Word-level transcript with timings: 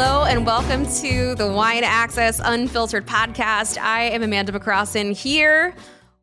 Hello 0.00 0.22
and 0.22 0.46
welcome 0.46 0.86
to 0.86 1.34
the 1.34 1.50
Wine 1.50 1.82
Access 1.82 2.40
Unfiltered 2.44 3.04
podcast. 3.04 3.76
I 3.78 4.02
am 4.10 4.22
Amanda 4.22 4.52
McCrossin 4.52 5.12
here 5.12 5.74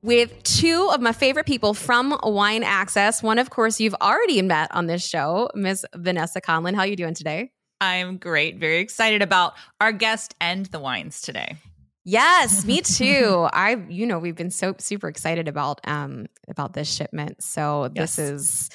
with 0.02 0.32
two 0.44 0.90
of 0.94 1.02
my 1.02 1.12
favorite 1.12 1.46
people 1.46 1.74
from 1.74 2.18
Wine 2.24 2.64
Access. 2.64 3.22
One, 3.22 3.38
of 3.38 3.50
course, 3.50 3.82
you've 3.82 3.96
already 3.96 4.42
met 4.42 4.74
on 4.74 4.86
this 4.86 5.06
show, 5.06 5.50
Miss 5.56 5.84
Vanessa 5.94 6.40
Conlin. 6.40 6.74
How 6.74 6.84
are 6.84 6.88
you 6.88 6.96
doing 6.96 7.16
today? 7.16 7.52
I'm 7.82 8.16
great. 8.16 8.60
Very 8.60 8.78
excited 8.78 9.22
about 9.22 9.56
our 9.82 9.92
guest 9.92 10.36
and 10.40 10.68
the 10.68 10.80
wines 10.80 11.20
today. 11.20 11.58
Yes, 12.06 12.64
me 12.64 12.80
too. 12.82 13.46
I, 13.52 13.84
you 13.90 14.06
know, 14.06 14.20
we've 14.20 14.38
been 14.38 14.52
so 14.52 14.76
super 14.80 15.10
excited 15.10 15.50
about 15.50 15.82
um 15.84 16.28
about 16.48 16.72
this 16.72 16.90
shipment. 16.90 17.44
So 17.44 17.90
this 17.90 18.20
is 18.20 18.70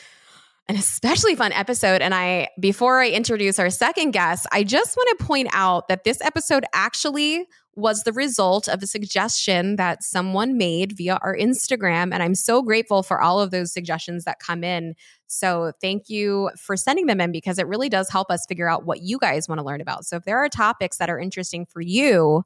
an 0.68 0.76
especially 0.76 1.34
fun 1.34 1.52
episode. 1.52 2.00
And 2.00 2.14
I, 2.14 2.48
before 2.60 3.00
I 3.00 3.08
introduce 3.08 3.58
our 3.58 3.70
second 3.70 4.12
guest, 4.12 4.46
I 4.52 4.62
just 4.62 4.96
want 4.96 5.18
to 5.18 5.24
point 5.24 5.48
out 5.52 5.88
that 5.88 6.04
this 6.04 6.20
episode 6.22 6.64
actually 6.72 7.46
was 7.74 8.02
the 8.02 8.12
result 8.12 8.68
of 8.68 8.82
a 8.82 8.86
suggestion 8.86 9.76
that 9.76 10.02
someone 10.02 10.58
made 10.58 10.92
via 10.96 11.18
our 11.22 11.36
Instagram. 11.36 12.12
And 12.12 12.22
I'm 12.22 12.34
so 12.34 12.62
grateful 12.62 13.02
for 13.02 13.20
all 13.20 13.40
of 13.40 13.50
those 13.50 13.72
suggestions 13.72 14.24
that 14.24 14.38
come 14.38 14.62
in. 14.62 14.94
So 15.26 15.72
thank 15.80 16.08
you 16.08 16.50
for 16.58 16.76
sending 16.76 17.06
them 17.06 17.20
in 17.20 17.32
because 17.32 17.58
it 17.58 17.66
really 17.66 17.88
does 17.88 18.10
help 18.10 18.30
us 18.30 18.44
figure 18.48 18.68
out 18.68 18.84
what 18.84 19.00
you 19.02 19.18
guys 19.18 19.48
want 19.48 19.60
to 19.60 19.64
learn 19.64 19.80
about. 19.80 20.04
So 20.04 20.16
if 20.16 20.24
there 20.24 20.38
are 20.38 20.48
topics 20.48 20.98
that 20.98 21.10
are 21.10 21.18
interesting 21.18 21.64
for 21.66 21.80
you, 21.80 22.44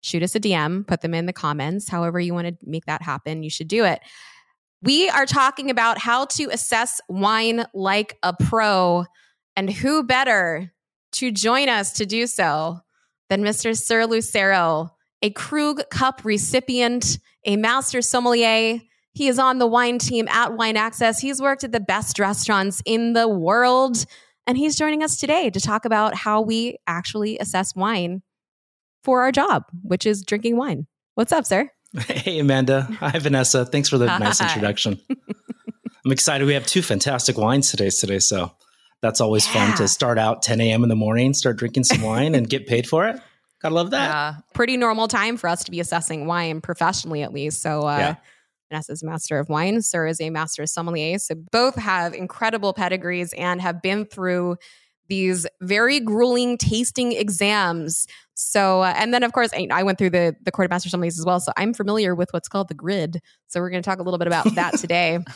shoot 0.00 0.22
us 0.22 0.34
a 0.34 0.40
DM, 0.40 0.86
put 0.86 1.00
them 1.00 1.14
in 1.14 1.26
the 1.26 1.32
comments. 1.32 1.88
However, 1.88 2.20
you 2.20 2.34
want 2.34 2.46
to 2.46 2.56
make 2.64 2.86
that 2.86 3.02
happen, 3.02 3.42
you 3.42 3.50
should 3.50 3.68
do 3.68 3.84
it. 3.84 4.00
We 4.84 5.08
are 5.08 5.24
talking 5.24 5.70
about 5.70 5.96
how 5.96 6.26
to 6.26 6.50
assess 6.52 7.00
wine 7.08 7.64
like 7.72 8.18
a 8.22 8.34
pro, 8.34 9.06
and 9.56 9.72
who 9.72 10.02
better 10.02 10.74
to 11.12 11.30
join 11.32 11.70
us 11.70 11.94
to 11.94 12.04
do 12.04 12.26
so 12.26 12.80
than 13.30 13.42
Mr. 13.42 13.74
Sur 13.74 14.04
Lucero, 14.04 14.90
a 15.22 15.30
Krug 15.30 15.88
Cup 15.88 16.22
recipient, 16.22 17.18
a 17.46 17.56
master 17.56 18.02
sommelier. 18.02 18.78
He 19.14 19.28
is 19.28 19.38
on 19.38 19.58
the 19.58 19.66
wine 19.66 19.96
team 19.96 20.28
at 20.28 20.54
Wine 20.54 20.76
Access. 20.76 21.18
He's 21.18 21.40
worked 21.40 21.64
at 21.64 21.72
the 21.72 21.80
best 21.80 22.18
restaurants 22.18 22.82
in 22.84 23.14
the 23.14 23.26
world. 23.26 24.04
And 24.46 24.58
he's 24.58 24.76
joining 24.76 25.02
us 25.02 25.16
today 25.16 25.48
to 25.48 25.60
talk 25.60 25.86
about 25.86 26.14
how 26.14 26.42
we 26.42 26.76
actually 26.86 27.38
assess 27.38 27.74
wine 27.74 28.20
for 29.02 29.22
our 29.22 29.32
job, 29.32 29.62
which 29.82 30.04
is 30.04 30.22
drinking 30.22 30.58
wine. 30.58 30.86
What's 31.14 31.32
up, 31.32 31.46
Sur? 31.46 31.70
Hey, 32.08 32.40
Amanda. 32.40 32.82
Hi, 32.98 33.18
Vanessa. 33.18 33.64
Thanks 33.64 33.88
for 33.88 33.98
the 33.98 34.08
Hi. 34.08 34.18
nice 34.18 34.40
introduction. 34.40 34.98
I'm 36.04 36.12
excited. 36.12 36.44
We 36.44 36.54
have 36.54 36.66
two 36.66 36.82
fantastic 36.82 37.38
wines 37.38 37.70
today. 37.70 37.88
Today, 37.88 38.18
so 38.18 38.52
that's 39.00 39.20
always 39.20 39.46
yeah. 39.46 39.68
fun 39.68 39.76
to 39.78 39.86
start 39.86 40.18
out 40.18 40.42
10 40.42 40.60
a.m. 40.60 40.82
in 40.82 40.88
the 40.88 40.96
morning, 40.96 41.34
start 41.34 41.56
drinking 41.56 41.84
some 41.84 42.02
wine, 42.02 42.34
and 42.34 42.48
get 42.48 42.66
paid 42.66 42.88
for 42.88 43.06
it. 43.06 43.20
Gotta 43.62 43.76
love 43.76 43.90
that. 43.92 44.08
Yeah, 44.08 44.34
pretty 44.54 44.76
normal 44.76 45.06
time 45.06 45.36
for 45.36 45.48
us 45.48 45.62
to 45.64 45.70
be 45.70 45.78
assessing 45.78 46.26
wine 46.26 46.60
professionally, 46.60 47.22
at 47.22 47.32
least. 47.32 47.62
So, 47.62 47.86
uh, 47.86 47.98
yeah. 47.98 48.14
Vanessa's 48.70 49.04
master 49.04 49.38
of 49.38 49.48
wine, 49.48 49.80
Sur 49.80 50.06
is 50.06 50.20
a 50.20 50.30
master 50.30 50.62
of 50.62 50.68
sommelier. 50.68 51.18
So 51.18 51.36
both 51.52 51.76
have 51.76 52.12
incredible 52.12 52.72
pedigrees 52.72 53.32
and 53.34 53.60
have 53.60 53.82
been 53.82 54.04
through 54.04 54.56
these 55.08 55.46
very 55.60 56.00
grueling 56.00 56.58
tasting 56.58 57.12
exams. 57.12 58.06
So, 58.36 58.82
uh, 58.82 58.92
and 58.96 59.14
then 59.14 59.22
of 59.22 59.32
course, 59.32 59.50
I, 59.54 59.68
I, 59.70 59.84
went 59.84 59.96
through 59.96 60.10
the 60.10 60.34
the 60.42 60.50
Court 60.50 60.66
of 60.66 60.70
Master 60.70 60.88
Sommeliers 60.88 61.18
as 61.18 61.24
well. 61.24 61.38
So 61.38 61.52
I'm 61.56 61.72
familiar 61.72 62.16
with 62.16 62.32
what's 62.32 62.48
called 62.48 62.66
the 62.66 62.74
grid. 62.74 63.20
So 63.46 63.60
we're 63.60 63.70
going 63.70 63.82
to 63.82 63.88
talk 63.88 64.00
a 64.00 64.02
little 64.02 64.18
bit 64.18 64.26
about 64.26 64.52
that 64.56 64.76
today. 64.78 65.18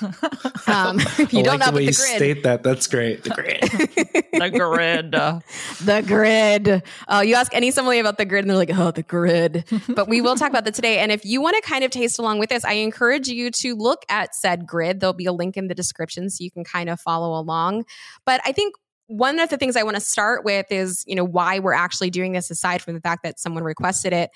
Um, 0.66 0.98
if 1.19 1.33
you 1.33 1.41
I 1.41 1.42
don't 1.42 1.58
like 1.58 1.60
know 1.60 1.66
the 1.70 1.77
way 1.77 1.86
the 1.86 1.92
grid, 1.92 2.16
state 2.16 2.42
that, 2.42 2.62
that's 2.62 2.86
great. 2.86 3.25
The 3.25 3.30
grid, 3.30 3.60
the 3.62 4.50
grid, 4.50 5.12
the 5.12 6.05
grid. 6.06 6.82
Oh, 7.08 7.22
you 7.22 7.36
ask 7.36 7.55
any 7.55 7.70
sommelier 7.70 8.00
about 8.00 8.19
the 8.19 8.27
grid, 8.27 8.44
and 8.44 8.50
they're 8.50 8.56
like, 8.56 8.76
"Oh, 8.76 8.91
the 8.91 9.03
grid." 9.03 9.65
But 9.88 10.09
we 10.09 10.21
will 10.21 10.37
talk 10.37 10.50
about 10.50 10.66
that 10.66 10.75
today. 10.75 10.98
And 10.98 11.10
if 11.10 11.25
you 11.25 11.41
want 11.41 11.56
to 11.56 11.62
kind 11.62 11.84
of 11.84 11.91
taste 11.91 12.19
along 12.19 12.38
with 12.38 12.50
this, 12.50 12.66
I 12.66 12.75
encourage 12.75 13.28
you 13.28 13.50
to 13.50 13.75
look 13.76 14.04
at 14.10 14.34
said 14.34 14.66
grid. 14.66 15.00
There'll 15.00 15.15
be 15.15 15.26
a 15.26 15.32
link 15.32 15.56
in 15.56 15.69
the 15.69 15.75
description 15.75 16.28
so 16.28 16.44
you 16.44 16.50
can 16.50 16.65
kind 16.65 16.91
of 16.91 17.00
follow 17.00 17.38
along. 17.41 17.84
But 18.26 18.42
I 18.44 18.53
think 18.53 18.75
one 19.08 19.41
of 19.41 19.48
the 19.48 19.56
things 19.56 19.74
I 19.74 19.82
want 19.82 19.96
to 19.96 20.00
start 20.00 20.44
with 20.44 20.66
is, 20.70 21.02
you 21.06 21.14
know, 21.14 21.24
why 21.24 21.58
we're 21.58 21.72
actually 21.72 22.10
doing 22.10 22.32
this 22.32 22.50
aside 22.50 22.82
from 22.82 22.94
the 22.94 23.00
fact 23.00 23.22
that 23.24 23.41
someone 23.41 23.64
requested 23.64 24.12
it. 24.12 24.30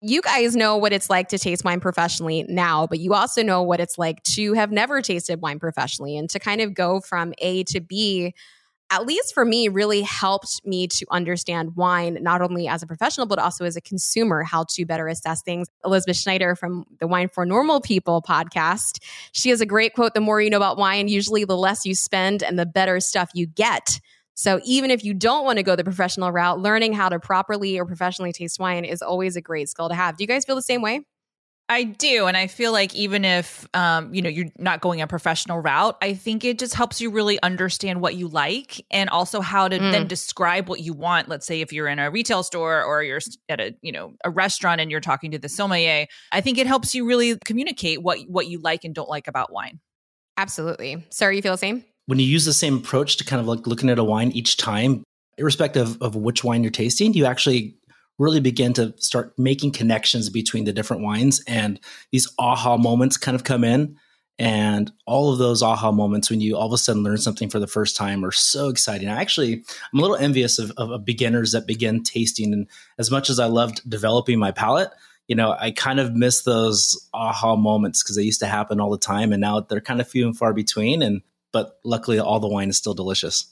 You 0.00 0.22
guys 0.22 0.56
know 0.56 0.76
what 0.76 0.92
it's 0.92 1.10
like 1.10 1.28
to 1.28 1.38
taste 1.38 1.64
wine 1.64 1.80
professionally 1.80 2.46
now, 2.48 2.86
but 2.86 3.00
you 3.00 3.12
also 3.12 3.42
know 3.42 3.62
what 3.62 3.80
it's 3.80 3.98
like 3.98 4.22
to 4.34 4.54
have 4.54 4.70
never 4.70 5.02
tasted 5.02 5.42
wine 5.42 5.58
professionally 5.58 6.16
and 6.16 6.30
to 6.30 6.38
kind 6.38 6.60
of 6.60 6.72
go 6.72 7.00
from 7.00 7.34
A 7.38 7.64
to 7.64 7.80
B 7.80 8.32
at 8.90 9.06
least 9.06 9.32
for 9.32 9.44
me, 9.44 9.68
really 9.68 10.02
helped 10.02 10.60
me 10.64 10.88
to 10.88 11.06
understand 11.10 11.76
wine, 11.76 12.18
not 12.20 12.42
only 12.42 12.66
as 12.66 12.82
a 12.82 12.86
professional, 12.86 13.26
but 13.26 13.38
also 13.38 13.64
as 13.64 13.76
a 13.76 13.80
consumer, 13.80 14.42
how 14.42 14.64
to 14.70 14.84
better 14.84 15.06
assess 15.06 15.42
things. 15.42 15.68
Elizabeth 15.84 16.16
Schneider 16.16 16.56
from 16.56 16.84
the 16.98 17.06
Wine 17.06 17.28
for 17.28 17.46
Normal 17.46 17.80
People 17.80 18.20
podcast, 18.20 19.02
she 19.32 19.50
has 19.50 19.60
a 19.60 19.66
great 19.66 19.94
quote 19.94 20.14
The 20.14 20.20
more 20.20 20.40
you 20.40 20.50
know 20.50 20.56
about 20.56 20.76
wine, 20.76 21.08
usually 21.08 21.44
the 21.44 21.56
less 21.56 21.86
you 21.86 21.94
spend 21.94 22.42
and 22.42 22.58
the 22.58 22.66
better 22.66 22.98
stuff 23.00 23.30
you 23.32 23.46
get. 23.46 24.00
So 24.34 24.60
even 24.64 24.90
if 24.90 25.04
you 25.04 25.14
don't 25.14 25.44
want 25.44 25.58
to 25.58 25.62
go 25.62 25.76
the 25.76 25.84
professional 25.84 26.32
route, 26.32 26.60
learning 26.60 26.94
how 26.94 27.10
to 27.10 27.20
properly 27.20 27.78
or 27.78 27.84
professionally 27.84 28.32
taste 28.32 28.58
wine 28.58 28.84
is 28.84 29.02
always 29.02 29.36
a 29.36 29.40
great 29.40 29.68
skill 29.68 29.88
to 29.88 29.94
have. 29.94 30.16
Do 30.16 30.24
you 30.24 30.28
guys 30.28 30.44
feel 30.44 30.56
the 30.56 30.62
same 30.62 30.82
way? 30.82 31.02
I 31.70 31.84
do. 31.84 32.26
And 32.26 32.36
I 32.36 32.48
feel 32.48 32.72
like 32.72 32.96
even 32.96 33.24
if, 33.24 33.66
um, 33.74 34.12
you 34.12 34.20
know, 34.20 34.28
you're 34.28 34.48
not 34.58 34.80
going 34.80 35.00
a 35.00 35.06
professional 35.06 35.60
route, 35.60 35.96
I 36.02 36.14
think 36.14 36.44
it 36.44 36.58
just 36.58 36.74
helps 36.74 37.00
you 37.00 37.10
really 37.10 37.40
understand 37.44 38.00
what 38.00 38.16
you 38.16 38.26
like 38.26 38.84
and 38.90 39.08
also 39.08 39.40
how 39.40 39.68
to 39.68 39.78
mm. 39.78 39.92
then 39.92 40.08
describe 40.08 40.68
what 40.68 40.80
you 40.80 40.92
want. 40.92 41.28
Let's 41.28 41.46
say 41.46 41.60
if 41.60 41.72
you're 41.72 41.86
in 41.86 42.00
a 42.00 42.10
retail 42.10 42.42
store 42.42 42.82
or 42.82 43.04
you're 43.04 43.20
at 43.48 43.60
a, 43.60 43.76
you 43.82 43.92
know, 43.92 44.14
a 44.24 44.30
restaurant 44.30 44.80
and 44.80 44.90
you're 44.90 45.00
talking 45.00 45.30
to 45.30 45.38
the 45.38 45.48
sommelier, 45.48 46.08
I 46.32 46.40
think 46.40 46.58
it 46.58 46.66
helps 46.66 46.92
you 46.92 47.06
really 47.06 47.38
communicate 47.44 48.02
what, 48.02 48.18
what 48.26 48.48
you 48.48 48.60
like 48.60 48.82
and 48.82 48.92
don't 48.92 49.08
like 49.08 49.28
about 49.28 49.52
wine. 49.52 49.78
Absolutely. 50.36 51.06
Sur, 51.10 51.30
you 51.30 51.40
feel 51.40 51.52
the 51.52 51.58
same? 51.58 51.84
When 52.06 52.18
you 52.18 52.26
use 52.26 52.44
the 52.44 52.52
same 52.52 52.78
approach 52.78 53.16
to 53.18 53.24
kind 53.24 53.38
of 53.38 53.46
like 53.46 53.68
looking 53.68 53.90
at 53.90 53.98
a 54.00 54.04
wine 54.04 54.32
each 54.32 54.56
time, 54.56 55.04
irrespective 55.38 56.02
of 56.02 56.16
which 56.16 56.42
wine 56.42 56.64
you're 56.64 56.72
tasting, 56.72 57.14
you 57.14 57.26
actually 57.26 57.76
really 58.20 58.40
begin 58.40 58.72
to 58.74 58.94
start 58.98 59.32
making 59.38 59.72
connections 59.72 60.28
between 60.28 60.64
the 60.64 60.72
different 60.72 61.02
wines 61.02 61.42
and 61.46 61.80
these 62.12 62.28
aha 62.38 62.76
moments 62.76 63.16
kind 63.16 63.34
of 63.34 63.44
come 63.44 63.64
in 63.64 63.96
and 64.38 64.90
all 65.06 65.32
of 65.32 65.38
those 65.38 65.62
aha 65.62 65.90
moments 65.90 66.30
when 66.30 66.40
you 66.40 66.56
all 66.56 66.66
of 66.66 66.72
a 66.72 66.78
sudden 66.78 67.02
learn 67.02 67.18
something 67.18 67.50
for 67.50 67.58
the 67.58 67.66
first 67.66 67.94
time 67.94 68.24
are 68.24 68.32
so 68.32 68.68
exciting. 68.68 69.08
I 69.08 69.20
actually, 69.20 69.52
I'm 69.92 69.98
a 69.98 70.02
little 70.02 70.16
envious 70.16 70.58
of, 70.58 70.70
of, 70.78 71.04
beginners 71.04 71.52
that 71.52 71.66
begin 71.66 72.02
tasting. 72.02 72.54
And 72.54 72.66
as 72.98 73.10
much 73.10 73.28
as 73.28 73.38
I 73.38 73.46
loved 73.46 73.82
developing 73.88 74.38
my 74.38 74.50
palate, 74.50 74.90
you 75.28 75.36
know, 75.36 75.54
I 75.58 75.72
kind 75.72 76.00
of 76.00 76.14
miss 76.14 76.42
those 76.42 77.06
aha 77.12 77.54
moments 77.54 78.02
because 78.02 78.16
they 78.16 78.22
used 78.22 78.40
to 78.40 78.46
happen 78.46 78.80
all 78.80 78.90
the 78.90 78.96
time. 78.96 79.32
And 79.32 79.42
now 79.42 79.60
they're 79.60 79.82
kind 79.82 80.00
of 80.00 80.08
few 80.08 80.26
and 80.26 80.36
far 80.36 80.54
between. 80.54 81.02
And, 81.02 81.20
but 81.52 81.78
luckily 81.84 82.18
all 82.18 82.40
the 82.40 82.48
wine 82.48 82.70
is 82.70 82.78
still 82.78 82.94
delicious. 82.94 83.46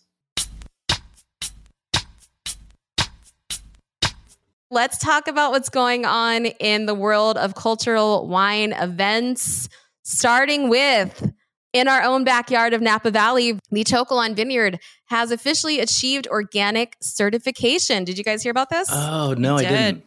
Let's 4.70 4.98
talk 4.98 5.28
about 5.28 5.50
what's 5.50 5.70
going 5.70 6.04
on 6.04 6.46
in 6.46 6.86
the 6.86 6.94
world 6.94 7.38
of 7.38 7.54
cultural 7.54 8.26
wine 8.28 8.72
events, 8.72 9.68
starting 10.02 10.68
with 10.68 11.32
in 11.72 11.88
our 11.88 12.02
own 12.02 12.24
backyard 12.24 12.74
of 12.74 12.80
Napa 12.80 13.10
Valley, 13.10 13.58
the 13.70 13.84
To 13.84 14.04
Kalon 14.04 14.34
Vineyard 14.34 14.78
has 15.06 15.30
officially 15.30 15.80
achieved 15.80 16.26
organic 16.28 16.96
certification. 17.00 18.04
Did 18.04 18.18
you 18.18 18.24
guys 18.24 18.42
hear 18.42 18.50
about 18.50 18.70
this? 18.70 18.88
Oh, 18.90 19.34
no, 19.38 19.56
I 19.56 19.62
didn't. 19.62 20.04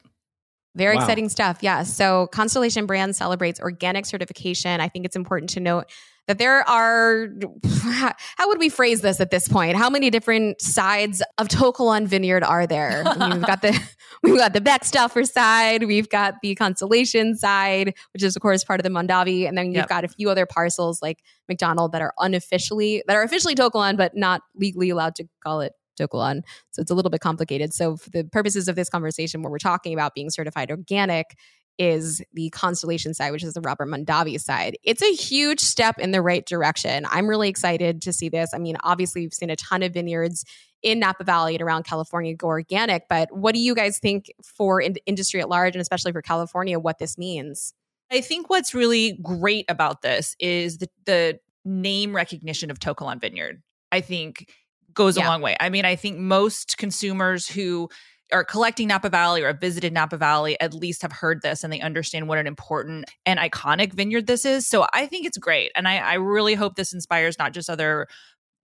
Very 0.76 0.96
wow. 0.96 1.02
exciting 1.02 1.30
stuff. 1.30 1.58
Yeah. 1.62 1.84
So 1.84 2.28
Constellation 2.28 2.86
Brand 2.86 3.16
celebrates 3.16 3.60
organic 3.60 4.06
certification. 4.06 4.80
I 4.80 4.88
think 4.88 5.06
it's 5.06 5.16
important 5.16 5.50
to 5.52 5.60
note 5.60 5.86
that 6.31 6.38
there 6.38 6.68
are 6.69 7.28
how 7.82 8.47
would 8.47 8.58
we 8.58 8.70
phrase 8.70 9.02
this 9.02 9.20
at 9.20 9.32
this 9.32 9.50
point? 9.50 9.76
How 9.76 9.90
many 9.90 10.09
different 10.09 10.61
sides 10.61 11.22
of 11.38 11.50
To 11.50 11.73
Kalon 11.73 12.08
Vineyard 12.08 12.41
are 12.41 12.66
there? 12.66 13.03
We've 13.20 13.41
got 13.41 13.61
the 13.61 13.78
we've 14.23 14.38
got 14.38 14.53
the 14.53 14.61
Beckstoffer 14.61 15.28
side, 15.28 15.84
we've 15.84 16.08
got 16.08 16.35
the 16.41 16.56
Constellation 16.56 17.35
side, 17.35 17.94
which 18.14 18.23
is 18.23 18.35
of 18.35 18.41
course 18.41 18.64
part 18.64 18.79
of 18.79 18.84
the 18.84 18.90
Mondavi, 18.90 19.47
and 19.47 19.58
then 19.58 19.67
you've 19.67 19.76
yep. 19.76 19.90
got 19.90 20.06
a 20.06 20.08
few 20.08 20.29
other 20.29 20.46
parcels 20.46 21.02
like 21.02 21.20
McDonald 21.50 21.91
that 21.91 22.02
are 22.02 22.14
unofficially 22.20 23.03
that 23.08 23.17
are 23.17 23.23
officially 23.23 23.56
To 23.56 23.70
Kalon 23.70 23.97
but 23.97 24.16
not 24.16 24.41
legally 24.56 24.90
allowed 24.90 25.16
to 25.16 25.26
call 25.44 25.59
it 25.59 25.73
To 25.97 26.08
Kalon. 26.08 26.44
So 26.72 26.82
it's 26.82 26.91
a 26.91 26.96
little 26.96 27.11
bit 27.11 27.20
complicated. 27.20 27.73
So 27.73 27.97
for 27.97 28.09
the 28.09 28.23
purposes 28.23 28.70
of 28.70 28.78
this 28.78 28.90
conversation, 28.90 29.41
where 29.41 29.52
we're 29.52 29.58
talking 29.58 29.94
about 29.94 30.14
being 30.16 30.29
certified 30.29 30.72
organic, 30.72 31.35
is 31.78 32.22
the 32.34 32.50
Constellation 32.52 33.14
side, 33.14 33.32
which 33.32 33.44
is 33.44 33.53
the 33.53 33.62
Robert 33.62 33.88
Mondavi 33.88 34.40
side. 34.40 34.78
It's 34.84 35.02
a 35.02 35.14
huge 35.14 35.59
step 35.59 35.97
in 36.00 36.12
the 36.12 36.22
right 36.22 36.46
direction. 36.46 37.06
I'm 37.09 37.28
really 37.28 37.50
excited 37.50 38.02
to 38.03 38.14
see 38.14 38.29
this. 38.29 38.52
I 38.53 38.58
mean, 38.58 38.78
obviously, 38.84 39.22
we've 39.22 39.34
seen 39.34 39.50
a 39.50 39.56
ton 39.56 39.84
of 39.84 39.94
vineyards 39.94 40.46
in 40.84 41.00
Napa 41.00 41.23
Valley 41.23 41.56
and 41.56 41.62
around 41.62 41.84
California 41.84 42.34
go 42.34 42.47
organic, 42.47 43.08
but 43.08 43.32
what 43.32 43.53
do 43.53 43.62
you 43.62 43.76
guys 43.76 44.00
think 44.00 44.32
for 44.44 44.82
in- 44.82 44.96
industry 45.06 45.40
at 45.40 45.50
large 45.50 45.76
and 45.76 45.82
especially 45.82 46.12
for 46.12 46.22
California, 46.22 46.79
what 46.79 47.00
this 47.00 47.18
means? 47.18 47.73
I 48.12 48.22
think 48.22 48.50
what's 48.50 48.73
really 48.73 49.18
great 49.22 49.66
about 49.70 50.02
this 50.02 50.35
is 50.40 50.79
the, 50.79 50.90
the 51.06 51.40
name 51.64 52.16
recognition 52.16 52.72
of 52.72 52.79
To 52.79 52.94
Kalon 52.94 53.20
Vineyard. 53.20 53.62
I 53.91 54.02
think 54.02 54.52
goes 54.94 55.18
yeah. 55.18 55.28
a 55.28 55.29
long 55.29 55.41
way. 55.41 55.56
I 55.59 55.70
mean, 55.70 55.85
I 55.85 55.96
think 55.96 56.18
most 56.18 56.78
consumers 56.78 57.47
who 57.47 57.90
are 58.32 58.44
collecting 58.44 58.88
Napa 58.88 59.10
Valley 59.10 59.42
or 59.42 59.48
have 59.48 59.60
visited 59.60 59.94
Napa 59.94 60.18
Valley 60.18 60.60
at 60.60 60.74
least 60.74 61.02
have 61.02 61.12
heard 61.12 61.42
this 61.42 61.64
and 61.64 61.72
they 61.72 61.82
understand 61.82 62.28
what 62.28 62.38
an 62.38 62.48
important 62.48 63.06
and 63.26 63.40
iconic 63.40 63.94
vineyard 63.94 64.28
this 64.28 64.46
is. 64.46 64.68
So 64.68 64.86
I 64.94 65.06
think 65.06 65.26
it's 65.26 65.38
great. 65.38 65.72
And 65.76 65.88
I, 65.88 65.98
I 65.98 66.14
really 66.16 66.56
hope 66.56 66.76
this 66.76 66.94
inspires 66.94 67.38
not 67.38 67.54
just 67.54 67.70
other 67.70 68.08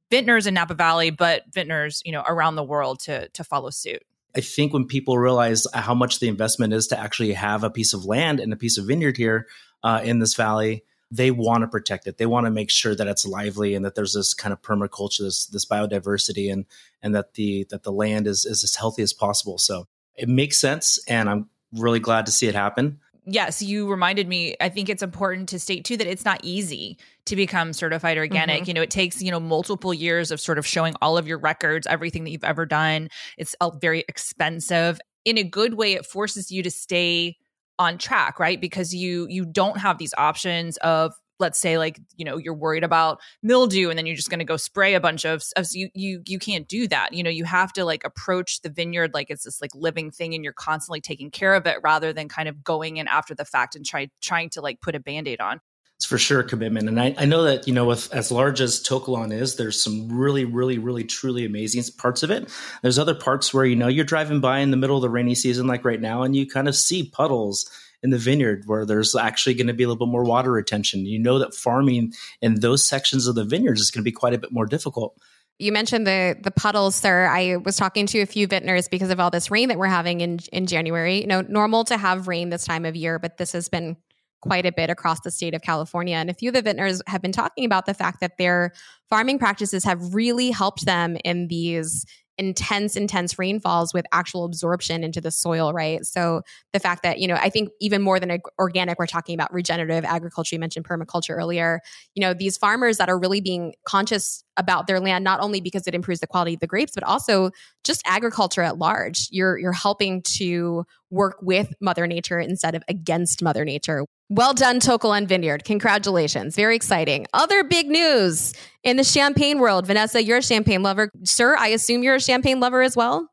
vintners 0.09 0.47
in 0.47 0.53
Napa 0.53 0.73
Valley, 0.73 1.09
but 1.09 1.43
vintners, 1.53 2.01
you 2.05 2.11
know, 2.11 2.23
around 2.27 2.55
the 2.55 2.63
world 2.63 2.99
to 3.01 3.27
to 3.29 3.43
follow 3.43 3.69
suit. 3.69 4.03
I 4.35 4.41
think 4.41 4.73
when 4.73 4.85
people 4.85 5.17
realize 5.17 5.65
how 5.73 5.93
much 5.95 6.19
the 6.19 6.27
investment 6.27 6.73
is 6.73 6.87
to 6.87 6.99
actually 6.99 7.33
have 7.33 7.63
a 7.63 7.69
piece 7.69 7.93
of 7.93 8.05
land 8.05 8.39
and 8.39 8.53
a 8.53 8.57
piece 8.57 8.77
of 8.77 8.85
vineyard 8.85 9.17
here 9.17 9.47
uh, 9.83 10.01
in 10.03 10.19
this 10.19 10.35
valley, 10.35 10.83
they 11.09 11.31
want 11.31 11.61
to 11.61 11.67
protect 11.67 12.07
it. 12.07 12.17
They 12.17 12.25
want 12.25 12.45
to 12.45 12.51
make 12.51 12.69
sure 12.69 12.95
that 12.95 13.07
it's 13.07 13.25
lively 13.25 13.75
and 13.75 13.85
that 13.85 13.95
there's 13.95 14.13
this 14.13 14.33
kind 14.33 14.51
of 14.51 14.61
permaculture, 14.61 15.19
this, 15.19 15.45
this 15.45 15.65
biodiversity, 15.65 16.51
and 16.51 16.65
and 17.01 17.15
that 17.15 17.35
the 17.35 17.65
that 17.69 17.83
the 17.83 17.91
land 17.91 18.27
is 18.27 18.45
is 18.45 18.63
as 18.63 18.75
healthy 18.75 19.03
as 19.03 19.13
possible. 19.13 19.57
So 19.57 19.87
it 20.15 20.27
makes 20.27 20.59
sense, 20.59 20.99
and 21.07 21.29
I'm 21.29 21.49
really 21.73 21.99
glad 21.99 22.25
to 22.25 22.31
see 22.31 22.47
it 22.47 22.55
happen. 22.55 22.99
Yes, 23.29 23.61
you 23.61 23.89
reminded 23.89 24.27
me. 24.27 24.55
I 24.61 24.69
think 24.69 24.87
it's 24.87 25.03
important 25.03 25.49
to 25.49 25.59
state 25.59 25.83
too 25.83 25.97
that 25.97 26.07
it's 26.07 26.23
not 26.23 26.39
easy 26.43 26.97
to 27.25 27.35
become 27.35 27.73
certified 27.73 28.17
organic. 28.17 28.61
Mm-hmm. 28.61 28.69
You 28.69 28.73
know, 28.75 28.81
it 28.81 28.89
takes, 28.89 29.21
you 29.21 29.31
know, 29.31 29.39
multiple 29.39 29.93
years 29.93 30.31
of 30.31 30.39
sort 30.39 30.57
of 30.57 30.65
showing 30.65 30.95
all 31.01 31.17
of 31.17 31.27
your 31.27 31.37
records, 31.37 31.87
everything 31.87 32.23
that 32.23 32.31
you've 32.31 32.45
ever 32.45 32.65
done. 32.65 33.09
It's 33.37 33.53
very 33.81 34.05
expensive. 34.07 35.01
In 35.25 35.37
a 35.37 35.43
good 35.43 35.73
way, 35.73 35.91
it 35.91 36.05
forces 36.05 36.51
you 36.51 36.63
to 36.63 36.71
stay 36.71 37.35
on 37.79 37.97
track, 37.97 38.39
right? 38.39 38.59
Because 38.59 38.93
you 38.93 39.27
you 39.29 39.45
don't 39.45 39.77
have 39.77 39.97
these 39.97 40.13
options 40.17 40.77
of 40.77 41.13
let's 41.39 41.59
say 41.59 41.77
like 41.77 41.99
you 42.15 42.25
know 42.25 42.37
you're 42.37 42.53
worried 42.53 42.83
about 42.83 43.19
mildew 43.43 43.89
and 43.89 43.97
then 43.97 44.05
you're 44.05 44.15
just 44.15 44.29
going 44.29 44.39
to 44.39 44.45
go 44.45 44.57
spray 44.57 44.95
a 44.95 44.99
bunch 44.99 45.25
of, 45.25 45.43
of 45.55 45.67
you 45.71 45.89
you 45.93 46.21
you 46.27 46.39
can't 46.39 46.67
do 46.67 46.87
that. 46.87 47.13
You 47.13 47.23
know 47.23 47.29
you 47.29 47.45
have 47.45 47.71
to 47.73 47.85
like 47.85 48.03
approach 48.03 48.61
the 48.61 48.69
vineyard 48.69 49.13
like 49.13 49.29
it's 49.29 49.43
this 49.43 49.61
like 49.61 49.71
living 49.75 50.11
thing 50.11 50.33
and 50.33 50.43
you're 50.43 50.53
constantly 50.53 51.01
taking 51.01 51.31
care 51.31 51.53
of 51.53 51.65
it 51.67 51.77
rather 51.83 52.13
than 52.13 52.27
kind 52.27 52.49
of 52.49 52.63
going 52.63 52.97
in 52.97 53.07
after 53.07 53.35
the 53.35 53.45
fact 53.45 53.75
and 53.75 53.85
try 53.85 54.09
trying 54.21 54.49
to 54.51 54.61
like 54.61 54.81
put 54.81 54.95
a 54.95 54.99
band-aid 54.99 55.39
on 55.39 55.59
it's 55.97 56.05
for 56.05 56.17
sure 56.17 56.41
a 56.41 56.43
commitment 56.43 56.87
and 56.87 56.99
I, 56.99 57.15
I 57.17 57.25
know 57.25 57.43
that 57.43 57.67
you 57.67 57.73
know 57.73 57.85
with 57.85 58.13
as 58.13 58.31
large 58.31 58.61
as 58.61 58.79
To 58.83 58.99
Kalon 58.99 59.31
is 59.31 59.55
there's 59.55 59.81
some 59.81 60.09
really 60.11 60.45
really 60.45 60.77
really 60.77 61.03
truly 61.03 61.45
amazing 61.45 61.83
parts 61.97 62.23
of 62.23 62.31
it 62.31 62.49
there's 62.81 62.99
other 62.99 63.15
parts 63.15 63.53
where 63.53 63.65
you 63.65 63.75
know 63.75 63.87
you're 63.87 64.05
driving 64.05 64.39
by 64.39 64.59
in 64.59 64.71
the 64.71 64.77
middle 64.77 64.95
of 64.95 65.01
the 65.01 65.09
rainy 65.09 65.35
season 65.35 65.67
like 65.67 65.83
right 65.83 66.01
now 66.01 66.23
and 66.23 66.35
you 66.35 66.47
kind 66.47 66.67
of 66.67 66.75
see 66.75 67.09
puddles 67.09 67.69
in 68.03 68.11
the 68.11 68.17
vineyard 68.17 68.63
where 68.67 68.85
there's 68.85 69.15
actually 69.15 69.55
going 69.55 69.67
to 69.67 69.73
be 69.73 69.83
a 69.83 69.87
little 69.87 70.05
bit 70.05 70.11
more 70.11 70.23
water 70.23 70.51
retention. 70.51 71.05
You 71.05 71.19
know 71.19 71.39
that 71.39 71.53
farming 71.53 72.13
in 72.41 72.59
those 72.59 72.87
sections 72.87 73.27
of 73.27 73.35
the 73.35 73.43
vineyards 73.43 73.81
is 73.81 73.91
going 73.91 74.01
to 74.01 74.05
be 74.05 74.11
quite 74.11 74.33
a 74.33 74.37
bit 74.37 74.51
more 74.51 74.65
difficult. 74.65 75.19
You 75.59 75.71
mentioned 75.71 76.05
the 76.05 76.37
the 76.39 76.51
puddles, 76.51 76.95
Sur. 76.95 77.25
I 77.25 77.55
was 77.55 77.77
talking 77.77 78.05
to 78.07 78.19
a 78.19 78.27
few 78.27 78.45
vintners 78.45 78.87
because 78.87 79.09
of 79.09 79.19
all 79.19 79.31
this 79.31 79.49
rain 79.49 79.69
that 79.69 79.79
we're 79.79 79.87
having 79.87 80.21
in 80.21 80.39
in 80.51 80.67
January. 80.67 81.21
You 81.21 81.27
know, 81.27 81.41
normal 81.41 81.83
to 81.85 81.97
have 81.97 82.27
rain 82.27 82.49
this 82.49 82.63
time 82.63 82.85
of 82.85 82.95
year, 82.95 83.17
but 83.17 83.37
this 83.37 83.53
has 83.53 83.67
been 83.67 83.97
quite 84.41 84.65
a 84.65 84.71
bit 84.71 84.89
across 84.89 85.21
the 85.21 85.31
state 85.31 85.53
of 85.53 85.61
California. 85.61 86.15
And 86.15 86.29
a 86.29 86.33
few 86.33 86.49
of 86.49 86.55
the 86.55 86.61
vintners 86.61 87.01
have 87.07 87.21
been 87.21 87.31
talking 87.31 87.65
about 87.65 87.85
the 87.85 87.93
fact 87.93 88.19
that 88.21 88.37
their 88.37 88.73
farming 89.09 89.39
practices 89.39 89.83
have 89.83 90.13
really 90.13 90.51
helped 90.51 90.85
them 90.85 91.17
in 91.23 91.47
these 91.47 92.05
intense 92.37 92.95
intense 92.95 93.39
rainfalls 93.39 93.95
with 93.95 94.05
actual 94.11 94.45
absorption 94.45 95.03
into 95.03 95.19
the 95.19 95.31
soil 95.31 95.73
right? 95.73 96.05
So 96.05 96.43
the 96.71 96.79
fact 96.79 97.01
that 97.01 97.19
you 97.19 97.27
know 97.27 97.33
i 97.35 97.49
think 97.49 97.69
even 97.81 98.01
more 98.01 98.19
than 98.19 98.39
organic 98.59 98.99
we're 98.99 99.07
talking 99.07 99.33
about 99.33 99.51
regenerative 99.51 100.05
agriculture. 100.05 100.55
You 100.55 100.59
mentioned 100.59 100.87
permaculture 100.87 101.31
earlier. 101.31 101.81
You 102.13 102.21
know 102.21 102.33
these 102.35 102.57
farmers 102.57 102.97
that 102.97 103.09
are 103.09 103.17
really 103.17 103.41
being 103.41 103.73
conscious 103.85 104.43
about 104.57 104.87
their 104.87 104.99
land 104.99 105.23
not 105.23 105.39
only 105.39 105.61
because 105.61 105.87
it 105.87 105.95
improves 105.95 106.19
the 106.19 106.27
quality 106.27 106.53
of 106.53 106.59
the 106.59 106.67
grapes 106.67 106.93
but 106.93 107.03
also 107.03 107.51
just 107.83 108.01
agriculture 108.05 108.61
at 108.61 108.77
large 108.77 109.27
you're 109.31 109.57
you're 109.57 109.71
helping 109.71 110.21
to 110.21 110.85
work 111.09 111.37
with 111.41 111.73
mother 111.79 112.07
nature 112.07 112.39
instead 112.39 112.75
of 112.75 112.83
against 112.87 113.41
mother 113.41 113.63
nature 113.63 114.03
well 114.29 114.53
done, 114.53 114.81
To 114.81 114.97
Kalon 114.97 115.25
Vineyard. 115.25 115.63
Congratulations. 115.63 116.55
Very 116.55 116.75
exciting. 116.75 117.27
Other 117.33 117.63
big 117.63 117.87
news 117.87 118.53
in 118.83 118.97
the 118.97 119.03
champagne 119.03 119.59
world. 119.59 119.87
Vanessa, 119.87 120.21
you're 120.21 120.39
a 120.39 120.43
champagne 120.43 120.83
lover. 120.83 121.09
Sur, 121.23 121.55
I 121.55 121.69
assume 121.69 122.03
you're 122.03 122.15
a 122.15 122.21
champagne 122.21 122.59
lover 122.59 122.81
as 122.81 122.95
well? 122.95 123.29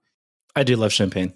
I 0.55 0.62
do 0.62 0.76
love 0.76 0.93
champagne. 0.93 1.35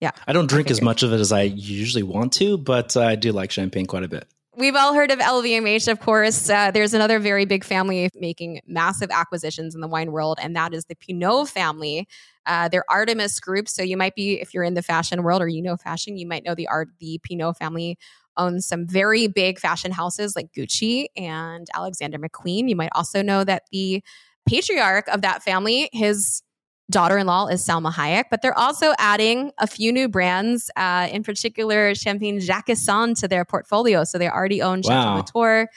Yeah. 0.00 0.12
I 0.28 0.32
don't 0.32 0.48
drink 0.48 0.70
as 0.70 0.80
much 0.80 1.02
of 1.02 1.12
it 1.12 1.18
as 1.18 1.32
I 1.32 1.42
usually 1.42 2.04
want 2.04 2.32
to, 2.34 2.56
but 2.56 2.96
uh, 2.96 3.00
I 3.00 3.16
do 3.16 3.32
like 3.32 3.50
champagne 3.50 3.86
quite 3.86 4.04
a 4.04 4.08
bit. 4.08 4.28
We've 4.60 4.76
all 4.76 4.92
heard 4.92 5.10
of 5.10 5.18
LVMH, 5.20 5.90
of 5.90 6.00
course. 6.00 6.50
Uh, 6.50 6.70
there's 6.70 6.92
another 6.92 7.18
very 7.18 7.46
big 7.46 7.64
family 7.64 8.10
making 8.14 8.60
massive 8.66 9.10
acquisitions 9.10 9.74
in 9.74 9.80
the 9.80 9.88
wine 9.88 10.12
world, 10.12 10.38
and 10.38 10.54
that 10.54 10.74
is 10.74 10.84
the 10.84 10.94
Pinault 10.96 11.48
family. 11.48 12.06
Uh, 12.44 12.68
they're 12.68 12.84
Artemis 12.90 13.40
Group. 13.40 13.70
So 13.70 13.82
you 13.82 13.96
might 13.96 14.14
be, 14.14 14.38
if 14.38 14.52
you're 14.52 14.62
in 14.62 14.74
the 14.74 14.82
fashion 14.82 15.22
world 15.22 15.40
or 15.40 15.48
you 15.48 15.62
know 15.62 15.78
fashion, 15.78 16.18
you 16.18 16.26
might 16.26 16.44
know 16.44 16.54
the 16.54 16.68
art, 16.68 16.90
the 16.98 17.18
Pinault 17.22 17.56
family 17.56 17.96
owns 18.36 18.66
some 18.66 18.86
very 18.86 19.28
big 19.28 19.58
fashion 19.58 19.92
houses 19.92 20.36
like 20.36 20.52
Gucci 20.52 21.06
and 21.16 21.66
Alexander 21.74 22.18
McQueen. 22.18 22.68
You 22.68 22.76
might 22.76 22.92
also 22.94 23.22
know 23.22 23.44
that 23.44 23.62
the 23.72 24.04
patriarch 24.46 25.08
of 25.08 25.22
that 25.22 25.42
family, 25.42 25.88
his 25.94 26.42
daughter-in-law 26.90 27.46
is 27.46 27.64
Salma 27.64 27.92
Hayek, 27.92 28.24
but 28.30 28.42
they're 28.42 28.58
also 28.58 28.92
adding 28.98 29.52
a 29.58 29.66
few 29.66 29.92
new 29.92 30.08
brands, 30.08 30.70
uh, 30.76 31.08
in 31.10 31.22
particular 31.22 31.94
Champagne 31.94 32.40
Jacquesson 32.40 33.18
to 33.20 33.28
their 33.28 33.44
portfolio. 33.44 34.04
So 34.04 34.18
they 34.18 34.28
already 34.28 34.60
own 34.60 34.82
Chateau 34.82 35.10
wow. 35.10 35.16
Latour, 35.16 35.68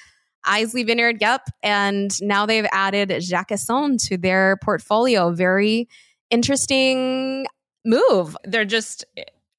Eisele 0.45 0.85
Vineyard, 0.85 1.17
yep, 1.21 1.41
and 1.61 2.11
now 2.21 2.45
they've 2.45 2.67
added 2.71 3.09
Jacquesson 3.09 3.97
to 4.07 4.17
their 4.17 4.57
portfolio. 4.57 5.31
Very 5.31 5.87
interesting 6.29 7.45
move. 7.85 8.35
They're 8.43 8.65
just 8.65 9.05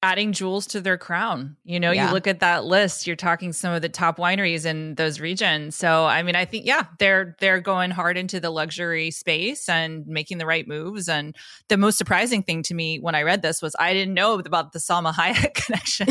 adding 0.05 0.33
jewels 0.33 0.67
to 0.67 0.79
their 0.79 0.99
crown. 0.99 1.57
You 1.63 1.79
know, 1.79 1.91
yeah. 1.91 2.07
you 2.07 2.13
look 2.13 2.27
at 2.27 2.39
that 2.41 2.63
list, 2.63 3.07
you're 3.07 3.15
talking 3.15 3.51
some 3.51 3.73
of 3.73 3.81
the 3.81 3.89
top 3.89 4.17
wineries 4.17 4.63
in 4.63 4.93
those 4.93 5.19
regions. 5.19 5.75
So, 5.75 6.05
I 6.05 6.21
mean, 6.21 6.35
I 6.35 6.45
think 6.45 6.67
yeah, 6.67 6.83
they're 6.99 7.35
they're 7.39 7.59
going 7.59 7.89
hard 7.89 8.15
into 8.15 8.39
the 8.39 8.51
luxury 8.51 9.09
space 9.09 9.67
and 9.67 10.05
making 10.05 10.37
the 10.37 10.45
right 10.45 10.67
moves. 10.67 11.09
And 11.09 11.35
the 11.69 11.77
most 11.77 11.97
surprising 11.97 12.43
thing 12.43 12.61
to 12.63 12.75
me 12.75 12.99
when 12.99 13.15
I 13.15 13.23
read 13.23 13.41
this 13.41 13.63
was 13.63 13.75
I 13.79 13.93
didn't 13.93 14.13
know 14.13 14.37
about 14.37 14.73
the 14.73 14.79
Salma 14.79 15.11
Hayek 15.11 15.55
connection. 15.65 16.07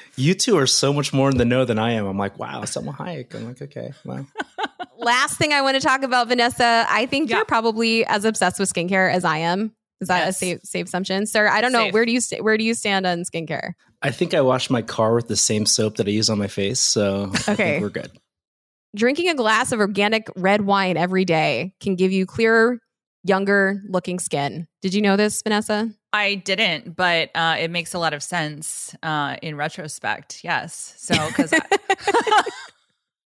you 0.16 0.32
two 0.32 0.56
are 0.56 0.66
so 0.66 0.94
much 0.94 1.12
more 1.12 1.28
in 1.28 1.36
the 1.36 1.44
know 1.44 1.66
than 1.66 1.78
I 1.78 1.92
am. 1.92 2.06
I'm 2.06 2.16
like, 2.16 2.38
wow, 2.38 2.62
Salma 2.62 2.96
Hayek. 2.96 3.34
I'm 3.34 3.46
like, 3.46 3.60
okay, 3.60 3.92
wow. 4.06 4.24
Last 4.96 5.36
thing 5.36 5.52
I 5.52 5.60
want 5.60 5.74
to 5.74 5.86
talk 5.86 6.02
about, 6.02 6.28
Vanessa. 6.28 6.86
I 6.88 7.04
think 7.04 7.28
yeah. 7.28 7.36
you're 7.36 7.44
probably 7.44 8.06
as 8.06 8.24
obsessed 8.24 8.58
with 8.58 8.72
skincare 8.72 9.12
as 9.12 9.26
I 9.26 9.38
am. 9.38 9.74
Is 10.00 10.08
that 10.08 10.24
yes. 10.24 10.28
a 10.28 10.32
safe 10.38 10.60
safe 10.64 10.86
assumption, 10.86 11.26
Sur? 11.26 11.48
I 11.48 11.60
don't 11.60 11.72
know. 11.72 11.84
Safe. 11.84 11.94
Where 11.94 12.06
do 12.06 12.12
you 12.12 12.20
st- 12.20 12.42
where 12.42 12.56
do 12.56 12.64
you 12.64 12.74
stand 12.74 13.06
on 13.06 13.20
skincare? 13.20 13.72
I 14.02 14.10
think 14.10 14.32
I 14.32 14.40
wash 14.40 14.70
my 14.70 14.82
car 14.82 15.14
with 15.14 15.28
the 15.28 15.36
same 15.36 15.66
soap 15.66 15.96
that 15.96 16.06
I 16.06 16.10
use 16.10 16.30
on 16.30 16.38
my 16.38 16.48
face, 16.48 16.80
so 16.80 17.32
okay, 17.48 17.80
we're 17.80 17.90
good. 17.90 18.10
Drinking 18.96 19.28
a 19.28 19.34
glass 19.34 19.72
of 19.72 19.80
organic 19.80 20.28
red 20.36 20.62
wine 20.62 20.96
every 20.96 21.24
day 21.24 21.74
can 21.80 21.96
give 21.96 22.12
you 22.12 22.26
clearer, 22.26 22.80
younger 23.24 23.82
looking 23.88 24.18
skin. 24.18 24.66
Did 24.80 24.94
you 24.94 25.02
know 25.02 25.16
this, 25.16 25.42
Vanessa? 25.42 25.90
I 26.12 26.36
didn't, 26.36 26.96
but 26.96 27.30
uh, 27.34 27.56
it 27.60 27.70
makes 27.70 27.94
a 27.94 27.98
lot 27.98 28.14
of 28.14 28.22
sense 28.22 28.96
uh, 29.02 29.36
in 29.42 29.54
retrospect. 29.56 30.42
Yes, 30.42 30.94
so 30.96 31.14
because. 31.28 31.52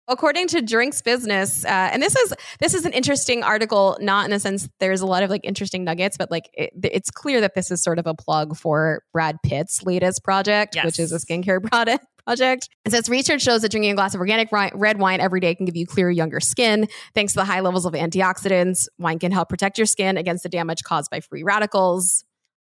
According 0.09 0.49
to 0.49 0.63
Drinks 0.63 1.03
Business, 1.03 1.65
uh, 1.65 1.69
and 1.69 2.03
this 2.03 2.15
is 2.15 2.33
this 2.61 2.75
is 2.75 2.85
an 2.85 2.93
interesting 2.93 3.43
article. 3.43 3.97
Not 4.01 4.27
in 4.27 4.33
a 4.33 4.39
sense 4.39 4.69
there's 4.79 5.01
a 5.01 5.07
lot 5.07 5.23
of 5.23 5.31
like 5.31 5.45
interesting 5.45 5.83
nuggets, 5.83 6.17
but 6.17 6.31
like 6.31 6.49
it, 6.53 6.71
it's 6.85 7.11
clear 7.11 7.41
that 7.41 7.55
this 7.55 7.71
is 7.71 7.83
sort 7.83 7.99
of 7.99 8.07
a 8.07 8.15
plug 8.15 8.57
for 8.57 9.03
Brad 9.13 9.37
Pitt's 9.43 9.83
latest 9.83 10.23
project, 10.23 10.77
yes. 10.77 10.85
which 10.85 11.01
is 11.01 11.13
a 11.13 11.17
skincare 11.17 11.63
product 11.71 12.07
project. 12.25 12.69
It 12.85 12.91
says 12.91 13.09
research 13.09 13.43
shows 13.43 13.63
that 13.63 13.71
drinking 13.71 13.93
a 13.93 13.95
glass 13.95 14.15
of 14.15 14.21
organic 14.21 14.49
red 14.53 14.99
wine 14.99 15.21
every 15.21 15.41
day 15.41 15.55
can 15.55 15.65
give 15.65 15.77
you 15.77 15.87
clearer, 15.87 16.11
younger 16.11 16.41
skin. 16.41 16.89
Thanks 17.15 17.33
to 17.33 17.39
the 17.39 17.45
high 17.45 17.61
levels 17.61 17.87
of 17.87 17.95
antioxidants, 17.95 18.89
wine 18.99 19.19
can 19.19 19.33
help 19.33 19.49
protect 19.49 19.79
your 19.79 19.87
skin 19.87 20.17
against 20.17 20.43
the 20.43 20.49
damage 20.49 20.83
caused 20.83 21.11
by 21.11 21.21
free 21.21 21.43
radicals 21.43 22.26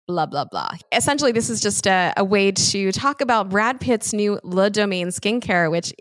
blah, 0.09 0.25
blah, 0.25 0.45
blah. 0.45 0.71
Essentially, 0.91 1.31
this 1.31 1.51
is 1.51 1.61
just 1.61 1.85
a, 1.85 2.11
a, 2.17 2.23
way 2.23 2.51
to 2.51 2.91
talk 2.91 3.21
about 3.21 3.49
Brad 3.49 3.79
Pitt's 3.79 4.11
new 4.11 4.39
Le 4.43 4.71
Domaine 4.71 5.09
skincare, 5.09 5.69
which 5.69 5.93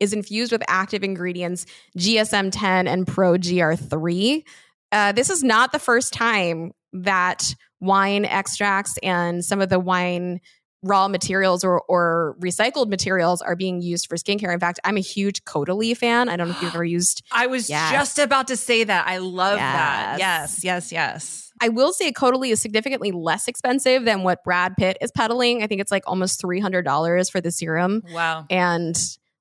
is 0.00 0.14
infused 0.14 0.50
with 0.50 0.62
active 0.66 1.04
ingredients 1.04 1.66
GSM 1.98 2.48
10 2.50 2.88
and 2.88 3.06
Pro 3.06 3.34
GR3. 3.34 4.42
Uh, 4.92 5.12
this 5.12 5.28
is 5.28 5.44
not 5.44 5.72
the 5.72 5.78
first 5.78 6.14
time 6.14 6.72
that 6.94 7.54
wine 7.80 8.24
extracts 8.24 8.96
and 9.02 9.44
some 9.44 9.60
of 9.60 9.68
the 9.68 9.78
wine 9.78 10.40
raw 10.82 11.08
materials 11.08 11.64
or, 11.64 11.82
or 11.82 12.36
recycled 12.40 12.88
materials 12.88 13.42
are 13.42 13.56
being 13.56 13.82
used 13.82 14.06
for 14.08 14.16
skincare. 14.16 14.54
In 14.54 14.60
fact, 14.60 14.80
I'm 14.84 14.96
a 14.96 15.00
huge 15.00 15.44
Caudalie 15.44 15.96
fan. 15.96 16.30
I 16.30 16.36
don't 16.36 16.48
know 16.48 16.54
if 16.54 16.62
you've 16.62 16.74
ever 16.74 16.84
used. 16.84 17.22
I 17.30 17.46
was 17.46 17.68
yes. 17.68 17.92
just 17.92 18.18
about 18.18 18.48
to 18.48 18.56
say 18.56 18.84
that. 18.84 19.06
I 19.06 19.18
love 19.18 19.58
yes. 19.58 19.74
that. 19.74 20.16
Yes, 20.18 20.64
yes, 20.64 20.92
yes. 20.92 21.43
I 21.60 21.68
will 21.68 21.92
say 21.92 22.12
Caudalie 22.12 22.50
is 22.50 22.60
significantly 22.60 23.12
less 23.12 23.48
expensive 23.48 24.04
than 24.04 24.22
what 24.22 24.42
Brad 24.44 24.76
Pitt 24.76 24.98
is 25.00 25.10
peddling. 25.12 25.62
I 25.62 25.66
think 25.66 25.80
it's 25.80 25.92
like 25.92 26.02
almost 26.06 26.42
$300 26.42 27.30
for 27.30 27.40
the 27.40 27.50
serum. 27.50 28.02
Wow. 28.12 28.46
And 28.50 28.96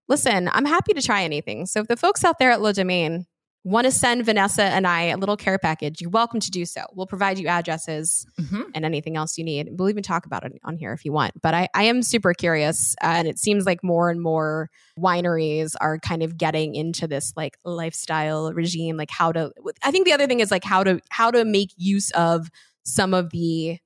listen, 0.08 0.50
I'm 0.52 0.66
happy 0.66 0.94
to 0.94 1.02
try 1.02 1.24
anything. 1.24 1.66
So 1.66 1.82
if 1.82 1.88
the 1.88 1.98
folks 1.98 2.24
out 2.24 2.40
there 2.40 2.52
at 2.52 2.62
Le 2.62 2.74
Domaine 2.74 3.26
want 3.64 3.86
to 3.86 3.92
send 3.92 4.26
Vanessa 4.26 4.64
and 4.64 4.86
I 4.86 5.04
a 5.04 5.18
little 5.18 5.38
care 5.38 5.58
package, 5.58 6.02
you're 6.02 6.10
welcome 6.10 6.42
to 6.42 6.52
do 6.52 6.66
so. 6.66 6.82
We'll 6.94 7.08
provide 7.08 7.40
you 7.40 7.48
addresses 7.48 8.26
mm-hmm. 8.40 8.64
and 8.76 8.84
anything 8.84 9.16
else 9.16 9.38
you 9.38 9.46
need. 9.46 9.70
We'll 9.72 9.90
even 9.90 10.04
talk 10.04 10.26
about 10.26 10.44
it 10.44 10.52
on 10.66 10.76
here 10.76 10.92
if 10.92 11.06
you 11.06 11.14
want. 11.14 11.42
But 11.42 11.54
I, 11.54 11.70
I 11.74 11.84
am 11.84 12.04
super 12.04 12.34
curious. 12.34 12.96
Uh, 13.02 13.14
and 13.16 13.28
it 13.28 13.40
seems 13.40 13.66
like 13.66 13.82
more 13.82 14.10
and 14.10 14.22
more 14.22 14.70
wineries 15.00 15.76
are 15.80 15.98
kind 15.98 16.24
of 16.24 16.38
getting 16.38 16.76
into 16.76 17.08
this 17.08 17.32
like 17.38 17.58
lifestyle 17.64 18.52
regime, 18.52 18.98
like 18.98 19.12
how 19.12 19.32
to, 19.32 19.52
I 19.82 19.92
think 19.92 20.06
the 20.06 20.14
other 20.14 20.28
thing 20.28 20.42
is 20.42 20.52
like 20.52 20.66
how 20.66 20.84
to, 20.84 21.00
how 21.10 21.32
to 21.32 21.46
make 21.46 21.72
use 21.78 22.12
of 22.12 22.50
some 22.84 23.14
of 23.14 23.30
the 23.30 23.78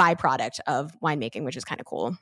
byproduct 0.00 0.60
of 0.66 0.90
winemaking, 1.04 1.44
which 1.44 1.56
is 1.56 1.64
kind 1.64 1.80
of 1.80 1.86
cool. 1.86 2.16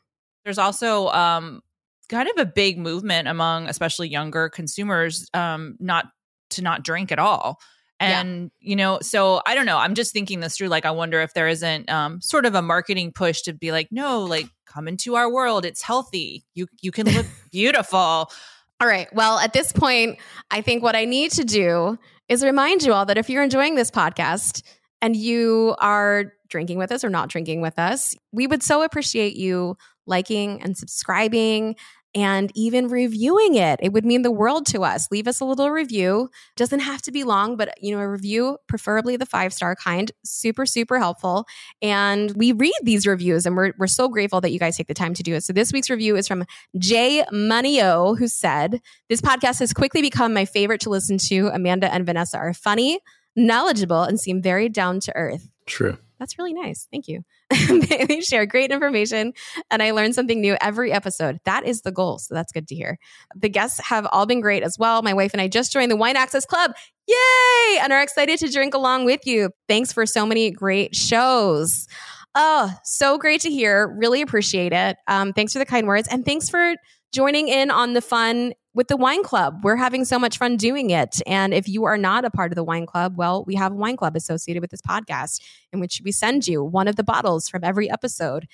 There's 0.44 0.58
also 0.58 1.08
um, 1.08 1.62
kind 2.08 2.28
of 2.28 2.38
a 2.38 2.46
big 2.46 2.78
movement 2.78 3.28
among 3.28 3.68
especially 3.68 4.08
younger 4.08 4.48
consumers 4.48 5.28
um, 5.34 5.76
not 5.78 6.06
to 6.50 6.62
not 6.62 6.82
drink 6.82 7.12
at 7.12 7.18
all 7.18 7.60
and 8.00 8.50
yeah. 8.60 8.70
you 8.70 8.74
know 8.74 8.98
so 9.02 9.40
i 9.46 9.54
don't 9.54 9.66
know 9.66 9.76
i'm 9.76 9.94
just 9.94 10.12
thinking 10.12 10.40
this 10.40 10.56
through 10.56 10.68
like 10.68 10.84
i 10.84 10.90
wonder 10.90 11.20
if 11.20 11.34
there 11.34 11.46
isn't 11.46 11.88
um, 11.90 12.20
sort 12.20 12.46
of 12.46 12.54
a 12.54 12.62
marketing 12.62 13.12
push 13.12 13.42
to 13.42 13.52
be 13.52 13.70
like 13.70 13.88
no 13.92 14.22
like 14.22 14.48
come 14.66 14.88
into 14.88 15.14
our 15.14 15.30
world 15.30 15.64
it's 15.64 15.82
healthy 15.82 16.44
you 16.54 16.66
you 16.80 16.90
can 16.90 17.06
look 17.06 17.26
beautiful 17.52 17.98
all 17.98 18.86
right 18.88 19.08
well 19.12 19.38
at 19.38 19.52
this 19.52 19.70
point 19.70 20.18
i 20.50 20.60
think 20.60 20.82
what 20.82 20.96
i 20.96 21.04
need 21.04 21.30
to 21.30 21.44
do 21.44 21.98
is 22.28 22.42
remind 22.42 22.82
you 22.82 22.92
all 22.92 23.04
that 23.04 23.18
if 23.18 23.28
you're 23.28 23.42
enjoying 23.42 23.74
this 23.74 23.90
podcast 23.90 24.62
and 25.02 25.14
you 25.14 25.74
are 25.78 26.32
drinking 26.48 26.78
with 26.78 26.90
us 26.92 27.04
or 27.04 27.10
not 27.10 27.28
drinking 27.28 27.60
with 27.60 27.78
us 27.78 28.14
we 28.32 28.46
would 28.46 28.62
so 28.62 28.82
appreciate 28.82 29.36
you 29.36 29.76
liking 30.06 30.60
and 30.62 30.76
subscribing 30.76 31.76
and 32.14 32.50
even 32.54 32.88
reviewing 32.88 33.54
it. 33.54 33.78
It 33.82 33.92
would 33.92 34.04
mean 34.04 34.22
the 34.22 34.30
world 34.30 34.66
to 34.66 34.82
us. 34.82 35.08
Leave 35.10 35.28
us 35.28 35.40
a 35.40 35.44
little 35.44 35.70
review. 35.70 36.30
Doesn't 36.56 36.80
have 36.80 37.02
to 37.02 37.12
be 37.12 37.24
long, 37.24 37.56
but 37.56 37.74
you 37.80 37.94
know, 37.94 38.02
a 38.02 38.08
review, 38.08 38.58
preferably 38.66 39.16
the 39.16 39.26
five 39.26 39.52
star 39.52 39.76
kind, 39.76 40.10
super, 40.24 40.66
super 40.66 40.98
helpful. 40.98 41.46
And 41.80 42.32
we 42.32 42.52
read 42.52 42.74
these 42.82 43.06
reviews 43.06 43.46
and 43.46 43.56
we're, 43.56 43.72
we're 43.78 43.86
so 43.86 44.08
grateful 44.08 44.40
that 44.40 44.50
you 44.50 44.58
guys 44.58 44.76
take 44.76 44.88
the 44.88 44.94
time 44.94 45.14
to 45.14 45.22
do 45.22 45.34
it. 45.34 45.44
So 45.44 45.52
this 45.52 45.72
week's 45.72 45.90
review 45.90 46.16
is 46.16 46.26
from 46.26 46.44
Jay 46.78 47.24
MoneyO, 47.32 48.18
who 48.18 48.28
said, 48.28 48.80
This 49.08 49.20
podcast 49.20 49.60
has 49.60 49.72
quickly 49.72 50.02
become 50.02 50.34
my 50.34 50.44
favorite 50.44 50.80
to 50.82 50.90
listen 50.90 51.18
to. 51.28 51.48
Amanda 51.48 51.92
and 51.92 52.04
Vanessa 52.04 52.38
are 52.38 52.54
funny, 52.54 53.00
knowledgeable, 53.36 54.02
and 54.02 54.18
seem 54.18 54.42
very 54.42 54.68
down 54.68 55.00
to 55.00 55.16
earth. 55.16 55.48
True. 55.66 55.96
That's 56.20 56.38
really 56.38 56.52
nice. 56.52 56.86
Thank 56.92 57.08
you. 57.08 57.24
they 57.50 58.20
share 58.20 58.44
great 58.44 58.70
information 58.70 59.32
and 59.70 59.82
I 59.82 59.92
learn 59.92 60.12
something 60.12 60.40
new 60.40 60.54
every 60.60 60.92
episode. 60.92 61.40
That 61.46 61.66
is 61.66 61.80
the 61.80 61.90
goal. 61.90 62.18
So 62.18 62.34
that's 62.34 62.52
good 62.52 62.68
to 62.68 62.74
hear. 62.74 62.98
The 63.34 63.48
guests 63.48 63.80
have 63.80 64.06
all 64.12 64.26
been 64.26 64.42
great 64.42 64.62
as 64.62 64.78
well. 64.78 65.00
My 65.00 65.14
wife 65.14 65.32
and 65.32 65.40
I 65.40 65.48
just 65.48 65.72
joined 65.72 65.90
the 65.90 65.96
Wine 65.96 66.16
Access 66.16 66.44
Club. 66.44 66.72
Yay! 67.08 67.78
And 67.80 67.90
are 67.92 68.02
excited 68.02 68.38
to 68.40 68.52
drink 68.52 68.74
along 68.74 69.06
with 69.06 69.26
you. 69.26 69.50
Thanks 69.66 69.92
for 69.94 70.04
so 70.04 70.26
many 70.26 70.50
great 70.50 70.94
shows. 70.94 71.88
Oh, 72.34 72.70
so 72.84 73.16
great 73.16 73.40
to 73.40 73.50
hear. 73.50 73.88
Really 73.98 74.20
appreciate 74.20 74.74
it. 74.74 74.98
Um, 75.08 75.32
thanks 75.32 75.54
for 75.54 75.58
the 75.58 75.66
kind 75.66 75.86
words 75.86 76.06
and 76.08 76.24
thanks 76.24 76.50
for 76.50 76.74
joining 77.12 77.48
in 77.48 77.70
on 77.70 77.94
the 77.94 78.02
fun 78.02 78.52
with 78.74 78.88
the 78.88 78.96
wine 78.96 79.22
club. 79.22 79.60
We're 79.62 79.76
having 79.76 80.04
so 80.04 80.18
much 80.18 80.38
fun 80.38 80.56
doing 80.56 80.90
it. 80.90 81.20
And 81.26 81.52
if 81.52 81.68
you 81.68 81.84
are 81.84 81.96
not 81.96 82.24
a 82.24 82.30
part 82.30 82.52
of 82.52 82.56
the 82.56 82.64
wine 82.64 82.86
club, 82.86 83.16
well, 83.16 83.44
we 83.44 83.54
have 83.56 83.72
a 83.72 83.76
wine 83.76 83.96
club 83.96 84.16
associated 84.16 84.60
with 84.60 84.70
this 84.70 84.82
podcast 84.82 85.40
in 85.72 85.80
which 85.80 86.00
we 86.04 86.12
send 86.12 86.46
you 86.46 86.62
one 86.62 86.88
of 86.88 86.96
the 86.96 87.04
bottles 87.04 87.48
from 87.48 87.64
every 87.64 87.90
episode. 87.90 88.46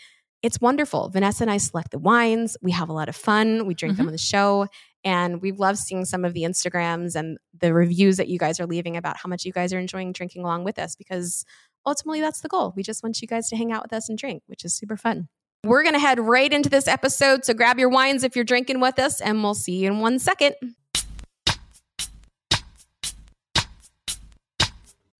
It's 0.42 0.60
wonderful. 0.60 1.08
Vanessa 1.08 1.44
and 1.44 1.50
I 1.50 1.56
select 1.58 1.90
the 1.90 1.98
wines. 1.98 2.56
We 2.62 2.72
have 2.72 2.88
a 2.88 2.92
lot 2.92 3.08
of 3.08 3.16
fun. 3.16 3.66
We 3.66 3.74
drink 3.74 3.94
mm-hmm. 3.94 4.02
them 4.02 4.08
on 4.08 4.12
the 4.12 4.18
show. 4.18 4.68
And 5.04 5.40
we 5.40 5.52
love 5.52 5.78
seeing 5.78 6.04
some 6.04 6.24
of 6.24 6.34
the 6.34 6.42
Instagrams 6.42 7.14
and 7.14 7.38
the 7.58 7.72
reviews 7.72 8.16
that 8.16 8.28
you 8.28 8.38
guys 8.38 8.58
are 8.58 8.66
leaving 8.66 8.96
about 8.96 9.16
how 9.16 9.28
much 9.28 9.44
you 9.44 9.52
guys 9.52 9.72
are 9.72 9.78
enjoying 9.78 10.12
drinking 10.12 10.42
along 10.42 10.64
with 10.64 10.78
us 10.78 10.96
because 10.96 11.44
ultimately 11.86 12.20
that's 12.20 12.40
the 12.40 12.48
goal. 12.48 12.72
We 12.76 12.82
just 12.82 13.02
want 13.02 13.22
you 13.22 13.28
guys 13.28 13.48
to 13.50 13.56
hang 13.56 13.70
out 13.70 13.82
with 13.82 13.92
us 13.92 14.08
and 14.08 14.18
drink, 14.18 14.42
which 14.46 14.64
is 14.64 14.74
super 14.74 14.96
fun. 14.96 15.28
We're 15.66 15.82
going 15.82 15.94
to 15.94 15.98
head 15.98 16.20
right 16.20 16.52
into 16.52 16.68
this 16.68 16.86
episode. 16.86 17.44
So 17.44 17.52
grab 17.52 17.76
your 17.78 17.88
wines 17.88 18.22
if 18.22 18.36
you're 18.36 18.44
drinking 18.44 18.78
with 18.78 19.00
us, 19.00 19.20
and 19.20 19.42
we'll 19.42 19.54
see 19.54 19.78
you 19.78 19.88
in 19.90 19.98
one 19.98 20.20
second. 20.20 20.54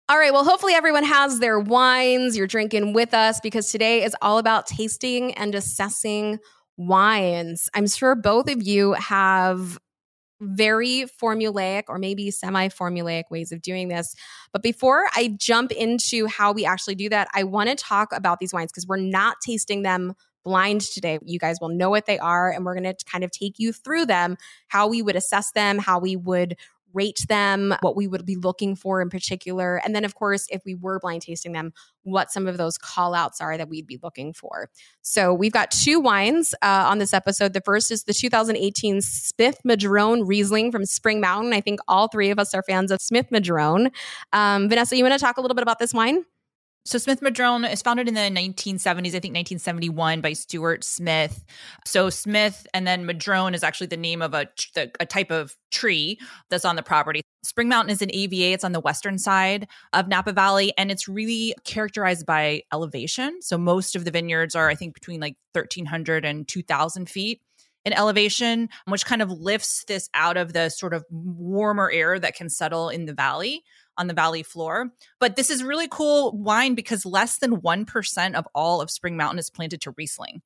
All 0.08 0.16
right. 0.16 0.32
Well, 0.32 0.44
hopefully 0.44 0.74
everyone 0.74 1.02
has 1.02 1.40
their 1.40 1.58
wines. 1.58 2.36
You're 2.36 2.46
drinking 2.46 2.92
with 2.92 3.12
us 3.12 3.40
because 3.40 3.72
today 3.72 4.04
is 4.04 4.14
all 4.22 4.38
about 4.38 4.68
tasting 4.68 5.34
and 5.34 5.52
assessing 5.52 6.38
wines. 6.76 7.68
I'm 7.74 7.88
sure 7.88 8.14
both 8.14 8.48
of 8.48 8.62
you 8.62 8.92
have 8.92 9.78
very 10.40 11.06
formulaic 11.20 11.84
or 11.88 11.98
maybe 11.98 12.30
semi 12.30 12.68
formulaic 12.68 13.24
ways 13.32 13.50
of 13.50 13.62
doing 13.62 13.88
this. 13.88 14.14
But 14.52 14.62
before 14.62 15.06
I 15.16 15.34
jump 15.36 15.72
into 15.72 16.26
how 16.28 16.52
we 16.52 16.64
actually 16.64 16.94
do 16.94 17.08
that, 17.08 17.26
I 17.34 17.42
want 17.42 17.70
to 17.70 17.74
talk 17.74 18.12
about 18.12 18.38
these 18.38 18.52
wines 18.52 18.70
because 18.70 18.86
we're 18.86 18.98
not 18.98 19.38
tasting 19.44 19.82
them 19.82 20.14
blind 20.46 20.82
today. 20.82 21.18
You 21.24 21.40
guys 21.40 21.58
will 21.60 21.70
know 21.70 21.90
what 21.90 22.06
they 22.06 22.20
are, 22.20 22.52
and 22.52 22.64
we're 22.64 22.80
going 22.80 22.94
to 22.94 23.04
kind 23.04 23.24
of 23.24 23.32
take 23.32 23.58
you 23.58 23.72
through 23.72 24.06
them, 24.06 24.36
how 24.68 24.86
we 24.86 25.02
would 25.02 25.16
assess 25.16 25.50
them, 25.50 25.78
how 25.78 25.98
we 25.98 26.14
would 26.14 26.56
rate 26.94 27.26
them, 27.28 27.74
what 27.80 27.96
we 27.96 28.06
would 28.06 28.24
be 28.24 28.36
looking 28.36 28.76
for 28.76 29.02
in 29.02 29.10
particular. 29.10 29.76
And 29.84 29.94
then, 29.94 30.04
of 30.04 30.14
course, 30.14 30.46
if 30.50 30.62
we 30.64 30.76
were 30.76 31.00
blind 31.00 31.22
tasting 31.22 31.52
them, 31.52 31.72
what 32.04 32.30
some 32.30 32.46
of 32.46 32.58
those 32.58 32.78
call 32.78 33.12
outs 33.12 33.40
are 33.40 33.58
that 33.58 33.68
we'd 33.68 33.88
be 33.88 33.98
looking 34.02 34.32
for. 34.32 34.70
So 35.02 35.34
we've 35.34 35.52
got 35.52 35.72
two 35.72 35.98
wines 35.98 36.54
uh, 36.62 36.86
on 36.88 36.98
this 36.98 37.12
episode. 37.12 37.52
The 37.52 37.60
first 37.60 37.90
is 37.90 38.04
the 38.04 38.14
2018 38.14 39.00
Smith 39.02 39.58
Madrone 39.64 40.22
Riesling 40.26 40.70
from 40.70 40.86
Spring 40.86 41.20
Mountain. 41.20 41.52
I 41.52 41.60
think 41.60 41.80
all 41.88 42.06
three 42.06 42.30
of 42.30 42.38
us 42.38 42.54
are 42.54 42.62
fans 42.62 42.92
of 42.92 43.02
Smith 43.02 43.30
Madrone. 43.32 43.90
Um, 44.32 44.68
Vanessa, 44.68 44.96
you 44.96 45.04
want 45.04 45.12
to 45.12 45.20
talk 45.20 45.38
a 45.38 45.40
little 45.40 45.56
bit 45.56 45.62
about 45.62 45.80
this 45.80 45.92
wine? 45.92 46.24
So 46.86 46.98
Smith 46.98 47.20
Madrone 47.20 47.64
is 47.64 47.82
founded 47.82 48.06
in 48.06 48.14
the 48.14 48.20
1970s, 48.20 49.08
I 49.08 49.18
think 49.18 49.34
1971 49.34 50.20
by 50.20 50.34
Stuart 50.34 50.84
Smith. 50.84 51.44
So 51.84 52.10
Smith 52.10 52.64
and 52.72 52.86
then 52.86 53.06
Madrone 53.06 53.54
is 53.54 53.64
actually 53.64 53.88
the 53.88 53.96
name 53.96 54.22
of 54.22 54.34
a, 54.34 54.46
a 55.00 55.04
type 55.04 55.32
of 55.32 55.56
tree 55.72 56.20
that's 56.48 56.64
on 56.64 56.76
the 56.76 56.84
property. 56.84 57.22
Spring 57.42 57.68
Mountain 57.68 57.90
is 57.90 58.02
an 58.02 58.10
AVA. 58.12 58.52
It's 58.52 58.62
on 58.62 58.70
the 58.70 58.78
western 58.78 59.18
side 59.18 59.66
of 59.92 60.06
Napa 60.06 60.32
Valley 60.32 60.72
and 60.78 60.92
it's 60.92 61.08
really 61.08 61.56
characterized 61.64 62.24
by 62.24 62.62
elevation. 62.72 63.42
So 63.42 63.58
most 63.58 63.96
of 63.96 64.04
the 64.04 64.12
vineyards 64.12 64.54
are, 64.54 64.68
I 64.68 64.76
think, 64.76 64.94
between 64.94 65.20
like 65.20 65.34
1,300 65.54 66.24
and 66.24 66.46
2,000 66.46 67.10
feet 67.10 67.40
in 67.84 67.94
elevation, 67.94 68.68
which 68.86 69.06
kind 69.06 69.22
of 69.22 69.32
lifts 69.32 69.84
this 69.88 70.08
out 70.14 70.36
of 70.36 70.52
the 70.52 70.68
sort 70.68 70.94
of 70.94 71.04
warmer 71.10 71.90
air 71.90 72.18
that 72.20 72.36
can 72.36 72.48
settle 72.48 72.90
in 72.90 73.06
the 73.06 73.12
valley 73.14 73.64
on 73.98 74.06
the 74.06 74.14
valley 74.14 74.42
floor. 74.42 74.90
But 75.20 75.36
this 75.36 75.50
is 75.50 75.62
really 75.62 75.88
cool 75.88 76.32
wine 76.32 76.74
because 76.74 77.06
less 77.06 77.38
than 77.38 77.60
1% 77.60 78.34
of 78.34 78.48
all 78.54 78.80
of 78.80 78.90
Spring 78.90 79.16
Mountain 79.16 79.38
is 79.38 79.50
planted 79.50 79.80
to 79.82 79.94
Riesling. 79.96 80.42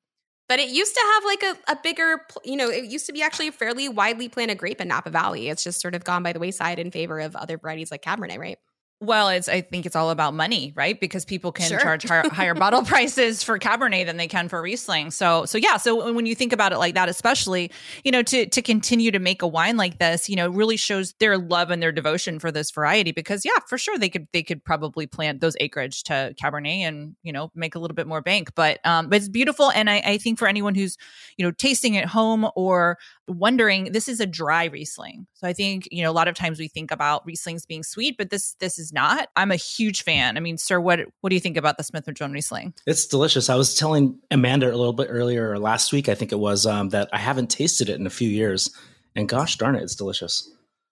But 0.49 0.59
it 0.59 0.71
used 0.71 0.95
to 0.95 1.00
have 1.14 1.25
like 1.25 1.42
a, 1.45 1.73
a 1.73 1.78
bigger, 1.80 2.26
you 2.45 2.57
know, 2.57 2.69
it 2.69 2.87
used 2.87 3.07
to 3.07 3.12
be 3.12 3.23
actually 3.23 3.49
a 3.49 3.52
fairly 3.52 3.88
widely 3.88 4.28
planted 4.28 4.59
grape 4.59 4.80
in 4.80 4.88
Napa 4.88 5.11
Valley. 5.11 5.49
It's 5.49 5.62
just 5.62 5.80
sort 5.80 5.95
of 5.95 6.02
gone 6.02 6.25
by 6.25 6.33
the 6.33 6.40
wayside 6.40 6.80
in 6.80 6.90
favor 6.90 7.21
of 7.21 7.37
other 7.37 7.57
varieties 7.57 7.92
like 7.92 8.02
Cabernet, 8.02 8.38
right? 8.38 8.59
Well, 9.02 9.30
it's 9.30 9.49
I 9.49 9.62
think 9.62 9.87
it's 9.87 9.97
all 9.97 10.11
about 10.11 10.35
money, 10.35 10.75
right? 10.76 11.00
Because 11.00 11.25
people 11.25 11.52
can 11.52 11.69
sure. 11.69 11.78
charge 11.80 12.04
higher, 12.04 12.28
higher 12.28 12.54
bottle 12.54 12.83
prices 12.85 13.42
for 13.42 13.59
Cabernet 13.59 14.04
than 14.04 14.19
they 14.19 14.28
can 14.28 14.47
for 14.50 14.61
Riesling. 14.61 15.11
So, 15.11 15.47
so 15.47 15.57
yeah. 15.57 15.78
So 15.78 16.12
when 16.12 16.26
you 16.26 16.35
think 16.35 16.52
about 16.52 16.73
it 16.73 16.78
like 16.78 16.95
that, 16.97 17.09
especially, 17.09 17.71
you 18.04 18.12
know, 18.12 18.23
to 18.23 18.45
to 18.45 18.61
continue 18.61 19.11
to 19.11 19.19
make 19.19 19.40
a 19.40 19.47
wine 19.47 19.78
like 19.78 19.99
this, 19.99 20.28
you 20.28 20.37
know, 20.37 20.50
really 20.50 20.76
shows 20.76 21.14
their 21.14 21.38
love 21.38 21.71
and 21.71 21.83
their 21.83 21.92
devotion 21.92 22.38
for 22.38 22.52
this 22.52 22.71
variety. 22.71 23.11
Because 23.11 23.42
yeah, 23.42 23.59
for 23.66 23.78
sure 23.78 23.97
they 23.97 24.11
could 24.11 24.28
they 24.35 24.42
could 24.42 24.62
probably 24.62 25.07
plant 25.07 25.40
those 25.40 25.57
acreage 25.61 26.02
to 26.04 26.35
Cabernet 26.38 26.80
and 26.80 27.16
you 27.23 27.33
know 27.33 27.50
make 27.54 27.75
a 27.75 27.78
little 27.78 27.95
bit 27.95 28.07
more 28.07 28.21
bank. 28.21 28.54
But 28.54 28.85
um, 28.85 29.09
but 29.09 29.16
it's 29.16 29.30
beautiful, 29.30 29.71
and 29.71 29.88
I, 29.88 30.02
I 30.04 30.19
think 30.19 30.38
for 30.38 30.47
anyone 30.47 30.75
who's 30.75 30.99
you 31.38 31.47
know 31.47 31.52
tasting 31.52 31.97
at 31.97 32.04
home 32.04 32.50
or 32.54 32.99
wondering, 33.31 33.93
this 33.93 34.09
is 34.09 34.21
a 34.21 34.27
dry 34.27 34.65
Riesling. 34.65 35.27
So 35.35 35.47
I 35.47 35.53
think 35.53 35.89
you 35.91 36.03
know 36.03 36.11
a 36.11 36.13
lot 36.13 36.29
of 36.29 36.35
times 36.35 36.59
we 36.59 36.69
think 36.69 36.91
about 36.91 37.27
Rieslings 37.27 37.67
being 37.67 37.83
sweet, 37.83 38.17
but 38.19 38.31
this 38.31 38.55
this 38.61 38.79
is 38.79 38.93
not. 38.93 39.29
I'm 39.37 39.51
a 39.51 39.57
huge 39.57 40.03
fan. 40.03 40.37
I 40.37 40.41
mean, 40.41 40.59
Sur, 40.59 40.81
what 40.81 41.01
what 41.21 41.31
do 41.31 41.37
you 41.37 41.41
think 41.41 41.57
about 41.57 41.79
the 41.79 41.85
Smith 41.85 42.07
Madrone 42.07 42.33
Riesling? 42.33 42.75
It's 42.87 43.07
delicious. 43.07 43.49
I 43.49 43.55
was 43.55 43.75
telling 43.75 44.19
Amanda 44.31 44.67
a 44.67 44.77
little 44.77 44.93
bit 44.93 45.09
earlier 45.11 45.59
last 45.59 45.93
week, 45.93 46.09
I 46.09 46.15
think 46.15 46.33
it 46.33 46.39
was, 46.39 46.67
um, 46.67 46.91
that 46.91 47.09
I 47.13 47.19
haven't 47.19 47.51
tasted 47.51 47.89
it 47.89 47.99
in 47.99 48.07
a 48.07 48.11
few 48.11 48.29
years, 48.29 48.71
and 49.15 49.29
gosh 49.29 49.57
darn 49.57 49.77
it, 49.77 49.83
it's 49.83 49.97
delicious. 49.97 50.51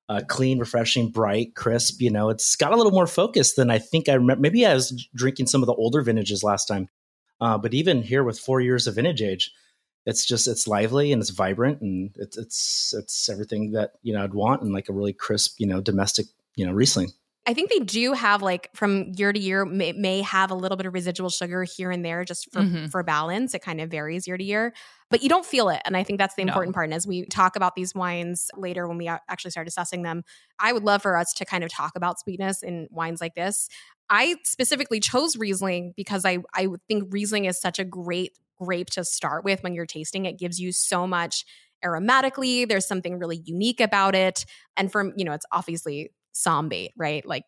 Uh, 0.08 0.22
clean, 0.26 0.58
refreshing, 0.58 1.10
bright, 1.10 1.54
crisp. 1.54 2.00
You 2.00 2.10
know, 2.10 2.30
it's 2.30 2.56
got 2.56 2.72
a 2.72 2.76
little 2.76 2.92
more 2.92 3.06
focus 3.06 3.54
than 3.54 3.70
I 3.70 3.78
think 3.78 4.08
I 4.08 4.14
remember. 4.14 4.40
Maybe 4.40 4.64
I 4.64 4.72
was 4.72 5.06
drinking 5.14 5.48
some 5.48 5.62
of 5.62 5.66
the 5.66 5.74
older 5.74 6.00
vintages 6.00 6.42
last 6.42 6.66
time, 6.66 6.88
uh, 7.40 7.58
but 7.58 7.74
even 7.74 8.02
here 8.02 8.24
with 8.24 8.38
four 8.38 8.60
years 8.60 8.86
of 8.86 8.94
vintage 8.94 9.20
age, 9.20 9.52
it's 10.06 10.24
just 10.24 10.48
it's 10.48 10.66
lively 10.66 11.12
and 11.12 11.20
it's 11.20 11.30
vibrant 11.30 11.80
and 11.80 12.10
it's 12.16 12.36
it's 12.36 12.94
it's 12.96 13.28
everything 13.28 13.72
that 13.72 13.92
you 14.02 14.14
know 14.14 14.24
I'd 14.24 14.34
want 14.34 14.62
and 14.62 14.72
like 14.72 14.88
a 14.88 14.92
really 14.92 15.12
crisp, 15.12 15.56
you 15.58 15.66
know, 15.66 15.80
domestic, 15.80 16.26
you 16.56 16.66
know, 16.66 16.72
Riesling. 16.72 17.12
I 17.48 17.54
think 17.54 17.70
they 17.70 17.78
do 17.78 18.12
have 18.12 18.42
like 18.42 18.68
from 18.74 19.12
year 19.16 19.32
to 19.32 19.40
year 19.40 19.64
may, 19.64 19.92
may 19.92 20.20
have 20.20 20.50
a 20.50 20.54
little 20.54 20.76
bit 20.76 20.84
of 20.84 20.92
residual 20.92 21.30
sugar 21.30 21.64
here 21.64 21.90
and 21.90 22.04
there 22.04 22.22
just 22.22 22.52
for 22.52 22.60
mm-hmm. 22.60 22.86
for 22.88 23.02
balance. 23.02 23.54
It 23.54 23.62
kind 23.62 23.80
of 23.80 23.90
varies 23.90 24.26
year 24.26 24.36
to 24.36 24.44
year, 24.44 24.74
but 25.10 25.22
you 25.22 25.30
don't 25.30 25.46
feel 25.46 25.70
it. 25.70 25.80
And 25.86 25.96
I 25.96 26.04
think 26.04 26.18
that's 26.18 26.34
the 26.34 26.42
important 26.42 26.72
no. 26.72 26.74
part. 26.74 26.84
And 26.84 26.94
as 26.94 27.06
we 27.06 27.24
talk 27.24 27.56
about 27.56 27.74
these 27.74 27.94
wines 27.94 28.50
later 28.54 28.86
when 28.86 28.98
we 28.98 29.08
actually 29.08 29.50
start 29.50 29.66
assessing 29.66 30.02
them, 30.02 30.24
I 30.58 30.74
would 30.74 30.84
love 30.84 31.00
for 31.00 31.16
us 31.16 31.32
to 31.34 31.46
kind 31.46 31.64
of 31.64 31.70
talk 31.70 31.92
about 31.96 32.20
sweetness 32.20 32.62
in 32.62 32.86
wines 32.90 33.22
like 33.22 33.34
this. 33.34 33.70
I 34.10 34.36
specifically 34.44 35.00
chose 35.00 35.36
Riesling 35.36 35.92
because 35.96 36.24
I 36.24 36.38
I 36.54 36.68
think 36.88 37.08
Riesling 37.12 37.44
is 37.44 37.60
such 37.60 37.78
a 37.78 37.84
great 37.84 38.32
grape 38.58 38.90
to 38.90 39.04
start 39.04 39.44
with 39.44 39.62
when 39.62 39.74
you're 39.74 39.86
tasting. 39.86 40.24
It 40.24 40.38
gives 40.38 40.58
you 40.58 40.72
so 40.72 41.06
much 41.06 41.44
aromatically. 41.84 42.68
There's 42.68 42.86
something 42.86 43.18
really 43.18 43.40
unique 43.44 43.80
about 43.80 44.14
it. 44.14 44.44
And 44.76 44.90
from, 44.90 45.12
you 45.16 45.24
know, 45.24 45.32
it's 45.32 45.46
obviously 45.52 46.10
Somm 46.34 46.68
bait, 46.68 46.92
right? 46.96 47.24
Like 47.24 47.44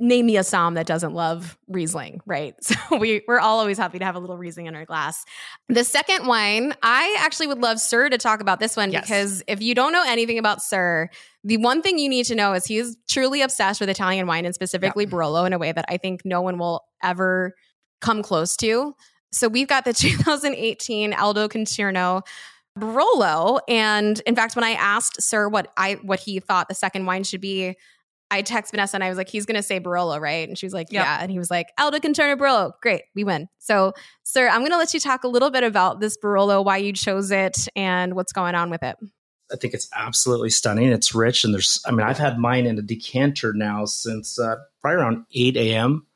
name 0.00 0.26
me 0.26 0.38
a 0.38 0.40
Somm 0.40 0.74
that 0.74 0.86
doesn't 0.86 1.12
love 1.12 1.58
Riesling, 1.68 2.20
right? 2.26 2.54
So 2.70 2.98
we, 2.98 3.22
we're 3.28 3.38
all 3.38 3.60
always 3.60 3.78
happy 3.78 3.98
to 3.98 4.04
have 4.04 4.14
a 4.14 4.18
little 4.18 4.38
Riesling 4.38 4.66
in 4.66 4.74
our 4.74 4.84
glass. 4.84 5.24
The 5.68 5.84
second 5.84 6.26
wine, 6.26 6.74
I 6.82 7.16
actually 7.20 7.48
would 7.48 7.60
love 7.60 7.80
Sur 7.80 8.08
to 8.08 8.18
talk 8.18 8.40
about 8.40 8.60
this 8.60 8.76
one 8.76 8.90
yes. 8.90 9.02
because 9.02 9.42
if 9.46 9.60
you 9.60 9.74
don't 9.74 9.92
know 9.92 10.04
anything 10.06 10.38
about 10.38 10.62
Sur, 10.62 11.10
the 11.44 11.58
one 11.58 11.82
thing 11.82 11.98
you 11.98 12.08
need 12.08 12.26
to 12.26 12.34
know 12.34 12.54
is 12.54 12.64
he's 12.64 12.96
truly 13.08 13.42
obsessed 13.42 13.80
with 13.80 13.88
Italian 13.88 14.26
wine 14.26 14.44
and 14.44 14.54
specifically 14.54 15.04
yeah. 15.04 15.10
Barolo 15.10 15.46
in 15.46 15.52
a 15.52 15.58
way 15.58 15.72
that 15.72 15.84
I 15.88 15.96
think 15.96 16.22
no 16.24 16.40
one 16.40 16.58
will 16.58 16.84
ever 17.02 17.54
come 18.00 18.22
close 18.22 18.56
to. 18.58 18.94
So 19.32 19.48
we've 19.48 19.68
got 19.68 19.84
the 19.84 19.92
2018 19.94 21.12
Aldo 21.12 21.48
Conterno 21.48 22.22
Barolo. 22.78 23.60
And 23.68 24.20
in 24.26 24.34
fact, 24.34 24.54
when 24.56 24.64
I 24.64 24.72
asked 24.72 25.22
Sur 25.22 25.48
what 25.48 25.72
I 25.76 25.94
what 26.02 26.20
he 26.20 26.40
thought 26.40 26.68
the 26.68 26.74
second 26.74 27.06
wine 27.06 27.24
should 27.24 27.40
be, 27.40 27.76
I 28.30 28.42
text 28.42 28.72
Vanessa 28.72 28.96
and 28.96 29.04
I 29.04 29.08
was 29.08 29.18
like, 29.18 29.28
he's 29.28 29.46
gonna 29.46 29.62
say 29.62 29.80
Barolo, 29.80 30.20
right? 30.20 30.48
And 30.48 30.56
she 30.56 30.66
was 30.66 30.72
like, 30.72 30.88
yep. 30.90 31.04
yeah. 31.04 31.18
And 31.20 31.30
he 31.30 31.38
was 31.38 31.50
like, 31.50 31.68
Aldo 31.78 31.98
Conterno 31.98 32.36
Barolo. 32.36 32.72
Great, 32.80 33.02
we 33.14 33.24
win. 33.24 33.48
So, 33.58 33.92
Sur, 34.22 34.48
I'm 34.48 34.62
gonna 34.62 34.78
let 34.78 34.94
you 34.94 35.00
talk 35.00 35.24
a 35.24 35.28
little 35.28 35.50
bit 35.50 35.64
about 35.64 36.00
this 36.00 36.16
Barolo, 36.22 36.64
why 36.64 36.78
you 36.78 36.92
chose 36.92 37.30
it, 37.30 37.68
and 37.74 38.14
what's 38.14 38.32
going 38.32 38.54
on 38.54 38.70
with 38.70 38.82
it. 38.82 38.96
I 39.52 39.56
think 39.56 39.74
it's 39.74 39.88
absolutely 39.94 40.50
stunning. 40.50 40.92
It's 40.92 41.14
rich, 41.14 41.44
and 41.44 41.52
there's, 41.52 41.82
I 41.84 41.90
mean, 41.90 42.06
I've 42.06 42.18
had 42.18 42.38
mine 42.38 42.66
in 42.66 42.78
a 42.78 42.82
decanter 42.82 43.52
now 43.52 43.84
since 43.84 44.38
uh, 44.38 44.56
probably 44.80 45.02
around 45.02 45.24
8 45.34 45.56
a.m. 45.56 46.06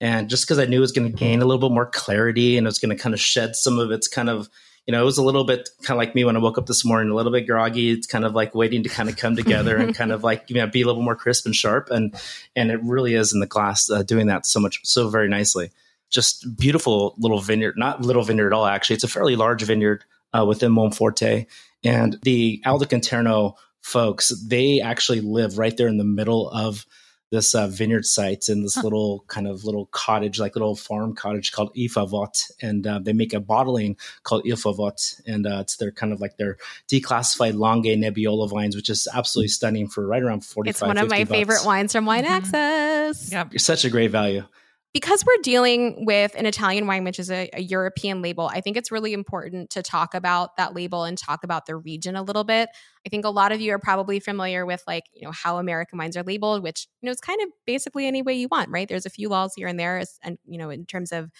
And 0.00 0.28
just 0.28 0.44
because 0.44 0.58
I 0.58 0.64
knew 0.64 0.78
it 0.78 0.80
was 0.80 0.90
going 0.90 1.10
to 1.10 1.16
gain 1.16 1.42
a 1.42 1.44
little 1.44 1.68
bit 1.68 1.72
more 1.72 1.86
clarity 1.86 2.56
and 2.56 2.66
it 2.66 2.68
was 2.68 2.80
going 2.80 2.96
to 2.96 3.00
kind 3.00 3.14
of 3.14 3.20
shed 3.20 3.54
some 3.54 3.78
of 3.78 3.92
its 3.92 4.08
kind 4.08 4.28
of 4.28 4.48
you 4.86 4.92
know, 4.92 5.00
it 5.00 5.04
was 5.04 5.18
a 5.18 5.22
little 5.22 5.44
bit 5.44 5.68
kind 5.82 5.96
of 5.96 5.98
like 5.98 6.14
me 6.14 6.24
when 6.24 6.36
I 6.36 6.40
woke 6.40 6.58
up 6.58 6.66
this 6.66 6.84
morning, 6.84 7.10
a 7.10 7.14
little 7.14 7.30
bit 7.30 7.46
groggy. 7.46 7.90
It's 7.90 8.06
kind 8.06 8.24
of 8.24 8.34
like 8.34 8.54
waiting 8.54 8.82
to 8.82 8.88
kind 8.88 9.08
of 9.08 9.16
come 9.16 9.36
together 9.36 9.76
and 9.76 9.94
kind 9.96 10.10
of 10.10 10.24
like 10.24 10.44
you 10.48 10.56
know 10.56 10.66
be 10.66 10.82
a 10.82 10.86
little 10.86 11.02
more 11.02 11.14
crisp 11.14 11.46
and 11.46 11.54
sharp, 11.54 11.90
and 11.90 12.14
and 12.56 12.70
it 12.70 12.80
really 12.82 13.14
is 13.14 13.32
in 13.32 13.40
the 13.40 13.46
glass 13.46 13.88
uh, 13.90 14.02
doing 14.02 14.26
that 14.26 14.46
so 14.46 14.58
much 14.58 14.80
so 14.84 15.08
very 15.08 15.28
nicely. 15.28 15.70
Just 16.10 16.56
beautiful 16.56 17.14
little 17.18 17.40
vineyard, 17.40 17.74
not 17.76 18.02
little 18.02 18.22
vineyard 18.22 18.48
at 18.48 18.52
all. 18.52 18.66
Actually, 18.66 18.94
it's 18.94 19.04
a 19.04 19.08
fairly 19.08 19.36
large 19.36 19.62
vineyard 19.62 20.04
uh, 20.32 20.44
within 20.46 20.72
Monforte, 20.72 21.46
and 21.84 22.18
the 22.22 22.60
Aldo 22.66 22.86
Conterno 22.86 23.56
folks 23.82 24.28
they 24.46 24.80
actually 24.80 25.20
live 25.20 25.58
right 25.58 25.76
there 25.76 25.88
in 25.88 25.98
the 25.98 26.04
middle 26.04 26.48
of 26.50 26.86
this 27.32 27.54
uh, 27.54 27.66
vineyard 27.66 28.04
site 28.04 28.48
in 28.50 28.62
this 28.62 28.74
huh. 28.74 28.82
little 28.82 29.24
kind 29.26 29.48
of 29.48 29.64
little 29.64 29.86
cottage, 29.86 30.38
like 30.38 30.54
little 30.54 30.76
farm 30.76 31.14
cottage 31.14 31.50
called 31.50 31.72
Il 31.74 31.88
Favot, 31.88 32.52
and 32.60 32.86
uh, 32.86 33.00
they 33.02 33.14
make 33.14 33.32
a 33.32 33.40
bottling 33.40 33.96
called 34.22 34.42
Il 34.46 34.56
Favot, 34.56 35.20
and 35.26 35.46
uh, 35.46 35.60
it's 35.60 35.76
their 35.78 35.90
kind 35.90 36.12
of 36.12 36.20
like 36.20 36.36
their 36.36 36.58
declassified 36.88 37.54
Langhe 37.54 37.96
Nebbiolo 37.98 38.48
vines, 38.50 38.76
which 38.76 38.90
is 38.90 39.08
absolutely 39.12 39.48
stunning 39.48 39.88
for 39.88 40.06
right 40.06 40.22
around 40.22 40.44
forty. 40.44 40.70
It's 40.70 40.82
one 40.82 40.98
of 40.98 41.08
my 41.08 41.20
bucks. 41.20 41.30
favorite 41.30 41.64
wines 41.64 41.92
from 41.92 42.04
Wine 42.04 42.24
mm-hmm. 42.24 42.54
Access. 42.54 43.32
Yep, 43.32 43.58
such 43.58 43.86
a 43.86 43.90
great 43.90 44.10
value 44.10 44.44
because 44.92 45.24
we're 45.24 45.42
dealing 45.42 46.04
with 46.04 46.34
an 46.34 46.44
Italian 46.44 46.86
wine, 46.86 47.04
which 47.04 47.18
is 47.18 47.30
a, 47.30 47.48
a, 47.54 47.62
European 47.62 48.20
label, 48.20 48.50
I 48.52 48.60
think 48.60 48.76
it's 48.76 48.92
really 48.92 49.14
important 49.14 49.70
to 49.70 49.82
talk 49.82 50.14
about 50.14 50.56
that 50.58 50.74
label 50.74 51.04
and 51.04 51.16
talk 51.16 51.44
about 51.44 51.64
the 51.64 51.76
region 51.76 52.14
a 52.14 52.22
little 52.22 52.44
bit. 52.44 52.68
I 53.06 53.08
think 53.08 53.24
a 53.24 53.30
lot 53.30 53.52
of 53.52 53.60
you 53.60 53.72
are 53.72 53.78
probably 53.78 54.20
familiar 54.20 54.66
with 54.66 54.82
like, 54.86 55.04
you 55.14 55.26
know, 55.26 55.32
how 55.32 55.58
American 55.58 55.98
wines 55.98 56.16
are 56.16 56.22
labeled, 56.22 56.62
which, 56.62 56.88
you 57.00 57.06
know, 57.06 57.12
it's 57.12 57.22
kind 57.22 57.40
of 57.40 57.48
basically 57.66 58.06
any 58.06 58.20
way 58.20 58.34
you 58.34 58.48
want, 58.50 58.68
right? 58.70 58.88
There's 58.88 59.06
a 59.06 59.10
few 59.10 59.30
laws 59.30 59.54
here 59.56 59.66
and 59.66 59.80
there, 59.80 60.02
and, 60.22 60.38
you 60.44 60.58
know, 60.58 60.68
in 60.68 60.84
terms 60.84 61.10
of 61.10 61.30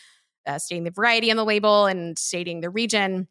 uh, 0.47 0.59
stating 0.59 0.85
the 0.85 0.91
variety 0.91 1.31
on 1.31 1.37
the 1.37 1.45
label 1.45 1.87
and 1.87 2.19
stating 2.19 2.61
the 2.61 2.71
region 2.71 3.29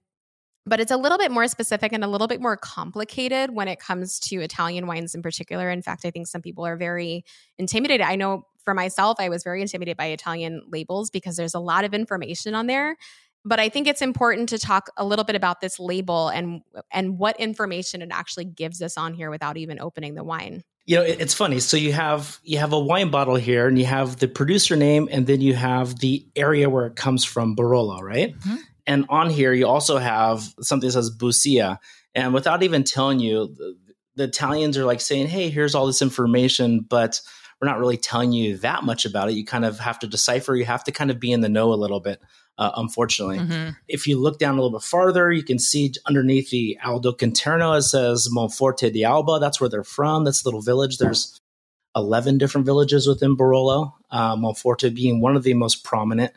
but 0.65 0.79
it's 0.79 0.91
a 0.91 0.97
little 0.97 1.17
bit 1.17 1.31
more 1.31 1.47
specific 1.47 1.91
and 1.91 2.03
a 2.03 2.07
little 2.07 2.27
bit 2.27 2.39
more 2.39 2.55
complicated 2.55 3.53
when 3.53 3.67
it 3.67 3.79
comes 3.79 4.19
to 4.19 4.41
Italian 4.41 4.86
wines 4.86 5.15
in 5.15 5.23
particular. 5.23 5.71
In 5.71 5.81
fact, 5.81 6.05
I 6.05 6.12
think 6.12 6.27
some 6.27 6.41
people 6.41 6.65
are 6.65 6.77
very 6.77 7.25
intimidated. 7.57 8.05
I 8.05 8.15
know 8.15 8.45
for 8.63 8.74
myself, 8.74 9.17
I 9.19 9.30
was 9.30 9.43
very 9.43 9.62
intimidated 9.62 9.97
by 9.97 10.08
Italian 10.08 10.62
labels 10.69 11.10
because 11.10 11.36
there's 11.36 11.54
a 11.54 11.60
lot 11.60 11.84
of 11.84 11.93
information 11.93 12.56
on 12.56 12.67
there. 12.67 12.97
But 13.43 13.60
I 13.60 13.69
think 13.69 13.88
it's 13.88 14.04
important 14.04 14.50
to 14.50 14.60
talk 14.60 14.89
a 14.97 15.06
little 15.06 15.26
bit 15.26 15.36
about 15.36 15.62
this 15.62 15.80
label 15.80 16.30
and 16.30 16.62
and 16.91 17.17
what 17.17 17.39
information 17.39 18.02
it 18.04 18.10
actually 18.12 18.45
gives 18.45 18.82
us 18.82 18.97
on 18.97 19.15
here 19.15 19.32
without 19.32 19.58
even 19.58 19.80
opening 19.80 20.13
the 20.13 20.24
wine. 20.24 20.63
You 20.86 20.97
know, 20.97 21.04
it's 21.04 21.34
funny. 21.34 21.60
So 21.60 21.78
you 21.78 21.91
have 21.93 22.39
you 22.43 22.60
have 22.60 22.74
a 22.74 22.80
wine 22.80 23.10
bottle 23.10 23.36
here, 23.36 23.67
and 23.67 23.80
you 23.80 23.86
have 23.86 24.17
the 24.17 24.28
producer 24.28 24.76
name, 24.76 25.10
and 25.12 25.26
then 25.26 25.41
you 25.41 25.56
have 25.56 25.97
the 26.00 26.26
area 26.36 26.69
where 26.69 26.86
it 26.86 26.95
comes 26.95 27.26
from, 27.26 27.56
Barolo, 27.56 28.00
right? 28.00 28.38
Mm-hmm. 28.38 28.56
And 28.88 29.06
on 29.10 29.30
here, 29.30 29.54
you 29.54 29.67
also 29.67 29.97
have 29.97 30.43
something 30.62 30.88
that 30.88 30.93
says 30.93 31.15
Bussia. 31.15 31.78
And 32.13 32.34
without 32.34 32.63
even 32.63 32.84
telling 32.84 33.19
you, 33.19 33.56
the, 33.56 33.78
the 34.15 34.24
Italians 34.26 34.78
are 34.78 34.86
like 34.86 35.02
saying, 35.02 35.28
hey, 35.28 35.50
here's 35.50 35.76
all 35.76 35.88
this 35.88 36.02
information, 36.02 36.82
but 36.82 37.21
we're 37.62 37.67
not 37.67 37.80
really 37.80 37.97
telling 37.97 38.32
you 38.32 38.58
that 38.58 38.84
much 38.84 39.06
about 39.06 39.30
it. 39.30 39.36
You 39.36 39.45
kind 39.45 39.65
of 39.65 39.80
have 39.80 40.00
to 40.00 40.08
decipher, 40.08 40.56
you 40.56 40.65
have 40.65 40.84
to 40.86 40.91
kind 40.91 41.12
of 41.12 41.19
be 41.19 41.32
in 41.32 41.41
the 41.41 41.50
know 41.50 41.74
a 41.74 41.76
little 41.76 42.00
bit. 42.00 42.21
Uh, 42.58 42.69
unfortunately. 42.76 43.39
Mm-hmm. 43.39 43.69
If 43.88 44.06
you 44.06 44.19
look 44.19 44.38
down 44.38 44.56
a 44.56 44.62
little 44.62 44.78
bit 44.78 44.86
farther, 44.86 45.32
you 45.32 45.41
can 45.41 45.58
see 45.58 45.93
underneath 46.06 46.52
the 46.52 46.78
Aldo 46.84 47.13
Conterno, 47.13 47.74
it 47.74 47.84
says 47.84 48.28
Monforte 48.32 48.91
di 48.91 49.04
Alba. 49.04 49.39
That's 49.39 49.60
where 49.60 49.69
they're 49.69 49.84
from. 49.84 50.26
That's 50.26 50.43
a 50.43 50.47
little 50.47 50.62
village. 50.62 51.00
There's 51.00 51.39
11 51.95 52.38
different 52.38 52.65
villages 52.65 53.08
within 53.08 53.36
Barolo, 53.36 53.93
uh, 54.12 54.36
Monforte 54.36 54.93
being 54.93 55.21
one 55.21 55.36
of 55.36 55.43
the 55.43 55.54
most 55.56 55.84
prominent. 55.84 56.34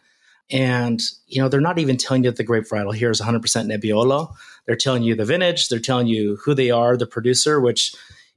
And, 0.51 1.03
you 1.27 1.43
know, 1.43 1.49
they're 1.49 1.61
not 1.61 1.79
even 1.79 1.97
telling 1.97 2.25
you 2.25 2.31
that 2.31 2.37
the 2.37 2.45
grape 2.45 2.65
varietal 2.65 2.95
here 2.95 3.11
is 3.11 3.21
100% 3.21 3.41
Nebbiolo. 3.43 4.35
They're 4.67 4.77
telling 4.77 5.03
you 5.03 5.15
the 5.15 5.25
vintage, 5.25 5.69
they're 5.69 5.79
telling 5.79 6.07
you 6.07 6.39
who 6.45 6.55
they 6.55 6.71
are, 6.71 6.97
the 6.97 7.07
producer, 7.07 7.61
which 7.61 7.95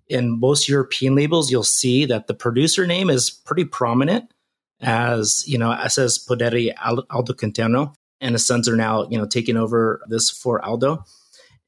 in 0.09 0.39
most 0.39 0.69
European 0.69 1.15
labels, 1.15 1.51
you'll 1.51 1.63
see 1.63 2.05
that 2.05 2.27
the 2.27 2.33
producer 2.33 2.87
name 2.87 3.09
is 3.09 3.29
pretty 3.29 3.65
prominent 3.65 4.31
as, 4.79 5.43
you 5.47 5.57
know, 5.57 5.71
it 5.71 5.91
says 5.91 6.23
Poderi 6.23 6.73
Aldo 7.09 7.33
Conterno, 7.33 7.93
and 8.21 8.35
the 8.35 8.39
sons 8.39 8.69
are 8.69 8.75
now, 8.75 9.07
you 9.09 9.17
know, 9.17 9.25
taking 9.25 9.57
over 9.57 10.01
this 10.07 10.29
for 10.29 10.63
Aldo. 10.63 11.03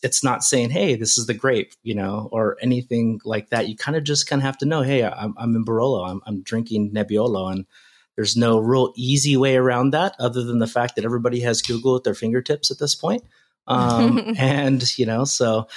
It's 0.02 0.24
not 0.24 0.44
saying, 0.44 0.70
hey, 0.70 0.96
this 0.96 1.18
is 1.18 1.26
the 1.26 1.34
grape, 1.34 1.74
you 1.84 1.94
know, 1.94 2.30
or 2.32 2.58
anything 2.62 3.20
like 3.26 3.50
that. 3.50 3.68
You 3.68 3.76
kind 3.76 3.98
of 3.98 4.04
just 4.04 4.28
kind 4.28 4.42
of 4.42 4.46
have 4.46 4.58
to 4.60 4.66
know, 4.66 4.82
hey, 4.82 5.04
I'm, 5.04 5.34
I'm 5.38 5.56
in 5.56 5.66
Barolo, 5.66 6.10
I'm, 6.10 6.22
I'm 6.26 6.42
drinking 6.42 6.92
Nebbiolo, 6.94 7.52
and 7.52 7.66
there's 8.16 8.38
no 8.38 8.60
real 8.60 8.94
easy 8.96 9.38
way 9.38 9.56
around 9.56 9.92
that 9.92 10.16
other 10.20 10.44
than 10.44 10.60
the 10.60 10.68
fact 10.68 10.96
that 10.96 11.06
everybody 11.06 11.42
has 11.42 11.62
Google 11.62 11.96
at 11.96 12.04
their 12.04 12.14
fingertips 12.14 12.72
at 12.72 12.80
this 12.80 12.96
point. 12.96 13.24
Um, 13.68 14.34
and, 14.38 14.98
you 14.98 15.06
know, 15.06 15.26
so 15.26 15.68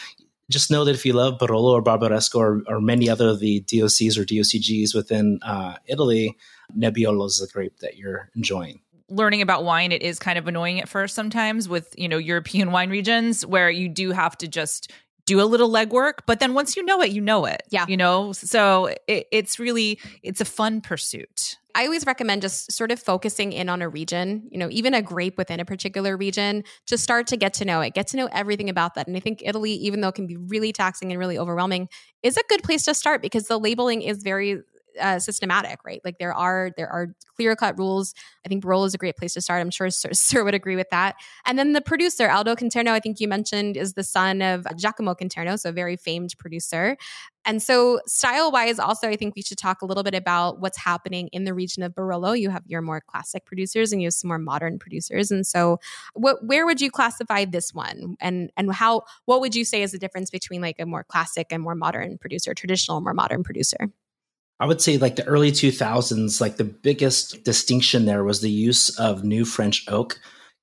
just 0.51 0.71
know 0.71 0.85
that 0.85 0.95
if 0.95 1.07
you 1.07 1.13
love 1.13 1.39
Barolo 1.39 1.73
or 1.73 1.83
Barbaresco 1.83 2.37
or, 2.37 2.63
or 2.67 2.81
many 2.81 3.09
other 3.09 3.29
of 3.29 3.41
the 3.41 3.63
DOCs 3.63 4.19
or 4.19 4.25
DOCGs 4.25 4.95
within 4.95 5.39
uh, 5.43 5.77
Italy, 5.87 6.37
Nebbiolo 6.77 7.27
is 7.27 7.39
the 7.39 7.49
grape 7.53 7.79
that 7.81 7.97
you're 7.97 8.31
enjoying. 8.35 8.81
Learning 9.09 9.43
about 9.43 9.65
wine 9.65 9.93
it 9.93 10.03
is 10.03 10.19
kind 10.19 10.39
of 10.39 10.49
annoying 10.49 10.81
at 10.81 10.89
first 10.89 11.15
sometimes 11.15 11.69
with 11.69 11.95
you 11.99 12.09
know 12.09 12.17
european 12.17 12.73
wine 12.73 12.89
regions 12.89 13.45
where 13.45 13.71
you 13.71 13.87
do 13.89 14.11
have 14.11 14.39
to 14.39 14.49
just 14.49 14.91
do 15.27 15.41
a 15.41 15.45
little 15.45 15.69
legwork 15.69 16.21
but 16.25 16.41
then 16.41 16.55
once 16.55 16.77
you 16.77 16.85
know 16.85 17.03
it 17.03 17.11
you 17.11 17.21
know 17.21 17.45
it 17.45 17.63
yeah. 17.69 17.85
you 17.89 17.97
know? 17.97 18.33
So 18.33 18.95
it, 19.07 19.29
it's 19.31 19.59
really 19.59 19.99
it's 20.23 20.41
a 20.41 20.47
fun 20.47 20.81
pursuit 20.81 21.59
I 21.75 21.85
always 21.85 22.07
recommend 22.07 22.43
just 22.43 22.71
sort 22.73 22.91
of 22.91 23.01
focusing 23.01 23.53
in 23.53 23.69
on 23.69 23.83
a 23.83 23.89
region, 23.89 24.49
you 24.51 24.59
know, 24.59 24.69
even 24.71 24.95
a 24.95 25.03
grape 25.03 25.39
within 25.39 25.61
a 25.61 25.65
particular 25.65 26.17
region 26.17 26.65
to 26.87 26.99
start 26.99 27.27
to 27.29 27.37
get 27.37 27.55
to 27.55 27.65
know 27.65 27.81
it, 27.81 27.95
get 27.95 28.07
to 28.09 28.17
know 28.17 28.29
everything 28.33 28.69
about 28.69 28.95
that. 28.95 29.07
And 29.07 29.17
I 29.17 29.21
think 29.21 29.43
Italy, 29.45 29.73
even 29.73 30.01
though 30.01 30.09
it 30.09 30.15
can 30.15 30.27
be 30.27 30.37
really 30.37 30.73
taxing 30.73 31.11
and 31.11 31.19
really 31.19 31.39
overwhelming, 31.39 31.89
is 32.23 32.37
a 32.37 32.43
good 32.49 32.63
place 32.63 32.85
to 32.85 32.95
start 32.95 33.23
because 33.23 33.49
the 33.49 33.59
labeling 33.59 34.03
is 34.03 34.23
very 34.23 34.59
uh, 35.01 35.19
systematic, 35.19 35.81
right? 35.85 36.01
Like 36.05 36.19
there 36.19 36.35
are 36.35 36.71
there 36.77 36.89
are 36.89 37.09
clear 37.37 37.57
cut 37.57 37.79
rules. 37.79 38.15
I 38.45 38.49
think 38.49 38.63
Barolo 38.63 38.87
is 38.87 38.95
a 38.95 38.99
great 38.99 39.17
place 39.17 39.35
to 39.35 39.41
start. 39.41 39.61
I'm 39.61 39.71
sure 39.71 39.91
Sur, 39.91 40.11
Sur, 40.13 40.45
would 40.45 40.55
agree 40.55 40.77
with 40.77 40.91
that. 40.91 41.17
And 41.47 41.59
then 41.59 41.73
the 41.73 41.81
producer 41.81 42.29
Aldo 42.29 42.57
Conterno, 42.57 42.93
I 42.93 43.01
think 43.01 43.21
you 43.21 43.29
mentioned, 43.29 43.77
is 43.77 43.95
the 43.95 44.05
son 44.05 44.43
of 44.43 44.67
Giacomo 44.77 45.15
Conterno, 45.15 45.57
so 45.57 45.71
a 45.71 45.73
very 45.73 45.97
famed 45.97 46.35
producer. 46.39 46.97
And 47.45 47.63
so, 47.63 48.01
style 48.07 48.53
wise, 48.53 48.79
also, 48.79 49.09
I 49.09 49.17
think 49.17 49.35
we 49.35 49.43
should 49.43 49.59
talk 49.59 49.83
a 49.83 49.87
little 49.87 50.03
bit 50.03 50.15
about 50.15 50.61
what's 50.61 50.79
happening 50.79 51.29
in 51.29 51.45
the 51.45 51.55
region 51.55 51.83
of 51.83 51.93
Barolo. 51.95 52.39
You 52.39 52.51
have 52.51 52.63
your 52.67 52.83
more 52.83 53.01
classic 53.01 53.45
producers 53.45 53.93
and 53.93 54.01
you 54.01 54.07
have 54.07 54.15
some 54.15 54.29
more 54.29 54.39
modern 54.39 54.79
producers. 54.79 55.31
And 55.31 55.47
so, 55.47 55.79
what, 56.15 56.45
where 56.45 56.67
would 56.67 56.81
you 56.81 56.91
classify 56.91 57.45
this 57.45 57.75
one? 57.75 58.17
And, 58.21 58.53
and 58.57 58.73
how, 58.73 59.03
what 59.25 59.41
would 59.41 59.55
you 59.55 59.65
say 59.65 59.83
is 59.83 59.93
the 59.93 59.99
difference 59.99 60.31
between 60.31 60.61
like 60.61 60.77
a 60.79 60.87
more 60.87 61.05
classic 61.05 61.49
and 61.51 61.63
more 61.63 61.75
modern 61.75 62.19
producer, 62.19 62.55
traditional, 62.55 63.01
more 63.01 63.15
modern 63.15 63.43
producer? 63.43 63.91
I 64.61 64.67
would 64.67 64.81
say 64.81 64.97
like 64.97 65.17
the 65.17 65.25
early 65.25 65.51
2000s, 65.51 66.41
like 66.41 66.57
the 66.57 66.65
biggest 66.65 67.43
distinction 67.43 68.05
there 68.05 68.23
was 68.23 68.41
the 68.41 68.51
use 68.51 68.97
of 68.97 69.25
new 69.25 69.45
French 69.45 69.85
oak. 69.89 70.21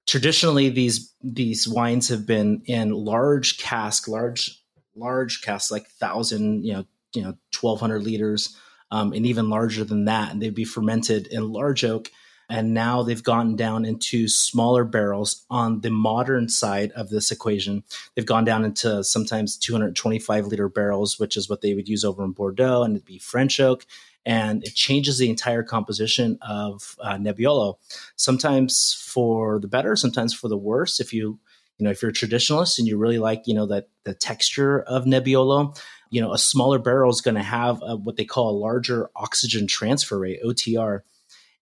Traditionally, 0.08 0.70
these 0.70 1.14
these 1.22 1.68
wines 1.68 2.08
have 2.08 2.26
been 2.26 2.62
in 2.66 2.92
large 2.92 3.58
cask, 3.58 4.08
large 4.08 4.58
large 4.96 5.42
casks, 5.42 5.72
like 5.72 5.88
thousand, 5.88 6.66
you 6.66 6.74
know, 6.74 6.86
you 7.14 7.22
know, 7.22 7.36
twelve 7.52 7.80
hundred 7.80 8.04
liters, 8.04 8.56
um, 8.92 9.14
and 9.14 9.26
even 9.26 9.50
larger 9.50 9.84
than 9.84 10.06
that, 10.06 10.32
and 10.32 10.42
they'd 10.42 10.56
be 10.56 10.66
fermented 10.66 11.28
in 11.28 11.52
large 11.52 11.84
oak 11.84 12.10
and 12.50 12.74
now 12.74 13.04
they've 13.04 13.24
gone 13.24 13.56
down 13.56 13.86
into 13.86 14.28
smaller 14.28 14.84
barrels 14.84 15.46
on 15.52 15.82
the 15.82 15.92
modern 15.92 16.50
side 16.50 16.92
of 16.94 17.10
this 17.10 17.32
equation. 17.32 17.84
They've 18.16 18.26
gone 18.26 18.44
down 18.44 18.66
into 18.66 19.04
sometimes 19.04 19.56
225 19.58 20.48
liter 20.48 20.68
barrels, 20.68 21.20
which 21.20 21.38
is 21.38 21.48
what 21.48 21.62
they 21.62 21.76
would 21.76 21.88
use 21.88 22.04
over 22.04 22.24
in 22.24 22.32
Bordeaux, 22.32 22.82
and 22.82 22.96
it'd 22.96 23.06
be 23.06 23.20
French 23.20 23.60
oak. 23.60 23.86
And 24.26 24.64
it 24.64 24.74
changes 24.74 25.18
the 25.18 25.30
entire 25.30 25.64
composition 25.64 26.38
of 26.42 26.96
uh, 27.00 27.14
Nebbiolo. 27.14 27.76
Sometimes 28.16 28.94
for 28.94 29.60
the 29.60 29.68
better, 29.68 29.96
sometimes 29.96 30.34
for 30.34 30.48
the 30.50 30.58
worse. 30.58 31.00
If 31.00 31.14
you 31.14 31.40
you 31.80 31.86
know 31.86 31.92
if 31.92 32.02
you're 32.02 32.12
a 32.12 32.14
traditionalist 32.14 32.78
and 32.78 32.88
you 32.88 32.98
really 32.98 33.20
like 33.20 33.44
you 33.48 33.54
know 33.56 33.66
that 33.66 33.88
the 34.04 34.14
texture 34.14 34.82
of 34.82 35.06
Nebbiolo, 35.06 35.80
you 36.12 36.22
know 36.22 36.34
a 36.34 36.38
smaller 36.38 36.78
barrel 36.78 37.10
is 37.10 37.22
going 37.22 37.36
to 37.36 37.44
have 37.44 37.82
a, 37.82 37.96
what 37.96 38.18
they 38.18 38.26
call 38.26 38.52
a 38.52 38.60
larger 38.60 39.10
oxygen 39.16 39.66
transfer 39.66 40.20
rate 40.20 40.40
(OTR). 40.46 41.02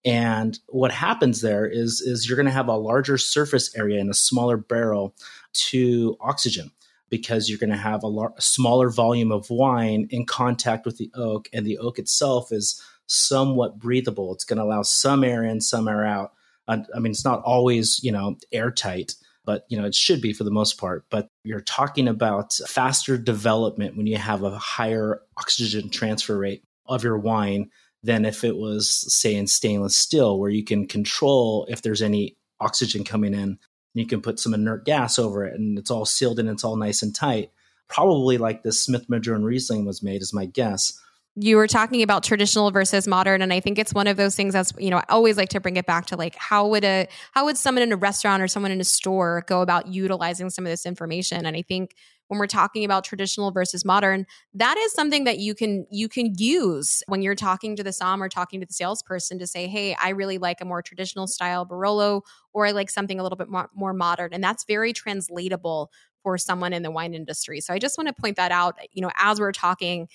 And 0.04 0.58
what 0.68 0.92
happens 0.92 1.42
there 1.42 1.66
is, 1.66 2.02
is 2.02 2.28
you're 2.28 2.38
going 2.38 2.46
to 2.46 2.52
have 2.52 2.70
a 2.70 2.78
larger 2.78 3.18
surface 3.18 3.76
area 3.76 4.00
in 4.00 4.10
a 4.10 4.14
smaller 4.14 4.56
barrel 4.56 5.14
to 5.54 6.16
oxygen 6.22 6.72
because 7.10 7.50
you're 7.50 7.60
going 7.60 7.72
to 7.72 7.78
have 7.78 8.04
a, 8.04 8.08
lar- 8.08 8.34
a 8.38 8.42
smaller 8.42 8.90
volume 8.90 9.32
of 9.32 9.50
wine 9.50 10.08
in 10.10 10.26
contact 10.26 10.86
with 10.86 10.98
the 10.98 11.12
oak, 11.14 11.50
and 11.54 11.66
the 11.66 11.78
oak 11.78 12.00
itself 12.00 12.52
is 12.52 12.82
somewhat 13.08 13.80
breathable. 13.80 14.34
It's 14.34 14.44
going 14.44 14.58
to 14.58 14.64
allow 14.64 14.82
some 14.82 15.24
air 15.24 15.44
in, 15.44 15.62
some 15.62 15.88
air 15.88 16.06
out. 16.06 16.34
I 16.70 16.78
mean, 17.00 17.12
it's 17.12 17.26
not 17.26 17.42
always 17.44 18.02
you 18.04 18.12
know 18.12 18.38
airtight, 18.52 19.14
but 19.48 19.64
you 19.70 19.80
know 19.80 19.88
it 19.88 19.96
should 19.96 20.22
be 20.22 20.34
for 20.34 20.44
the 20.44 20.52
most 20.52 20.78
part. 20.78 21.06
But 21.10 21.30
you're 21.44 21.62
talking 21.62 22.08
about 22.08 22.54
faster 22.68 23.18
development 23.18 23.98
when 23.98 24.06
you 24.06 24.18
have 24.18 24.44
a 24.44 24.60
higher 24.60 25.22
oxygen 25.38 25.90
transfer 25.90 26.38
rate 26.38 26.64
of 26.86 27.04
your 27.04 27.18
wine 27.18 27.72
than 28.04 28.26
if 28.26 28.44
it 28.44 28.58
was, 28.58 29.14
say, 29.14 29.34
in 29.34 29.48
stainless 29.48 29.98
steel, 29.98 30.38
where 30.38 30.52
you 30.52 30.64
can 30.64 30.86
control 30.86 31.66
if 31.70 31.82
there's 31.82 32.02
any 32.02 32.38
oxygen 32.60 33.04
coming 33.04 33.34
in. 33.34 33.58
You 33.94 34.06
can 34.06 34.22
put 34.22 34.40
some 34.40 34.54
inert 34.54 34.86
gas 34.86 35.18
over 35.18 35.46
it, 35.46 35.56
and 35.58 35.80
it's 35.80 35.90
all 35.90 36.06
sealed 36.06 36.40
and 36.40 36.50
it's 36.50 36.64
all 36.64 36.76
nice 36.76 37.02
and 37.02 37.16
tight. 37.16 37.52
Probably 37.88 38.38
like 38.38 38.62
this 38.62 38.84
Smith 38.84 39.10
Madrone 39.10 39.44
Riesling 39.44 39.86
was 39.86 40.04
made, 40.04 40.22
is 40.22 40.34
my 40.34 40.46
guess. 40.46 41.00
You 41.40 41.58
were 41.58 41.68
talking 41.68 42.02
about 42.02 42.24
traditional 42.24 42.72
versus 42.72 43.08
modern, 43.08 43.44
and 43.44 43.54
I 43.54 43.60
think 43.60 43.78
it's 43.78 43.94
one 43.94 44.08
of 44.08 44.18
those 44.18 44.36
things 44.36 44.54
that's 44.54 44.74
you 44.80 44.90
know 44.90 44.98
I 44.98 45.06
always 45.10 45.38
like 45.38 45.50
to 45.50 45.60
bring 45.60 45.78
it 45.78 45.86
back 45.86 46.08
to 46.08 46.16
like 46.16 46.36
how 46.36 46.68
would 46.68 46.84
a 46.84 47.08
how 47.32 47.46
would 47.46 47.58
someone 47.58 47.84
in 47.84 47.92
a 47.92 47.96
restaurant 47.96 48.42
or 48.42 48.48
someone 48.48 48.72
in 48.72 48.82
a 48.82 48.84
store 48.84 49.44
go 49.48 49.62
about 49.62 49.88
utilizing 49.88 50.50
some 50.50 50.66
of 50.66 50.72
this 50.72 50.84
information? 50.84 51.46
And 51.46 51.56
I 51.56 51.62
think 51.62 51.94
when 52.28 52.40
we're 52.40 52.48
talking 52.48 52.84
about 52.84 53.04
traditional 53.04 53.52
versus 53.52 53.86
modern 53.86 54.26
that 54.54 54.78
is 54.78 54.94
something 54.94 55.24
that 55.26 55.40
you 55.40 55.54
can 55.54 55.86
you 55.92 56.10
can 56.10 56.34
use 56.38 57.04
when 57.08 57.22
you're 57.22 57.36
talking 57.36 57.76
to 57.76 57.84
the 57.84 57.94
som 57.94 58.22
or 58.22 58.30
talking 58.30 58.60
to 58.60 58.66
the 58.66 58.74
salesperson 58.74 59.40
to 59.40 59.48
say 59.48 59.68
hey 59.68 59.96
i 60.02 60.10
really 60.10 60.38
like 60.38 60.62
a 60.62 60.66
more 60.66 60.82
traditional 60.82 61.28
style 61.28 61.66
barolo 61.66 62.22
or 62.54 62.66
i 62.66 62.72
like 62.72 62.90
something 62.90 63.20
a 63.20 63.24
little 63.24 63.38
bit 63.38 63.50
more, 63.50 63.70
more 63.74 63.94
modern 63.94 64.34
and 64.34 64.44
that's 64.44 64.66
very 64.66 64.94
translatable 64.94 65.90
for 66.24 66.38
someone 66.38 66.74
in 66.74 66.84
the 66.84 66.92
wine 66.92 67.14
industry 67.14 67.62
so 67.62 67.74
i 67.74 67.80
just 67.80 67.98
want 67.98 68.08
to 68.08 68.14
point 68.14 68.36
that 68.36 68.52
out 68.52 68.78
you 68.92 69.02
know 69.02 69.12
as 69.16 69.40
we're 69.40 69.52
talking 69.52 70.08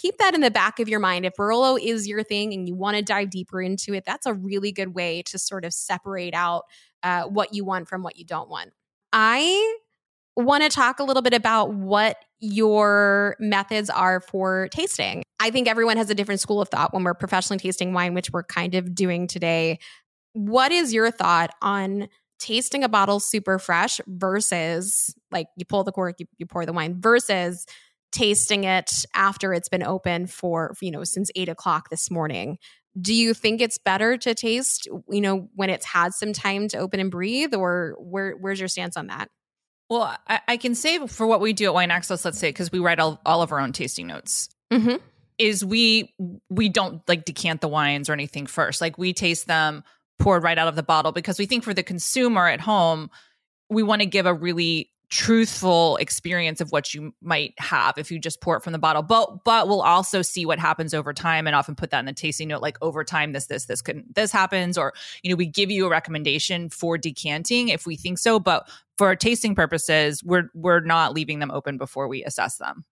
keep 0.00 0.18
that 0.18 0.34
in 0.34 0.40
the 0.40 0.50
back 0.50 0.78
of 0.80 0.88
your 0.88 1.00
mind. 1.00 1.26
If 1.26 1.34
Barolo 1.34 1.78
is 1.80 2.06
your 2.06 2.22
thing 2.22 2.52
and 2.52 2.68
you 2.68 2.74
want 2.74 2.96
to 2.96 3.02
dive 3.02 3.30
deeper 3.30 3.60
into 3.60 3.94
it, 3.94 4.04
that's 4.06 4.26
a 4.26 4.34
really 4.34 4.72
good 4.72 4.94
way 4.94 5.22
to 5.22 5.38
sort 5.38 5.64
of 5.64 5.72
separate 5.72 6.34
out 6.34 6.64
uh, 7.02 7.24
what 7.24 7.54
you 7.54 7.64
want 7.64 7.88
from 7.88 8.02
what 8.02 8.16
you 8.16 8.24
don't 8.24 8.48
want. 8.48 8.70
I 9.12 9.78
want 10.36 10.62
to 10.62 10.68
talk 10.68 11.00
a 11.00 11.04
little 11.04 11.22
bit 11.22 11.34
about 11.34 11.72
what 11.74 12.16
your 12.40 13.36
methods 13.40 13.90
are 13.90 14.20
for 14.20 14.68
tasting. 14.70 15.22
I 15.40 15.50
think 15.50 15.66
everyone 15.66 15.96
has 15.96 16.10
a 16.10 16.14
different 16.14 16.40
school 16.40 16.60
of 16.60 16.68
thought 16.68 16.94
when 16.94 17.02
we're 17.02 17.14
professionally 17.14 17.58
tasting 17.58 17.92
wine, 17.92 18.14
which 18.14 18.30
we're 18.30 18.44
kind 18.44 18.74
of 18.74 18.94
doing 18.94 19.26
today. 19.26 19.78
What 20.34 20.70
is 20.70 20.92
your 20.92 21.10
thought 21.10 21.50
on 21.62 22.08
tasting 22.38 22.84
a 22.84 22.88
bottle 22.88 23.18
super 23.18 23.58
fresh 23.58 24.00
versus 24.06 25.14
like 25.32 25.48
you 25.56 25.64
pull 25.64 25.82
the 25.82 25.90
cork, 25.90 26.16
you, 26.20 26.26
you 26.38 26.46
pour 26.46 26.64
the 26.64 26.72
wine 26.72 27.00
versus 27.00 27.66
tasting 28.12 28.64
it 28.64 28.90
after 29.14 29.52
it's 29.52 29.68
been 29.68 29.82
open 29.82 30.26
for, 30.26 30.74
you 30.80 30.90
know, 30.90 31.04
since 31.04 31.30
eight 31.34 31.48
o'clock 31.48 31.90
this 31.90 32.10
morning? 32.10 32.58
do 33.00 33.14
you 33.14 33.32
think 33.32 33.60
it's 33.60 33.78
better 33.78 34.16
to 34.16 34.34
taste 34.34 34.88
you 35.08 35.20
know 35.20 35.48
when 35.54 35.70
it's 35.70 35.84
had 35.84 36.12
some 36.12 36.32
time 36.32 36.66
to 36.66 36.78
open 36.78 36.98
and 36.98 37.12
breathe 37.12 37.54
or 37.54 37.94
where 38.00 38.32
where's 38.32 38.58
your 38.58 38.66
stance 38.66 38.96
on 38.96 39.06
that 39.06 39.28
well, 39.90 40.14
I, 40.26 40.40
I, 40.46 40.56
can 40.58 40.74
say 40.74 41.06
for 41.06 41.26
what 41.26 41.40
we 41.40 41.54
do 41.54 41.64
at 41.64 41.74
Wine 41.74 41.90
Access, 41.90 42.24
let's 42.24 42.38
say, 42.38 42.50
because 42.50 42.70
we 42.70 42.78
write 42.78 42.98
all, 42.98 43.20
all 43.24 43.40
of 43.40 43.52
our 43.52 43.60
own 43.60 43.72
tasting 43.72 44.06
notes, 44.06 44.50
mm-hmm. 44.70 44.96
is 45.38 45.64
we 45.64 46.14
we 46.50 46.68
don't 46.68 47.00
like 47.08 47.24
decant 47.24 47.62
the 47.62 47.68
wines 47.68 48.10
or 48.10 48.12
anything 48.12 48.46
first. 48.46 48.80
Like 48.80 48.98
we 48.98 49.14
taste 49.14 49.46
them 49.46 49.84
poured 50.18 50.42
right 50.42 50.58
out 50.58 50.68
of 50.68 50.76
the 50.76 50.82
bottle 50.82 51.12
because 51.12 51.38
we 51.38 51.46
think 51.46 51.64
for 51.64 51.72
the 51.72 51.82
consumer 51.82 52.48
at 52.48 52.60
home, 52.60 53.10
we 53.70 53.82
want 53.82 54.02
to 54.02 54.06
give 54.06 54.26
a 54.26 54.34
really 54.34 54.90
truthful 55.10 55.96
experience 55.96 56.60
of 56.60 56.70
what 56.70 56.92
you 56.92 57.14
might 57.22 57.54
have 57.58 57.96
if 57.96 58.10
you 58.10 58.18
just 58.18 58.42
pour 58.42 58.56
it 58.56 58.62
from 58.62 58.72
the 58.72 58.78
bottle. 58.78 59.02
But 59.02 59.44
but 59.44 59.66
we'll 59.66 59.80
also 59.80 60.20
see 60.20 60.44
what 60.44 60.58
happens 60.58 60.92
over 60.92 61.14
time 61.14 61.46
and 61.46 61.56
often 61.56 61.74
put 61.74 61.90
that 61.90 62.00
in 62.00 62.04
the 62.04 62.12
tasting 62.12 62.48
note 62.48 62.60
like 62.60 62.76
over 62.82 63.04
time 63.04 63.32
this 63.32 63.46
this 63.46 63.64
this 63.66 63.80
could 63.80 64.04
this 64.14 64.30
happens 64.30 64.76
or 64.76 64.92
you 65.22 65.30
know 65.30 65.36
we 65.36 65.46
give 65.46 65.70
you 65.70 65.86
a 65.86 65.90
recommendation 65.90 66.68
for 66.68 66.98
decanting 66.98 67.68
if 67.68 67.86
we 67.86 67.96
think 67.96 68.18
so 68.18 68.38
but 68.38 68.68
for 68.98 69.14
tasting 69.16 69.54
purposes 69.54 70.22
we're 70.22 70.50
we're 70.54 70.80
not 70.80 71.14
leaving 71.14 71.38
them 71.38 71.50
open 71.50 71.78
before 71.78 72.06
we 72.06 72.22
assess 72.24 72.58
them. 72.58 72.84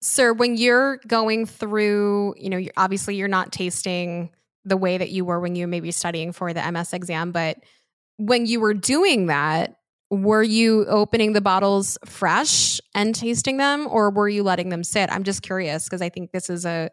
Sur 0.00 0.32
when 0.32 0.56
you're 0.56 0.98
going 1.06 1.44
through 1.44 2.34
you 2.38 2.48
know 2.48 2.56
you're, 2.56 2.72
obviously 2.78 3.14
you're 3.16 3.28
not 3.28 3.52
tasting 3.52 4.30
the 4.64 4.76
way 4.76 4.96
that 4.96 5.10
you 5.10 5.24
were 5.24 5.40
when 5.40 5.54
you 5.54 5.66
may 5.66 5.80
be 5.80 5.90
studying 5.90 6.32
for 6.32 6.52
the 6.52 6.72
ms 6.72 6.92
exam 6.92 7.30
but 7.32 7.58
when 8.16 8.46
you 8.46 8.58
were 8.60 8.74
doing 8.74 9.26
that 9.26 9.77
were 10.10 10.42
you 10.42 10.86
opening 10.86 11.34
the 11.34 11.40
bottles 11.40 11.98
fresh 12.04 12.80
and 12.94 13.14
tasting 13.14 13.58
them 13.58 13.86
or 13.90 14.10
were 14.10 14.28
you 14.28 14.42
letting 14.42 14.70
them 14.70 14.82
sit? 14.82 15.10
I'm 15.10 15.22
just 15.24 15.42
curious 15.42 15.84
because 15.84 16.02
i 16.02 16.08
think 16.08 16.32
this 16.32 16.48
is 16.48 16.64
a 16.64 16.90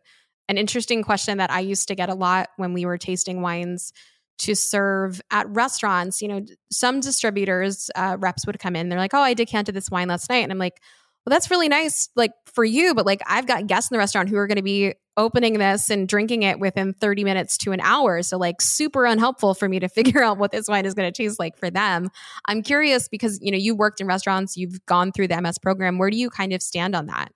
an 0.47 0.57
interesting 0.57 1.01
question 1.01 1.37
that 1.37 1.49
i 1.49 1.59
used 1.59 1.87
to 1.87 1.95
get 1.95 2.09
a 2.09 2.13
lot 2.13 2.49
when 2.57 2.73
we 2.73 2.85
were 2.85 2.97
tasting 2.97 3.41
wines 3.41 3.93
to 4.37 4.53
serve 4.53 5.21
at 5.31 5.47
restaurants. 5.49 6.21
You 6.21 6.27
know 6.27 6.45
some 6.71 6.99
distributors 6.99 7.89
uh, 7.95 8.17
reps 8.19 8.45
would 8.45 8.59
come 8.59 8.75
in 8.75 8.89
they're 8.89 8.99
like 8.99 9.13
oh 9.13 9.19
i 9.19 9.33
decanted 9.33 9.75
this 9.75 9.89
wine 9.89 10.09
last 10.09 10.29
night 10.29 10.43
and 10.43 10.51
i'm 10.51 10.59
like 10.59 10.81
well, 11.25 11.31
that's 11.33 11.49
really 11.49 11.69
nice, 11.69 12.09
like 12.15 12.31
for 12.45 12.63
you, 12.63 12.93
but 12.93 13.05
like 13.05 13.21
I've 13.27 13.47
got 13.47 13.67
guests 13.67 13.89
in 13.89 13.95
the 13.95 13.99
restaurant 13.99 14.29
who 14.29 14.37
are 14.37 14.47
going 14.47 14.57
to 14.57 14.63
be 14.63 14.93
opening 15.17 15.57
this 15.57 15.89
and 15.89 16.07
drinking 16.07 16.43
it 16.43 16.59
within 16.59 16.93
30 16.93 17.23
minutes 17.23 17.57
to 17.57 17.71
an 17.71 17.79
hour. 17.79 18.21
So, 18.21 18.37
like, 18.37 18.61
super 18.61 19.05
unhelpful 19.05 19.53
for 19.53 19.67
me 19.67 19.79
to 19.79 19.89
figure 19.89 20.23
out 20.23 20.37
what 20.37 20.51
this 20.51 20.67
wine 20.67 20.85
is 20.85 20.93
going 20.93 21.11
to 21.11 21.23
taste 21.23 21.39
like 21.39 21.57
for 21.57 21.69
them. 21.69 22.09
I'm 22.47 22.61
curious 22.61 23.07
because, 23.07 23.39
you 23.41 23.51
know, 23.51 23.57
you 23.57 23.75
worked 23.75 24.01
in 24.01 24.07
restaurants, 24.07 24.57
you've 24.57 24.85
gone 24.85 25.11
through 25.11 25.29
the 25.29 25.41
MS 25.41 25.57
program. 25.57 25.97
Where 25.97 26.09
do 26.09 26.17
you 26.17 26.29
kind 26.29 26.53
of 26.53 26.61
stand 26.61 26.95
on 26.95 27.07
that? 27.07 27.31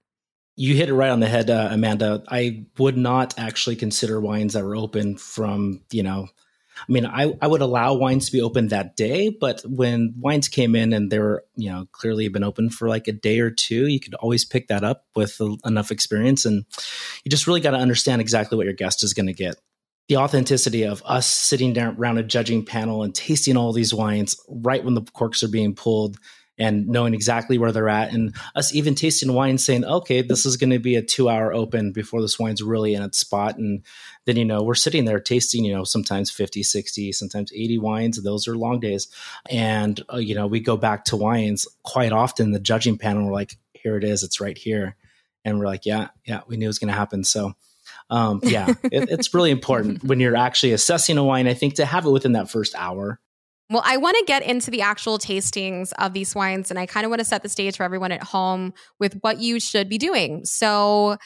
You 0.56 0.75
hit 0.75 0.89
it 0.89 0.93
right 0.93 1.10
on 1.10 1.21
the 1.21 1.28
head, 1.28 1.49
uh, 1.49 1.69
Amanda. 1.71 2.21
I 2.28 2.65
would 2.78 2.97
not 2.97 3.39
actually 3.39 3.78
consider 3.78 4.19
wines 4.19 4.54
that 4.54 4.63
were 4.65 4.75
open 4.75 5.15
from, 5.15 5.82
you 5.91 6.04
know, 6.04 6.28
I 6.87 6.91
mean, 6.91 7.05
I, 7.05 7.33
I 7.41 7.47
would 7.47 7.61
allow 7.61 7.93
wines 7.93 8.27
to 8.27 8.31
be 8.31 8.41
open 8.41 8.69
that 8.69 8.95
day, 8.95 9.29
but 9.29 9.61
when 9.65 10.13
wines 10.17 10.47
came 10.47 10.75
in 10.75 10.93
and 10.93 11.11
they 11.11 11.19
were, 11.19 11.43
you 11.55 11.69
know, 11.69 11.87
clearly 11.91 12.27
been 12.29 12.43
open 12.43 12.69
for 12.69 12.87
like 12.87 13.07
a 13.07 13.11
day 13.11 13.39
or 13.39 13.51
two, 13.51 13.87
you 13.87 13.99
could 13.99 14.15
always 14.15 14.45
pick 14.45 14.67
that 14.67 14.83
up 14.83 15.05
with 15.15 15.39
enough 15.65 15.91
experience. 15.91 16.45
And 16.45 16.65
you 17.23 17.29
just 17.29 17.47
really 17.47 17.61
got 17.61 17.71
to 17.71 17.77
understand 17.77 18.21
exactly 18.21 18.57
what 18.57 18.65
your 18.65 18.73
guest 18.73 19.03
is 19.03 19.13
going 19.13 19.27
to 19.27 19.33
get. 19.33 19.55
The 20.07 20.17
authenticity 20.17 20.83
of 20.83 21.03
us 21.05 21.27
sitting 21.29 21.73
down 21.73 21.95
around 21.97 22.17
a 22.17 22.23
judging 22.23 22.65
panel 22.65 23.03
and 23.03 23.13
tasting 23.13 23.57
all 23.57 23.73
these 23.73 23.93
wines 23.93 24.35
right 24.47 24.83
when 24.83 24.95
the 24.95 25.03
corks 25.13 25.43
are 25.43 25.47
being 25.47 25.75
pulled 25.75 26.17
and 26.60 26.88
knowing 26.88 27.13
exactly 27.13 27.58
where 27.58 27.72
they're 27.72 27.89
at 27.89 28.13
and 28.13 28.36
us 28.56 28.76
even 28.76 28.93
tasting 28.93 29.34
wine 29.34 29.58
saying 29.58 29.86
okay 29.86 30.22
this 30.22 30.45
is 30.45 30.58
going 30.58 30.69
to 30.69 30.80
be 30.80 30.95
a 30.95 31.02
two 31.02 31.30
hour 31.30 31.54
open 31.54 31.91
before 31.91 32.22
this 32.22 32.38
wine's 32.38 32.62
really 32.62 32.93
in 32.93 33.02
its 33.02 33.17
spot 33.17 33.58
and 33.58 33.84
then 34.26 34.38
you 34.38 34.45
know 34.45 34.62
we're 34.62 34.76
sitting 34.76 35.06
there 35.06 35.19
tasting 35.19 35.65
you 35.65 35.74
know 35.74 35.84
sometimes 35.84 36.30
50 36.30 36.62
60 36.62 37.12
sometimes 37.12 37.52
80 37.54 37.80
wines. 37.80 38.22
Those 38.22 38.48
are 38.48 38.56
long 38.56 38.80
days. 38.80 39.08
And 39.50 40.02
uh, 40.13 40.17
you 40.17 40.36
know 40.36 40.48
we 40.48 40.60
go 40.60 40.78
back 40.78 41.06
to 41.06 41.17
wines 41.17 41.67
quite 41.84 42.12
often 42.12 42.52
the 42.52 42.60
judging 42.60 42.98
panel 42.98 43.26
we're 43.26 43.34
like 43.34 43.58
here 43.74 43.98
it 43.98 44.04
is 44.04 44.24
it's 44.24 44.39
right 44.39 44.58
here. 44.58 44.95
And 45.43 45.60
we're 45.60 45.65
like 45.65 45.86
yeah 45.86 46.10
yeah 46.26 46.41
we 46.48 46.58
knew 46.58 46.65
it 46.65 46.67
was 46.67 46.80
going 46.80 46.91
to 46.91 46.98
happen. 46.98 47.24
So 47.24 47.54
um, 48.12 48.39
yeah 48.43 48.67
it, 48.84 49.10
it's 49.10 49.34
really 49.34 49.52
important 49.52 50.04
when 50.04 50.19
you're 50.19 50.36
actually 50.36 50.74
assessing 50.74 51.17
a 51.17 51.24
wine 51.24 51.48
i 51.48 51.54
think 51.56 51.76
to 51.76 51.86
have 51.86 52.06
it 52.06 52.10
within 52.12 52.34
that 52.34 52.50
first 52.50 52.76
hour 52.76 53.19
well, 53.69 53.84
I 53.86 53.97
want 53.97 54.17
to 54.17 54.23
get 54.25 54.43
into 54.43 54.71
the 54.71 54.82
actual 54.82 55.19
tastings 55.19 55.93
of 55.99 56.13
these 56.13 56.34
wines, 56.34 56.71
and 56.71 56.79
I 56.79 56.86
kind 56.86 57.05
of 57.05 57.10
want 57.10 57.19
to 57.19 57.25
set 57.25 57.43
the 57.43 57.49
stage 57.49 57.77
for 57.77 57.84
everyone 57.84 58.12
at 58.12 58.23
home 58.23 58.73
with 58.99 59.17
what 59.21 59.39
you 59.39 59.60
should 59.60 59.89
be 59.89 59.97
doing. 59.97 60.43
So, 60.45 61.17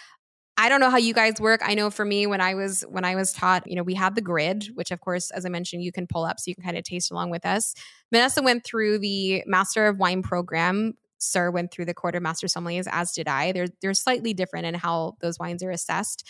I 0.56 0.70
don't 0.70 0.80
know 0.80 0.92
how 0.92 0.98
you 0.98 1.14
guys 1.14 1.34
work. 1.40 1.62
I 1.64 1.74
know 1.74 1.90
for 1.90 2.06
me 2.06 2.28
when 2.28 2.40
I 2.40 2.54
was 2.54 2.82
when 2.90 3.06
I 3.06 3.16
was 3.16 3.34
taught, 3.34 3.64
you 3.66 3.76
know, 3.76 3.82
we 3.84 3.96
had 3.96 4.14
the 4.16 4.22
grid, 4.22 4.70
which 4.76 4.92
of 4.92 5.00
course, 5.02 5.32
as 5.32 5.46
I 5.46 5.50
mentioned, 5.50 5.84
you 5.84 5.92
can 5.92 6.06
pull 6.06 6.26
up 6.26 6.40
so 6.40 6.50
you 6.50 6.56
can 6.56 6.64
kind 6.64 6.78
of 6.78 6.84
taste 6.84 7.12
along 7.12 7.32
with 7.32 7.46
us. 7.46 7.74
Vanessa 8.12 8.42
went 8.42 8.64
through 8.64 9.00
the 9.00 9.44
Master 9.48 9.88
of 9.88 9.98
Wine 9.98 10.22
program. 10.22 10.94
Sur 11.18 11.50
went 11.52 11.72
through 11.72 11.86
the 11.86 11.94
Court 11.94 12.16
of 12.16 12.22
Master 12.22 12.48
Sommeliers, 12.48 12.88
as 12.92 13.14
did 13.14 13.28
I. 13.28 13.52
They're 13.52 13.68
they're 13.82 13.94
slightly 13.96 14.34
different 14.34 14.68
in 14.68 14.76
how 14.76 15.14
those 15.22 15.40
wines 15.40 15.64
are 15.64 15.72
assessed. 15.72 16.28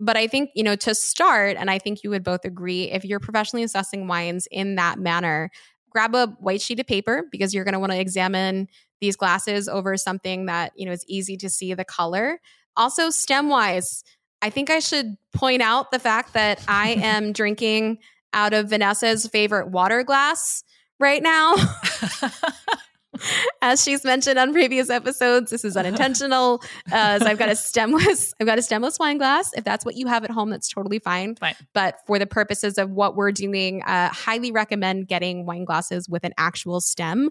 But 0.00 0.16
I 0.16 0.26
think, 0.26 0.50
you 0.54 0.64
know, 0.64 0.76
to 0.76 0.94
start, 0.94 1.56
and 1.56 1.70
I 1.70 1.78
think 1.78 2.02
you 2.02 2.10
would 2.10 2.24
both 2.24 2.44
agree, 2.44 2.90
if 2.90 3.04
you're 3.04 3.20
professionally 3.20 3.62
assessing 3.62 4.06
wines 4.06 4.48
in 4.50 4.74
that 4.74 4.98
manner, 4.98 5.50
grab 5.90 6.14
a 6.14 6.26
white 6.40 6.60
sheet 6.60 6.80
of 6.80 6.86
paper 6.86 7.24
because 7.30 7.54
you're 7.54 7.64
going 7.64 7.74
to 7.74 7.78
want 7.78 7.92
to 7.92 8.00
examine 8.00 8.68
these 9.00 9.16
glasses 9.16 9.68
over 9.68 9.96
something 9.96 10.46
that, 10.46 10.72
you 10.76 10.86
know, 10.86 10.92
is 10.92 11.04
easy 11.06 11.36
to 11.36 11.48
see 11.48 11.72
the 11.74 11.84
color. 11.84 12.40
Also, 12.76 13.10
stem 13.10 13.48
wise, 13.48 14.02
I 14.42 14.50
think 14.50 14.70
I 14.70 14.80
should 14.80 15.16
point 15.32 15.62
out 15.62 15.90
the 15.90 15.98
fact 15.98 16.34
that 16.34 16.62
I 16.66 16.90
am 17.00 17.32
drinking 17.32 17.98
out 18.32 18.52
of 18.52 18.70
Vanessa's 18.70 19.26
favorite 19.28 19.68
water 19.68 20.02
glass 20.02 20.64
right 20.98 21.22
now. 21.22 21.54
As 23.62 23.82
she's 23.82 24.04
mentioned 24.04 24.38
on 24.38 24.52
previous 24.52 24.90
episodes, 24.90 25.50
this 25.50 25.64
is 25.64 25.76
unintentional. 25.76 26.62
Uh, 26.92 27.18
so 27.18 27.26
I've 27.26 27.38
got 27.38 27.48
a 27.48 27.56
stemless, 27.56 28.34
I've 28.40 28.46
got 28.46 28.58
a 28.58 28.62
stemless 28.62 28.98
wine 28.98 29.18
glass. 29.18 29.50
If 29.54 29.64
that's 29.64 29.84
what 29.84 29.96
you 29.96 30.06
have 30.06 30.22
at 30.24 30.30
home, 30.30 30.50
that's 30.50 30.68
totally 30.68 30.98
fine. 30.98 31.34
Fine. 31.36 31.54
But 31.72 31.98
for 32.06 32.18
the 32.18 32.26
purposes 32.26 32.78
of 32.78 32.90
what 32.90 33.16
we're 33.16 33.32
doing, 33.32 33.82
uh, 33.82 34.10
highly 34.10 34.52
recommend 34.52 35.08
getting 35.08 35.46
wine 35.46 35.64
glasses 35.64 36.08
with 36.08 36.24
an 36.24 36.32
actual 36.36 36.80
stem 36.80 37.30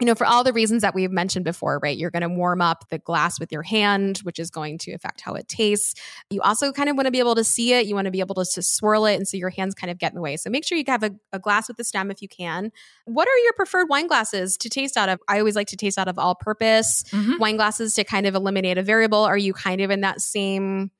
you 0.00 0.06
know, 0.06 0.14
for 0.14 0.26
all 0.26 0.42
the 0.42 0.52
reasons 0.52 0.82
that 0.82 0.94
we've 0.94 1.10
mentioned 1.10 1.44
before, 1.44 1.78
right? 1.82 1.96
You're 1.96 2.10
going 2.10 2.22
to 2.22 2.28
warm 2.28 2.62
up 2.62 2.88
the 2.88 2.98
glass 2.98 3.38
with 3.38 3.52
your 3.52 3.62
hand, 3.62 4.18
which 4.18 4.38
is 4.38 4.50
going 4.50 4.78
to 4.78 4.92
affect 4.92 5.20
how 5.20 5.34
it 5.34 5.46
tastes. 5.46 6.00
You 6.30 6.40
also 6.40 6.72
kind 6.72 6.88
of 6.88 6.96
want 6.96 7.06
to 7.06 7.10
be 7.10 7.18
able 7.18 7.34
to 7.34 7.44
see 7.44 7.74
it. 7.74 7.86
You 7.86 7.94
want 7.94 8.06
to 8.06 8.10
be 8.10 8.20
able 8.20 8.34
to, 8.36 8.44
to 8.44 8.62
swirl 8.62 9.04
it. 9.04 9.16
And 9.16 9.28
so 9.28 9.36
your 9.36 9.50
hands 9.50 9.74
kind 9.74 9.90
of 9.90 9.98
get 9.98 10.12
in 10.12 10.16
the 10.16 10.22
way. 10.22 10.36
So 10.38 10.48
make 10.48 10.64
sure 10.64 10.78
you 10.78 10.84
have 10.88 11.02
a, 11.02 11.12
a 11.32 11.38
glass 11.38 11.68
with 11.68 11.76
the 11.76 11.84
stem 11.84 12.10
if 12.10 12.22
you 12.22 12.28
can. 12.28 12.72
What 13.04 13.28
are 13.28 13.38
your 13.38 13.52
preferred 13.52 13.88
wine 13.90 14.06
glasses 14.06 14.56
to 14.56 14.70
taste 14.70 14.96
out 14.96 15.10
of? 15.10 15.20
I 15.28 15.38
always 15.38 15.56
like 15.56 15.68
to 15.68 15.76
taste 15.76 15.98
out 15.98 16.08
of 16.08 16.18
all 16.18 16.34
purpose 16.34 17.04
mm-hmm. 17.10 17.38
wine 17.38 17.56
glasses 17.56 17.94
to 17.94 18.04
kind 18.04 18.26
of 18.26 18.34
eliminate 18.34 18.78
a 18.78 18.82
variable. 18.82 19.20
Are 19.20 19.38
you 19.38 19.52
kind 19.52 19.80
of 19.82 19.90
in 19.90 20.00
that 20.00 20.20
same, 20.20 20.90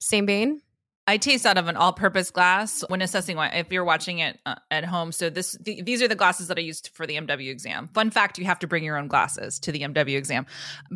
same 0.00 0.26
vein? 0.26 0.62
I 1.08 1.16
taste 1.16 1.46
out 1.46 1.56
of 1.56 1.68
an 1.68 1.76
all-purpose 1.76 2.30
glass 2.30 2.84
when 2.88 3.00
assessing 3.00 3.38
wine. 3.38 3.52
If 3.54 3.72
you're 3.72 3.82
watching 3.82 4.18
it 4.18 4.38
uh, 4.44 4.56
at 4.70 4.84
home, 4.84 5.10
so 5.10 5.30
this 5.30 5.56
th- 5.64 5.82
these 5.86 6.02
are 6.02 6.06
the 6.06 6.14
glasses 6.14 6.48
that 6.48 6.58
I 6.58 6.60
used 6.60 6.90
for 6.92 7.06
the 7.06 7.14
MW 7.14 7.48
exam. 7.48 7.88
Fun 7.94 8.10
fact: 8.10 8.38
you 8.38 8.44
have 8.44 8.58
to 8.58 8.66
bring 8.66 8.84
your 8.84 8.98
own 8.98 9.08
glasses 9.08 9.58
to 9.60 9.72
the 9.72 9.80
MW 9.80 10.18
exam, 10.18 10.44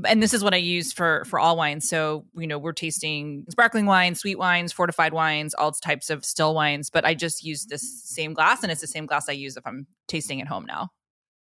and 0.07 0.23
this 0.23 0.35
is 0.35 0.45
what 0.45 0.53
I 0.53 0.59
use 0.59 0.93
for 0.93 1.25
for 1.25 1.41
all 1.41 1.57
wines. 1.57 1.89
So 1.89 2.27
you 2.37 2.47
know 2.47 2.59
we're 2.59 2.75
tasting 2.75 3.47
sparkling 3.49 3.87
wines, 3.87 4.21
sweet 4.21 4.39
wines, 4.39 4.71
fortified 4.71 5.15
wines, 5.15 5.55
all 5.55 5.73
types 5.73 6.11
of 6.11 6.27
still 6.27 6.55
wines. 6.55 6.91
But 6.91 7.07
I 7.07 7.15
just 7.15 7.43
use 7.43 7.65
this 7.65 8.03
same 8.05 8.35
glass, 8.35 8.63
and 8.63 8.71
it's 8.71 8.83
the 8.83 8.87
same 8.87 9.07
glass 9.07 9.31
I 9.31 9.33
use 9.33 9.57
if 9.57 9.67
I'm 9.67 9.87
tasting 10.09 10.43
at 10.43 10.47
home 10.47 10.67
now. 10.67 10.91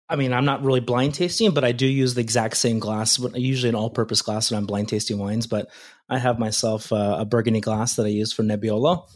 I 0.09 0.15
mean, 0.15 0.33
I'm 0.33 0.45
not 0.45 0.63
really 0.63 0.79
blind 0.79 1.13
tasting, 1.13 1.51
but 1.51 1.63
I 1.63 1.71
do 1.71 1.85
use 1.85 2.15
the 2.15 2.21
exact 2.21 2.57
same 2.57 2.79
glass, 2.79 3.19
usually 3.35 3.69
an 3.69 3.75
all 3.75 3.91
purpose 3.91 4.23
glass 4.23 4.49
when 4.49 4.57
I'm 4.57 4.65
blind 4.65 4.89
tasting 4.89 5.19
wines. 5.19 5.45
But 5.45 5.69
I 6.09 6.17
have 6.17 6.39
myself 6.39 6.91
uh, 6.91 7.17
a 7.19 7.25
burgundy 7.25 7.61
glass 7.61 7.95
that 7.95 8.07
I 8.07 8.09
use 8.09 8.33
for 8.33 8.41
Nebbiolo. 8.41 9.07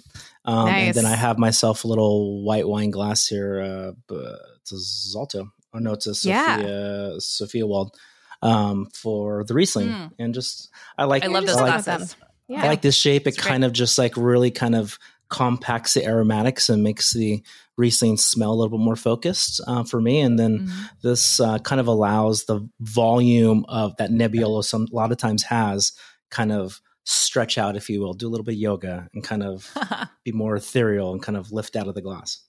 Um, 0.45 0.65
nice. 0.65 0.87
And 0.87 0.95
then 0.95 1.05
I 1.11 1.15
have 1.15 1.39
myself 1.39 1.83
a 1.83 1.87
little 1.87 2.43
white 2.43 2.67
wine 2.67 2.91
glass 2.91 3.25
here. 3.25 3.59
Uh, 3.59 4.15
it's 4.61 4.71
a 4.71 5.17
Zalto. 5.17 5.49
Oh, 5.73 5.79
no, 5.79 5.93
it's 5.93 6.05
a 6.05 6.13
Sophia, 6.13 6.59
yeah. 6.59 7.17
Sophienwald 7.17 7.95
um, 8.43 8.87
for 8.93 9.43
the 9.45 9.55
Riesling. 9.55 9.89
Mm. 9.89 10.11
And 10.19 10.33
just, 10.35 10.69
I 10.95 11.05
like 11.05 11.23
I 11.23 11.27
love 11.27 11.47
those 11.47 11.55
glasses. 11.55 12.15
Yeah. 12.47 12.63
I 12.63 12.67
like 12.67 12.83
this 12.83 12.95
shape. 12.95 13.25
It 13.25 13.29
it's 13.29 13.37
kind 13.37 13.61
great. 13.61 13.67
of 13.67 13.73
just 13.73 13.97
like 13.97 14.15
really 14.15 14.51
kind 14.51 14.75
of 14.75 14.99
compacts 15.33 15.95
the 15.95 16.05
aromatics 16.05 16.69
and 16.69 16.83
makes 16.83 17.11
the 17.11 17.41
Riesling 17.75 18.17
smell 18.17 18.51
a 18.51 18.53
little 18.53 18.77
bit 18.77 18.83
more 18.83 18.95
focused 18.95 19.59
uh, 19.65 19.83
for 19.83 19.99
me. 19.99 20.19
And 20.19 20.37
then 20.37 20.59
mm-hmm. 20.59 20.83
this 21.01 21.39
uh, 21.39 21.57
kind 21.57 21.81
of 21.81 21.87
allows 21.87 22.45
the 22.45 22.69
volume 22.79 23.65
of 23.67 23.97
that 23.97 24.11
Nebbiolo 24.11 24.63
some 24.63 24.87
a 24.91 24.95
lot 24.95 25.11
of 25.11 25.17
times 25.17 25.41
has 25.41 25.91
kind 26.29 26.51
of 26.51 26.79
stretch 27.03 27.57
out, 27.57 27.75
if 27.75 27.89
you 27.89 27.99
will, 27.99 28.13
do 28.13 28.27
a 28.27 28.29
little 28.29 28.43
bit 28.43 28.53
of 28.53 28.59
yoga 28.59 29.09
and 29.15 29.23
kind 29.23 29.41
of 29.41 29.75
be 30.23 30.31
more 30.31 30.55
ethereal 30.55 31.13
and 31.13 31.23
kind 31.23 31.35
of 31.35 31.51
lift 31.51 31.75
out 31.75 31.87
of 31.87 31.95
the 31.95 32.01
glass. 32.03 32.43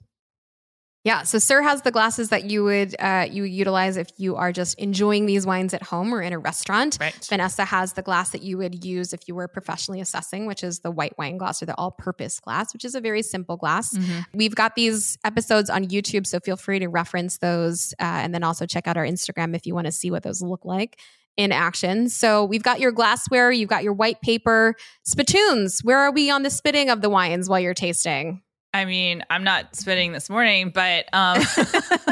Yeah, 1.05 1.23
so 1.25 1.39
Sur 1.39 1.61
has 1.61 1.83
the 1.83 1.91
glasses 1.91 2.31
that 2.31 2.45
you 2.45 2.65
would 2.65 2.97
uh, 2.99 3.27
you 3.31 3.45
utilize 3.45 3.99
if 3.99 4.09
you 4.17 4.37
are 4.37 4.53
just 4.53 4.79
enjoying 4.79 5.27
these 5.27 5.45
wines 5.47 5.75
at 5.75 5.83
home 5.83 6.15
or 6.15 6.23
in 6.23 6.33
a 6.33 6.39
restaurant. 6.39 6.97
Right. 6.99 7.15
Vanessa 7.29 7.67
has 7.67 7.93
the 7.93 8.01
glass 8.01 8.31
that 8.31 8.43
you 8.43 8.57
would 8.57 8.87
use 8.87 9.13
if 9.13 9.29
you 9.29 9.35
were 9.35 9.47
professionally 9.47 10.01
assessing, 10.01 10.47
which 10.47 10.65
is 10.65 10.81
the 10.81 10.91
white 10.91 11.17
wine 11.19 11.37
glass 11.37 11.63
or 11.63 11.67
the 11.67 11.77
all-purpose 11.77 12.41
glass, 12.41 12.73
which 12.73 12.87
is 12.87 12.95
a 12.95 13.03
very 13.03 13.21
simple 13.21 13.59
glass. 13.59 13.95
Mm-hmm. 13.95 14.21
We've 14.33 14.55
got 14.55 14.77
these 14.77 15.19
episodes 15.25 15.69
on 15.69 15.85
YouTube, 15.85 16.27
so 16.27 16.41
feel 16.41 16.57
free 16.57 16.79
to 16.79 16.89
reference 16.89 17.37
those, 17.37 17.93
uh, 18.01 18.05
and 18.05 18.35
then 18.35 18.43
also 18.43 18.65
check 18.65 18.87
out 18.87 18.97
our 18.97 19.05
Instagram 19.05 19.55
if 19.55 19.67
you 19.67 19.75
want 19.75 19.87
to 19.87 19.93
see 19.93 20.11
what 20.11 20.23
those 20.23 20.41
look 20.41 20.65
like 20.65 20.99
in 21.37 21.53
action. 21.53 22.09
So 22.09 22.45
we've 22.45 22.63
got 22.63 22.81
your 22.81 22.93
glassware, 22.93 23.53
you've 23.53 23.69
got 23.69 23.83
your 23.83 23.93
white 23.93 24.23
paper, 24.23 24.75
spittoons. 25.03 25.81
Where 25.83 25.99
are 25.99 26.13
we 26.13 26.31
on 26.31 26.45
the 26.45 26.51
spitting 26.51 26.89
of 26.89 27.03
the 27.03 27.11
wines 27.11 27.49
while 27.49 27.61
you're 27.61 27.75
tasting? 27.75 28.41
I 28.75 28.85
mean, 28.85 29.25
I'm 29.31 29.45
not 29.45 29.77
spitting 29.77 30.13
this 30.13 30.29
morning, 30.29 30.71
but 30.71 31.07
um 31.13 31.41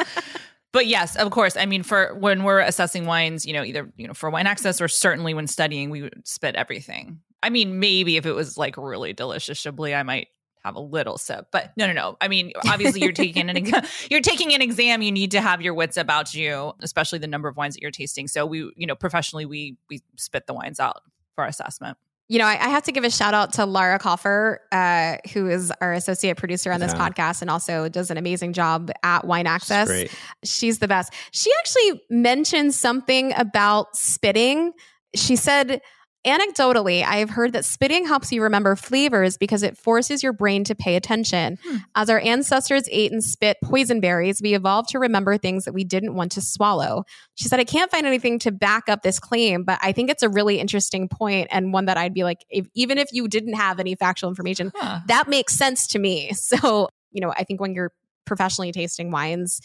but 0.73 0.87
yes, 0.87 1.17
of 1.17 1.31
course. 1.33 1.57
I 1.57 1.67
mean, 1.67 1.83
for 1.83 2.15
when 2.15 2.45
we're 2.45 2.61
assessing 2.61 3.05
wines, 3.05 3.45
you 3.45 3.53
know, 3.53 3.65
either 3.65 3.93
you 3.97 4.07
know 4.07 4.15
for 4.15 4.31
wine 4.31 4.47
access 4.47 4.81
or 4.81 4.87
certainly 4.87 5.35
when 5.35 5.49
studying, 5.49 5.91
we 5.91 6.03
would 6.03 6.27
spit 6.27 6.55
everything. 6.55 7.21
I 7.43 7.51
mean, 7.51 7.81
maybe 7.81 8.17
if 8.17 8.25
it 8.25 8.33
was 8.33 8.57
like 8.57 8.77
really 8.77 9.13
delicious 9.13 9.59
Chablis, 9.59 9.93
I 9.93 10.05
might 10.05 10.29
have 10.65 10.77
a 10.77 10.81
little 10.81 11.19
sip, 11.19 11.49
but 11.51 11.73
no, 11.77 11.89
no, 11.89 11.93
no. 11.93 12.17
I 12.21 12.29
mean, 12.29 12.53
obviously, 12.69 13.01
you're 13.01 13.11
taking 13.11 13.51
an 13.51 13.67
you're 14.11 14.21
taking 14.21 14.55
an 14.55 14.63
exam. 14.63 15.03
You 15.03 15.11
need 15.11 15.33
to 15.33 15.41
have 15.41 15.61
your 15.61 15.75
wits 15.75 15.97
about 15.97 16.33
you, 16.33 16.75
especially 16.79 17.19
the 17.19 17.27
number 17.27 17.49
of 17.49 17.57
wines 17.57 17.75
that 17.75 17.83
you're 17.83 17.91
tasting. 17.91 18.29
So 18.29 18.47
we, 18.47 18.71
you 18.77 18.87
know, 18.87 18.95
professionally, 18.95 19.47
we 19.47 19.77
we 19.91 20.01
spit 20.17 20.47
the 20.47 20.55
wines 20.55 20.79
out 20.79 21.03
for 21.35 21.45
assessment 21.45 21.99
you 22.29 22.39
know, 22.39 22.47
I, 22.47 22.53
I, 22.53 22.69
have 22.69 22.85
to 22.85 22.93
give 22.93 23.05
a 23.05 23.11
shout 23.11 23.35
out 23.35 23.53
to 23.55 23.67
Lara 23.67 23.99
Koffer, 23.99 24.59
uh, 24.71 25.17
who 25.33 25.49
is 25.49 25.73
our 25.81 25.93
associate 25.93 26.37
producer 26.37 26.73
on 26.73 26.81
this 26.81 26.93
yeah. 26.95 27.09
podcast 27.09 27.43
and 27.43 27.51
also 27.51 27.89
does 27.89 28.11
an 28.11 28.17
amazing 28.17 28.53
job 28.53 28.91
at 29.03 29.27
Wine 29.27 29.47
Access. 29.47 30.09
She's 30.43 30.79
the 30.79 30.89
best. 30.89 31.13
She 31.33 31.51
actually 31.59 32.03
mentioned 32.09 32.75
something 32.75 33.35
about 33.37 33.97
spitting. 33.97 34.73
She 35.15 35.37
said, 35.37 35.83
Anecdotally, 36.25 37.03
I 37.03 37.17
have 37.17 37.31
heard 37.31 37.53
that 37.53 37.65
spitting 37.65 38.07
helps 38.07 38.31
you 38.31 38.45
remember 38.45 38.77
flavors 38.77 39.37
because 39.37 39.65
it 39.65 39.77
forces 39.77 40.23
your 40.23 40.33
brain 40.33 40.63
to 40.65 40.75
pay 40.75 40.95
attention. 40.95 41.59
Hmm. 41.65 41.77
As 41.97 42.09
our 42.09 42.21
ancestors 42.21 42.89
ate 42.93 43.11
and 43.11 43.25
spit 43.25 43.57
poison 43.63 44.01
berries, 44.01 44.41
we 44.41 44.55
evolved 44.55 44.91
to 44.91 45.01
remember 45.01 45.37
things 45.37 45.65
that 45.65 45.73
we 45.73 45.83
didn't 45.83 46.15
want 46.15 46.33
to 46.33 46.41
swallow. 46.41 47.05
She 47.35 47.49
said, 47.49 47.59
I 47.59 47.65
can't 47.65 47.91
find 47.91 48.07
anything 48.07 48.39
to 48.41 48.53
back 48.53 48.89
up 48.89 49.03
this 49.03 49.19
claim, 49.19 49.65
but 49.65 49.81
I 49.83 49.91
think 49.91 50.11
it's 50.11 50.23
a 50.23 50.29
really 50.29 50.61
interesting 50.61 51.09
point 51.09 51.49
and 51.51 51.73
one 51.73 51.87
that 51.87 51.97
I'd 51.97 52.15
be 52.15 52.23
like, 52.23 52.45
if, 52.49 52.69
even 52.75 52.99
if 52.99 53.09
you 53.13 53.27
didn't 53.27 53.55
have 53.55 53.81
any 53.81 53.97
factual 53.97 54.31
information, 54.31 54.71
huh. 54.77 55.01
that 55.09 55.27
makes 55.27 55.55
sense 55.55 55.87
to 55.89 55.99
me. 55.99 56.31
So, 56.53 56.91
you 57.13 57.23
know, 57.23 57.31
I 57.31 57.45
think 57.45 57.63
when 57.63 57.73
you're 57.73 57.93
professionally 58.27 58.73
tasting 58.73 59.11
wines, 59.11 59.61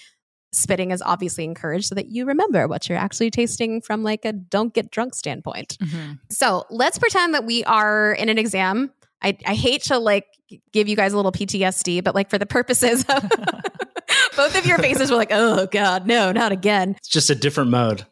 spitting 0.52 0.92
is 0.92 1.02
obviously 1.02 1.44
encouraged 1.44 1.88
so 1.88 1.96
that 1.96 2.08
you 2.08 2.26
remember 2.26 2.68
what 2.68 2.88
you're 2.88 2.98
actually 2.98 3.30
tasting 3.30 3.82
from 3.82 4.04
like 4.04 4.26
a 4.26 4.34
don't 4.34 4.74
get 4.74 4.92
drunk 4.92 5.14
standpoint. 5.16 5.78
Mm-hmm. 5.82 6.14
So 6.30 6.66
let's 6.70 6.98
pretend 6.98 7.34
that 7.34 7.46
we 7.46 7.64
are 7.66 8.14
in 8.14 8.30
an 8.30 8.38
exam. 8.38 8.92
I, 9.22 9.38
I 9.46 9.56
hate 9.56 9.84
to 9.84 9.98
like 9.98 10.26
give 10.72 10.88
you 10.88 10.96
guys 10.96 11.14
a 11.14 11.16
little 11.16 11.32
PTSD, 11.32 12.04
but 12.04 12.16
like 12.16 12.30
for 12.30 12.38
the 12.38 12.46
purposes 12.46 13.04
of 13.10 13.30
both 14.36 14.58
of 14.58 14.66
your 14.66 14.78
faces 14.78 15.12
were 15.12 15.18
like, 15.18 15.32
oh 15.32 15.68
God, 15.68 16.08
no, 16.08 16.32
not 16.32 16.52
again. 16.52 16.96
It's 16.98 17.08
just 17.08 17.30
a 17.30 17.36
different 17.36 17.72
mode. 17.72 18.06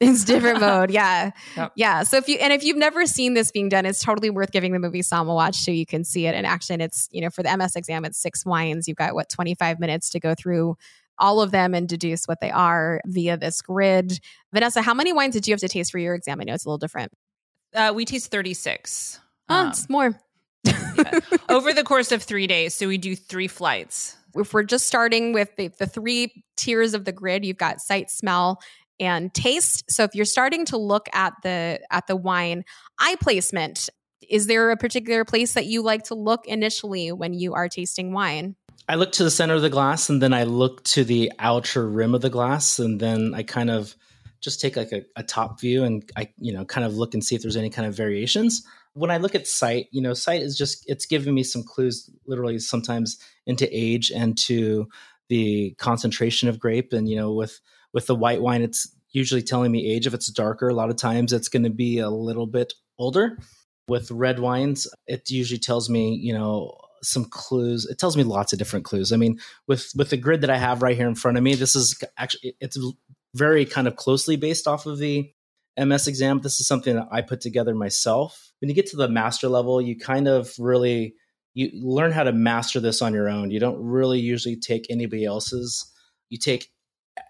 It's 0.00 0.24
different 0.24 0.60
mode. 0.60 0.90
Yeah. 0.90 1.30
Yep. 1.56 1.72
Yeah. 1.74 2.02
So 2.04 2.18
if 2.18 2.28
you, 2.28 2.36
and 2.36 2.52
if 2.52 2.62
you've 2.62 2.76
never 2.76 3.04
seen 3.04 3.34
this 3.34 3.50
being 3.50 3.68
done, 3.68 3.84
it's 3.84 4.00
totally 4.00 4.30
worth 4.30 4.52
giving 4.52 4.72
the 4.72 4.78
movie 4.78 5.00
Somm 5.00 5.28
a 5.28 5.34
watch 5.34 5.56
so 5.56 5.72
you 5.72 5.86
can 5.86 6.04
see 6.04 6.26
it 6.26 6.34
in 6.36 6.44
action. 6.44 6.80
It's, 6.80 7.08
you 7.10 7.20
know, 7.20 7.30
for 7.30 7.42
the 7.42 7.56
MS 7.56 7.74
exam, 7.74 8.04
it's 8.04 8.16
six 8.16 8.46
wines. 8.46 8.86
You've 8.86 8.96
got 8.96 9.14
what, 9.14 9.28
25 9.28 9.80
minutes 9.80 10.10
to 10.10 10.20
go 10.20 10.36
through 10.36 10.76
all 11.18 11.40
of 11.40 11.50
them 11.50 11.74
and 11.74 11.88
deduce 11.88 12.26
what 12.26 12.40
they 12.40 12.50
are 12.50 13.00
via 13.06 13.36
this 13.36 13.60
grid. 13.62 14.20
Vanessa, 14.52 14.82
how 14.82 14.94
many 14.94 15.12
wines 15.12 15.34
did 15.34 15.46
you 15.46 15.52
have 15.52 15.60
to 15.60 15.68
taste 15.68 15.92
for 15.92 15.98
your 15.98 16.14
exam? 16.14 16.40
I 16.40 16.44
know 16.44 16.54
it's 16.54 16.64
a 16.64 16.68
little 16.68 16.78
different. 16.78 17.12
Uh, 17.74 17.92
we 17.94 18.04
taste 18.04 18.30
36. 18.30 19.20
Oh, 19.48 19.54
um, 19.54 19.68
it's 19.68 19.88
more. 19.88 20.18
yeah. 20.64 21.20
Over 21.48 21.72
the 21.72 21.84
course 21.84 22.12
of 22.12 22.22
three 22.22 22.46
days. 22.46 22.74
So 22.74 22.88
we 22.88 22.98
do 22.98 23.14
three 23.14 23.48
flights. 23.48 24.16
If 24.34 24.52
we're 24.52 24.62
just 24.62 24.86
starting 24.86 25.32
with 25.32 25.54
the, 25.56 25.68
the 25.78 25.86
three 25.86 26.44
tiers 26.56 26.94
of 26.94 27.04
the 27.04 27.12
grid, 27.12 27.44
you've 27.44 27.56
got 27.56 27.80
sight, 27.80 28.10
smell, 28.10 28.60
and 29.00 29.32
taste. 29.32 29.84
So 29.90 30.04
if 30.04 30.14
you're 30.14 30.24
starting 30.24 30.64
to 30.66 30.76
look 30.76 31.08
at 31.12 31.32
the 31.42 31.80
at 31.90 32.06
the 32.06 32.16
wine 32.16 32.64
eye 32.98 33.16
placement, 33.20 33.88
is 34.28 34.46
there 34.46 34.70
a 34.70 34.76
particular 34.76 35.24
place 35.24 35.54
that 35.54 35.66
you 35.66 35.82
like 35.82 36.04
to 36.04 36.14
look 36.14 36.46
initially 36.46 37.12
when 37.12 37.32
you 37.32 37.54
are 37.54 37.68
tasting 37.68 38.12
wine? 38.12 38.56
I 38.88 38.94
look 38.94 39.12
to 39.12 39.24
the 39.24 39.30
center 39.30 39.54
of 39.54 39.62
the 39.62 39.68
glass 39.68 40.08
and 40.08 40.22
then 40.22 40.32
I 40.32 40.44
look 40.44 40.82
to 40.84 41.04
the 41.04 41.30
outer 41.38 41.86
rim 41.86 42.14
of 42.14 42.22
the 42.22 42.30
glass 42.30 42.78
and 42.78 42.98
then 42.98 43.34
I 43.34 43.42
kind 43.42 43.70
of 43.70 43.94
just 44.40 44.60
take 44.60 44.76
like 44.76 44.92
a, 44.92 45.02
a, 45.14 45.22
top 45.22 45.60
view 45.60 45.84
and 45.84 46.08
I, 46.16 46.32
you 46.38 46.52
know, 46.52 46.64
kind 46.64 46.86
of 46.86 46.94
look 46.96 47.12
and 47.12 47.22
see 47.22 47.34
if 47.34 47.42
there's 47.42 47.56
any 47.56 47.70
kind 47.70 47.86
of 47.86 47.94
variations. 47.94 48.64
when 48.94 49.10
I 49.10 49.18
look 49.18 49.34
at 49.34 49.46
sight, 49.46 49.88
you 49.90 50.00
know, 50.00 50.14
sight 50.14 50.42
is 50.42 50.56
just 50.56 50.88
it's 50.88 51.06
giving 51.06 51.34
me 51.34 51.42
some 51.42 51.62
clues, 51.62 52.08
literally 52.26 52.58
sometimes 52.58 53.18
into 53.46 53.68
age 53.70 54.10
and 54.10 54.38
to 54.46 54.88
the 55.28 55.74
concentration 55.78 56.48
of 56.48 56.58
grape. 56.58 56.92
And 56.92 57.08
you 57.08 57.16
know, 57.16 57.32
with 57.32 57.60
with 57.92 58.06
the 58.06 58.14
white 58.14 58.40
wine, 58.40 58.62
it's 58.62 58.88
usually 59.10 59.42
telling 59.42 59.70
me 59.70 59.86
age. 59.86 60.06
If 60.06 60.14
it's 60.14 60.30
darker, 60.30 60.68
a 60.68 60.74
lot 60.74 60.90
of 60.90 60.96
times 60.96 61.32
it's 61.32 61.48
going 61.48 61.64
to 61.64 61.70
be 61.70 61.98
a 61.98 62.10
little 62.10 62.46
bit 62.46 62.72
older. 62.98 63.38
With 63.88 64.10
red 64.10 64.38
wines, 64.38 64.86
it 65.06 65.30
usually 65.30 65.58
tells 65.58 65.88
me, 65.88 66.14
you 66.14 66.32
know, 66.32 66.78
some 67.02 67.24
clues. 67.24 67.86
It 67.86 67.98
tells 67.98 68.16
me 68.16 68.22
lots 68.22 68.52
of 68.52 68.58
different 68.58 68.84
clues. 68.84 69.12
I 69.12 69.16
mean, 69.16 69.38
with 69.66 69.90
with 69.96 70.10
the 70.10 70.16
grid 70.16 70.42
that 70.42 70.50
I 70.50 70.58
have 70.58 70.82
right 70.82 70.96
here 70.96 71.08
in 71.08 71.14
front 71.14 71.36
of 71.36 71.42
me, 71.42 71.54
this 71.54 71.74
is 71.74 72.02
actually 72.16 72.56
it's 72.60 72.78
very 73.34 73.64
kind 73.64 73.86
of 73.86 73.96
closely 73.96 74.36
based 74.36 74.66
off 74.66 74.86
of 74.86 74.98
the 74.98 75.30
MS 75.78 76.08
exam. 76.08 76.40
This 76.40 76.60
is 76.60 76.66
something 76.66 76.96
that 76.96 77.08
I 77.10 77.22
put 77.22 77.40
together 77.40 77.74
myself. 77.74 78.52
When 78.60 78.68
you 78.68 78.74
get 78.74 78.86
to 78.88 78.96
the 78.96 79.08
master 79.08 79.48
level, 79.48 79.80
you 79.80 79.96
kind 79.96 80.28
of 80.28 80.52
really 80.58 81.14
you 81.54 81.70
learn 81.74 82.12
how 82.12 82.24
to 82.24 82.32
master 82.32 82.80
this 82.80 83.02
on 83.02 83.14
your 83.14 83.28
own. 83.28 83.50
You 83.50 83.60
don't 83.60 83.82
really 83.82 84.20
usually 84.20 84.56
take 84.56 84.86
anybody 84.90 85.24
else's. 85.24 85.92
You 86.30 86.38
take 86.38 86.70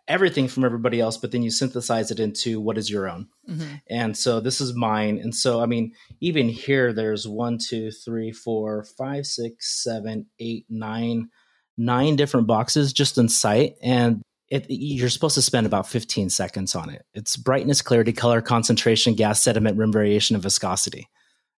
everything 0.06 0.48
from 0.48 0.64
everybody 0.64 1.00
else, 1.00 1.16
but 1.16 1.32
then 1.32 1.42
you 1.42 1.50
synthesize 1.50 2.10
it 2.10 2.20
into 2.20 2.60
what 2.60 2.78
is 2.78 2.90
your 2.90 3.08
own. 3.08 3.28
Mm-hmm. 3.48 3.74
And 3.90 4.16
so 4.16 4.40
this 4.40 4.60
is 4.60 4.74
mine. 4.74 5.18
And 5.18 5.34
so, 5.34 5.60
I 5.60 5.66
mean, 5.66 5.92
even 6.20 6.48
here, 6.48 6.92
there's 6.92 7.26
one, 7.26 7.58
two, 7.58 7.90
three, 7.90 8.32
four, 8.32 8.84
five, 8.96 9.26
six, 9.26 9.82
seven, 9.82 10.26
eight, 10.40 10.66
nine, 10.68 11.28
nine 11.76 12.16
different 12.16 12.46
boxes 12.46 12.92
just 12.92 13.18
in 13.18 13.28
sight. 13.28 13.74
And 13.82 14.22
it, 14.50 14.66
you're 14.68 15.10
supposed 15.10 15.34
to 15.34 15.42
spend 15.42 15.66
about 15.66 15.88
15 15.88 16.30
seconds 16.30 16.74
on 16.74 16.90
it. 16.90 17.04
It's 17.14 17.36
brightness, 17.36 17.82
clarity, 17.82 18.12
color, 18.12 18.40
concentration, 18.40 19.14
gas, 19.14 19.42
sediment, 19.42 19.76
rim 19.76 19.92
variation, 19.92 20.34
and 20.36 20.42
viscosity, 20.42 21.08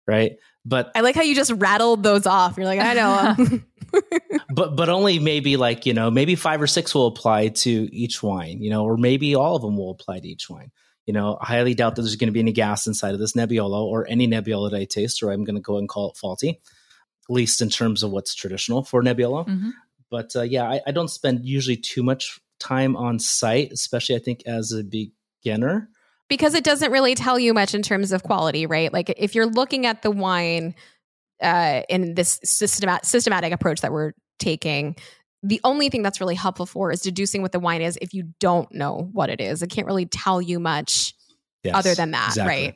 right? 0.06 0.36
But 0.64 0.90
I 0.94 1.00
like 1.00 1.14
how 1.14 1.22
you 1.22 1.34
just 1.34 1.52
rattled 1.52 2.02
those 2.02 2.26
off. 2.26 2.56
You're 2.56 2.66
like, 2.66 2.80
I 2.80 2.94
know. 2.94 3.60
but 4.50 4.76
but 4.76 4.88
only 4.88 5.18
maybe 5.18 5.56
like 5.56 5.86
you 5.86 5.94
know 5.94 6.10
maybe 6.10 6.34
five 6.34 6.60
or 6.60 6.66
six 6.66 6.94
will 6.94 7.06
apply 7.06 7.48
to 7.48 7.88
each 7.94 8.22
wine, 8.22 8.62
you 8.62 8.70
know, 8.70 8.84
or 8.84 8.96
maybe 8.96 9.34
all 9.34 9.56
of 9.56 9.62
them 9.62 9.76
will 9.76 9.90
apply 9.90 10.20
to 10.20 10.28
each 10.28 10.50
wine. 10.50 10.70
You 11.06 11.14
know, 11.14 11.38
I 11.40 11.46
highly 11.46 11.74
doubt 11.74 11.96
that 11.96 12.02
there's 12.02 12.16
going 12.16 12.28
to 12.28 12.32
be 12.32 12.40
any 12.40 12.52
gas 12.52 12.86
inside 12.86 13.14
of 13.14 13.20
this 13.20 13.32
Nebbiolo 13.32 13.82
or 13.84 14.06
any 14.08 14.28
Nebbiolo 14.28 14.70
that 14.70 14.76
I 14.76 14.84
taste, 14.84 15.22
or 15.22 15.32
I'm 15.32 15.44
going 15.44 15.56
to 15.56 15.62
go 15.62 15.78
and 15.78 15.88
call 15.88 16.10
it 16.10 16.16
faulty, 16.16 16.50
at 16.50 17.30
least 17.30 17.60
in 17.60 17.68
terms 17.68 18.02
of 18.02 18.10
what's 18.10 18.34
traditional 18.34 18.84
for 18.84 19.02
Nebbiolo. 19.02 19.48
Mm-hmm. 19.48 19.70
But 20.10 20.36
uh, 20.36 20.42
yeah, 20.42 20.64
I, 20.68 20.80
I 20.86 20.90
don't 20.92 21.08
spend 21.08 21.46
usually 21.46 21.76
too 21.76 22.02
much 22.02 22.38
time 22.58 22.96
on 22.96 23.18
sight, 23.18 23.72
especially 23.72 24.16
I 24.16 24.20
think 24.20 24.42
as 24.46 24.72
a 24.72 24.84
beginner. 24.84 25.88
Because 26.31 26.55
it 26.55 26.64
doesn't 26.64 26.90
really 26.90 27.14
tell 27.14 27.38
you 27.38 27.53
much 27.53 27.75
in 27.75 27.83
terms 27.83 28.12
of 28.12 28.23
quality, 28.23 28.64
right? 28.64 28.90
Like 28.90 29.12
if 29.19 29.35
you're 29.35 29.47
looking 29.47 29.85
at 29.85 30.01
the 30.01 30.11
wine 30.11 30.75
uh, 31.43 31.83
in 31.90 32.14
this 32.14 32.40
systemat- 32.47 33.05
systematic 33.05 33.53
approach 33.53 33.83
that 33.83 33.93
we're 33.93 34.12
taking, 34.38 34.97
the 35.43 35.61
only 35.64 35.88
thing 35.88 36.03
that's 36.03 36.21
really 36.21 36.35
helpful 36.35 36.66
for 36.66 36.93
is 36.93 37.01
deducing 37.01 37.43
what 37.43 37.53
the 37.53 37.61
wine 37.61 37.83
is 37.83 37.99
if 38.01 38.14
you 38.14 38.33
don't 38.40 38.73
know 38.73 39.11
what 39.12 39.29
it 39.29 39.40
is. 39.40 39.62
It 39.62 39.69
can't 39.69 39.87
really 39.87 40.07
tell 40.07 40.40
you 40.40 40.61
much 40.61 41.14
yes, 41.64 41.75
other 41.75 41.95
than 41.95 42.12
that, 42.12 42.29
exactly. 42.29 42.64
right? 42.66 42.75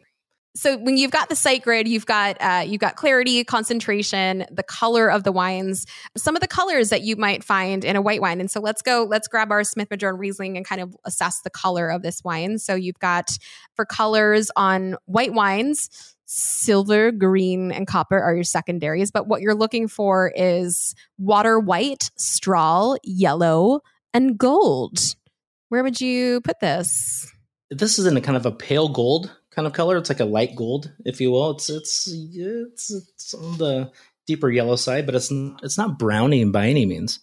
So 0.57 0.77
when 0.79 0.97
you've 0.97 1.11
got 1.11 1.29
the 1.29 1.61
grid, 1.63 1.89
you've 1.89 2.07
got 2.07 2.37
uh, 2.41 2.63
you've 2.65 2.81
got 2.81 2.95
clarity, 2.95 3.43
concentration, 3.43 4.47
the 4.51 4.63
color 4.63 5.11
of 5.11 5.25
the 5.25 5.33
wines, 5.33 5.85
some 6.17 6.37
of 6.37 6.41
the 6.41 6.49
colors 6.49 6.91
that 6.91 7.03
you 7.03 7.17
might 7.17 7.43
find 7.43 7.85
in 7.85 7.97
a 7.97 8.03
white 8.03 8.21
wine. 8.21 8.41
And 8.41 8.51
so 8.51 8.61
let's 8.61 8.81
go, 8.81 9.05
let's 9.09 9.27
grab 9.27 9.51
our 9.51 9.65
Smith 9.65 9.91
Madrone 9.91 10.17
Riesling 10.17 10.57
and 10.57 10.65
kind 10.65 10.81
of 10.81 10.97
assess 11.05 11.41
the 11.41 11.51
color 11.51 11.89
of 11.89 12.03
this 12.03 12.23
wine. 12.23 12.59
So 12.59 12.77
you've 12.77 12.99
got 13.01 13.31
for 13.75 13.85
colors 13.85 14.51
on 14.55 14.97
white 15.07 15.35
wines, 15.35 15.91
silver, 16.27 17.11
green, 17.11 17.73
and 17.73 17.87
copper 17.89 18.21
are 18.21 18.35
your 18.35 18.45
secondaries. 18.45 19.11
But 19.11 19.27
what 19.27 19.41
you're 19.41 19.57
looking 19.57 19.89
for 19.89 20.33
is 20.37 20.95
water 21.19 21.59
white, 21.59 22.11
straw, 22.17 22.95
yellow, 23.03 23.81
and 24.13 24.39
gold. 24.39 25.17
Where 25.69 25.83
would 25.83 26.01
you 26.01 26.41
put 26.43 26.61
this? 26.61 27.29
This 27.71 27.99
is 27.99 28.07
in 28.07 28.17
a 28.17 28.21
kind 28.21 28.37
of 28.37 28.47
a 28.47 28.53
pale 28.53 28.89
gold 28.89 29.35
kind 29.55 29.67
of 29.67 29.73
color. 29.73 29.97
It's 29.97 30.09
like 30.09 30.21
a 30.21 30.25
light 30.25 30.57
gold, 30.57 30.93
if 31.05 31.21
you 31.21 31.31
will. 31.31 31.53
It's 31.53 31.71
it's 31.71 32.09
it's, 32.09 32.91
it's 32.91 33.35
on 33.35 33.59
the 33.59 33.91
deeper 34.27 34.51
yellow 34.51 34.77
side, 34.77 35.07
but 35.07 35.15
it's 35.15 35.31
it's 35.63 35.79
not 35.79 35.99
browning 35.99 36.53
by 36.53 36.69
any 36.69 36.87
means. 36.87 37.21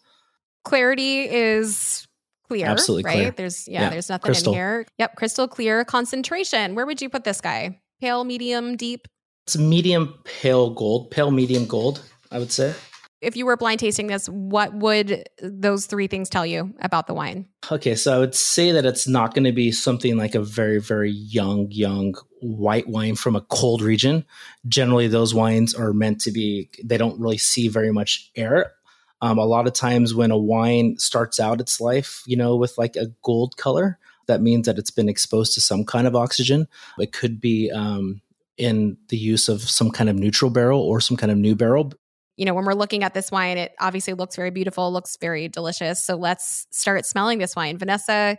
Clarity 0.64 1.22
is 1.30 2.08
clear, 2.48 2.68
absolutely 2.68 3.04
right? 3.04 3.14
Clear. 3.14 3.32
There's 3.32 3.68
yeah, 3.68 3.84
yeah, 3.84 3.90
there's 3.90 4.10
nothing 4.10 4.26
crystal. 4.26 4.54
in 4.54 4.58
here. 4.58 4.86
Yep, 5.00 5.16
crystal 5.16 5.48
clear. 5.48 5.84
Concentration. 5.86 6.76
Where 6.76 6.86
would 6.86 7.02
you 7.02 7.10
put 7.10 7.24
this 7.24 7.42
guy? 7.42 7.80
Pale, 8.00 8.24
medium, 8.24 8.78
deep. 8.78 9.08
It's 9.46 9.58
medium 9.58 10.20
pale 10.24 10.70
gold, 10.70 11.12
pale 11.12 11.32
medium 11.32 11.66
gold. 11.66 12.04
I 12.32 12.40
would 12.40 12.52
say 12.52 12.74
if 13.22 13.36
you 13.36 13.46
were 13.46 13.56
blind 13.56 13.80
tasting 13.80 14.08
this, 14.08 14.28
what 14.28 14.74
would 14.74 15.30
those 15.42 15.86
three 15.86 16.08
things 16.08 16.28
tell 16.28 16.46
you 16.46 16.74
about 16.80 17.06
the 17.06 17.14
wine? 17.14 17.48
Okay, 17.72 17.96
so 17.96 18.16
I 18.16 18.18
would 18.18 18.34
say 18.34 18.72
that 18.72 18.86
it's 18.86 19.08
not 19.08 19.34
going 19.36 19.44
to 19.44 19.52
be 19.52 19.72
something 19.72 20.18
like 20.18 20.34
a 20.34 20.42
very, 20.42 20.80
very 20.80 21.12
young, 21.12 21.68
young 21.70 22.16
white 22.42 22.88
wine 22.88 23.16
from 23.16 23.36
a 23.36 23.42
cold 23.42 23.84
region. 23.84 24.26
Generally, 24.68 25.10
those 25.10 25.36
wines 25.36 25.76
are 25.76 25.94
meant 25.94 26.20
to 26.22 26.32
be, 26.32 26.70
they 26.84 26.98
don't 26.98 27.20
really 27.20 27.38
see 27.38 27.68
very 27.68 27.92
much 27.92 28.32
air. 28.36 28.74
Um, 29.22 29.38
a 29.38 29.46
lot 29.46 29.68
of 29.68 29.74
times 29.74 30.16
when 30.16 30.32
a 30.32 30.38
wine 30.38 30.98
starts 30.98 31.40
out 31.40 31.62
its 31.62 31.80
life, 31.80 32.24
you 32.26 32.36
know, 32.36 32.56
with 32.56 32.76
like 32.80 32.96
a 32.96 33.12
gold 33.22 33.56
color, 33.56 34.00
that 34.26 34.42
means 34.42 34.66
that 34.66 34.80
it's 34.80 34.90
been 34.90 35.10
exposed 35.10 35.54
to 35.54 35.62
some 35.62 35.86
kind 35.86 36.08
of 36.08 36.16
oxygen. 36.16 36.68
It 36.98 37.12
could 37.12 37.40
be 37.40 37.70
um, 37.70 38.22
in 38.58 38.98
the 39.10 39.18
use 39.18 39.48
of 39.48 39.62
some 39.62 39.92
kind 39.92 40.10
of 40.10 40.16
neutral 40.16 40.50
barrel 40.50 40.82
or 40.82 41.02
some 41.02 41.18
kind 41.18 41.32
of 41.32 41.38
new 41.38 41.56
barrel 41.56 41.94
you 42.38 42.46
know, 42.46 42.54
when 42.54 42.66
we're 42.66 42.74
looking 42.74 43.04
at 43.04 43.14
this 43.14 43.32
wine, 43.32 43.58
it 43.58 43.74
obviously 43.80 44.14
looks 44.14 44.36
very 44.36 44.52
beautiful, 44.52 44.92
looks 44.92 45.18
very 45.18 45.48
delicious. 45.48 46.04
So 46.04 46.16
let's 46.16 46.68
start 46.72 47.06
smelling 47.06 47.40
this 47.40 47.56
wine. 47.56 47.78
Vanessa, 47.78 48.38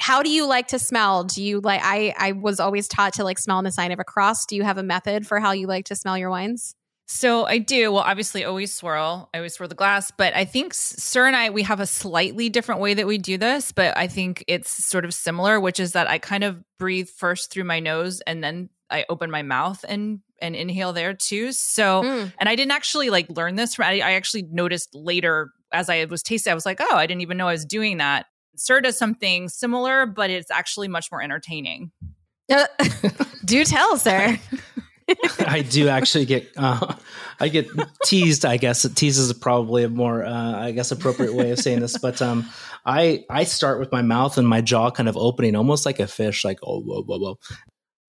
how 0.00 0.22
do 0.22 0.30
you 0.30 0.46
like 0.46 0.68
to 0.68 0.78
smell? 0.78 1.24
Do 1.24 1.42
you 1.42 1.60
like 1.60 1.80
I 1.82 2.14
I 2.18 2.32
was 2.32 2.60
always 2.60 2.88
taught 2.88 3.14
to 3.14 3.24
like 3.24 3.38
smell 3.38 3.58
on 3.58 3.64
the 3.64 3.70
sign 3.70 3.92
of 3.92 4.00
a 4.00 4.04
cross. 4.04 4.46
Do 4.46 4.56
you 4.56 4.64
have 4.64 4.78
a 4.78 4.82
method 4.82 5.26
for 5.26 5.38
how 5.38 5.52
you 5.52 5.66
like 5.66 5.86
to 5.86 5.96
smell 5.96 6.18
your 6.18 6.30
wines? 6.30 6.74
So 7.06 7.44
I 7.44 7.58
do. 7.58 7.92
Well, 7.92 8.02
obviously, 8.02 8.44
always 8.44 8.72
swirl. 8.72 9.28
I 9.34 9.38
always 9.38 9.54
swirl 9.54 9.68
the 9.68 9.74
glass, 9.74 10.10
but 10.10 10.34
I 10.34 10.44
think 10.44 10.72
Sur 10.72 11.26
and 11.26 11.36
I 11.36 11.50
we 11.50 11.62
have 11.62 11.80
a 11.80 11.86
slightly 11.86 12.48
different 12.48 12.80
way 12.80 12.94
that 12.94 13.06
we 13.06 13.18
do 13.18 13.36
this, 13.36 13.70
but 13.70 13.96
I 13.96 14.06
think 14.06 14.44
it's 14.48 14.70
sort 14.70 15.04
of 15.04 15.12
similar, 15.12 15.60
which 15.60 15.78
is 15.78 15.92
that 15.92 16.08
I 16.08 16.18
kind 16.18 16.42
of 16.42 16.62
breathe 16.78 17.08
first 17.08 17.50
through 17.50 17.64
my 17.64 17.80
nose 17.80 18.22
and 18.22 18.42
then 18.42 18.70
I 18.88 19.04
open 19.08 19.30
my 19.30 19.42
mouth 19.42 19.84
and 19.88 20.20
and 20.42 20.54
inhale 20.54 20.92
there 20.92 21.14
too. 21.14 21.52
So, 21.52 22.02
mm. 22.02 22.32
and 22.38 22.48
I 22.48 22.56
didn't 22.56 22.72
actually 22.72 23.08
like 23.08 23.30
learn 23.30 23.54
this. 23.54 23.78
I, 23.78 24.00
I 24.00 24.12
actually 24.12 24.42
noticed 24.50 24.90
later 24.92 25.52
as 25.72 25.88
I 25.88 26.04
was 26.04 26.22
tasting, 26.22 26.50
I 26.50 26.54
was 26.54 26.66
like, 26.66 26.80
oh, 26.80 26.96
I 26.96 27.06
didn't 27.06 27.22
even 27.22 27.36
know 27.36 27.48
I 27.48 27.52
was 27.52 27.64
doing 27.64 27.98
that. 27.98 28.26
Sur 28.56 28.82
does 28.82 28.98
something 28.98 29.48
similar, 29.48 30.04
but 30.04 30.28
it's 30.28 30.50
actually 30.50 30.88
much 30.88 31.10
more 31.10 31.22
entertaining. 31.22 31.90
Uh, 32.50 32.66
do 33.44 33.64
tell, 33.64 33.96
Sur. 33.96 34.38
I 35.46 35.62
do 35.62 35.88
actually 35.88 36.26
get 36.26 36.48
uh, 36.56 36.94
I 37.40 37.48
get 37.48 37.68
teased. 38.04 38.44
I 38.44 38.56
guess 38.56 38.88
tease 38.94 39.18
is 39.18 39.32
probably 39.32 39.84
a 39.84 39.88
more 39.88 40.24
uh, 40.24 40.52
I 40.58 40.72
guess 40.72 40.90
appropriate 40.90 41.34
way 41.34 41.50
of 41.50 41.58
saying 41.58 41.80
this, 41.80 41.98
but 41.98 42.22
um, 42.22 42.48
I 42.86 43.24
I 43.28 43.44
start 43.44 43.80
with 43.80 43.90
my 43.92 44.02
mouth 44.02 44.38
and 44.38 44.46
my 44.46 44.60
jaw 44.60 44.90
kind 44.90 45.08
of 45.08 45.16
opening, 45.16 45.56
almost 45.56 45.86
like 45.86 46.00
a 46.00 46.06
fish, 46.06 46.44
like 46.44 46.58
oh 46.62 46.80
whoa 46.80 47.02
whoa 47.02 47.18
whoa, 47.18 47.38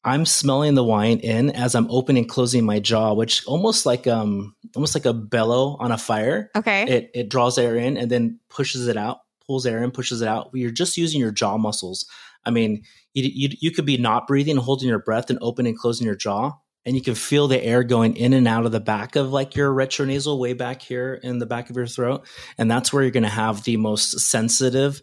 I'm 0.06 0.26
smelling 0.26 0.76
the 0.76 0.84
wine 0.84 1.20
in 1.20 1.50
as 1.52 1.76
I'm 1.76 1.90
opening 1.90 2.24
and 2.24 2.30
closing 2.30 2.66
my 2.66 2.80
jaw, 2.80 3.14
which 3.14 3.46
almost 3.46 3.86
like 3.86 4.08
um 4.08 4.56
almost 4.76 4.96
like 4.96 5.06
a 5.06 5.14
bellow 5.14 5.78
on 5.80 5.92
a 5.92 5.98
fire. 5.98 6.50
Okay. 6.56 6.84
It 6.84 7.12
it 7.14 7.30
draws 7.30 7.58
air 7.58 7.76
in 7.76 7.98
and 7.98 8.12
then 8.12 8.40
pushes 8.50 8.88
it 8.88 8.98
out, 8.98 9.20
pulls 9.46 9.66
air 9.66 9.84
in, 9.84 9.92
pushes 9.92 10.22
it 10.22 10.28
out. 10.28 10.50
You're 10.54 10.72
just 10.72 10.98
using 10.98 11.20
your 11.20 11.32
jaw 11.32 11.58
muscles. 11.58 12.06
I 12.46 12.52
mean, 12.52 12.84
you 13.14 13.24
you, 13.34 13.50
you 13.60 13.72
could 13.72 13.86
be 13.86 13.98
not 13.98 14.28
breathing, 14.28 14.58
holding 14.58 14.90
your 14.90 15.00
breath, 15.00 15.30
and 15.30 15.40
opening 15.42 15.72
and 15.72 15.80
closing 15.80 16.06
your 16.06 16.16
jaw, 16.16 16.58
and 16.86 16.96
you 16.96 17.02
can 17.02 17.16
feel 17.16 17.48
the 17.48 17.64
air 17.64 17.84
going 17.84 18.16
in 18.16 18.34
and 18.34 18.48
out 18.48 18.66
of 18.66 18.72
the 18.72 18.80
back 18.80 19.16
of 19.16 19.32
like 19.32 19.56
your 19.56 19.72
retronasal 19.72 20.38
way 20.38 20.54
back 20.54 20.82
here 20.82 21.20
in 21.24 21.40
the 21.40 21.46
back 21.46 21.70
of 21.70 21.76
your 21.76 21.88
throat 21.88 22.26
and 22.58 22.70
that's 22.70 22.92
where 22.92 23.04
you're 23.04 23.12
going 23.12 23.24
to 23.24 23.30
have 23.30 23.64
the 23.64 23.78
most 23.78 24.20
sensitive 24.20 25.02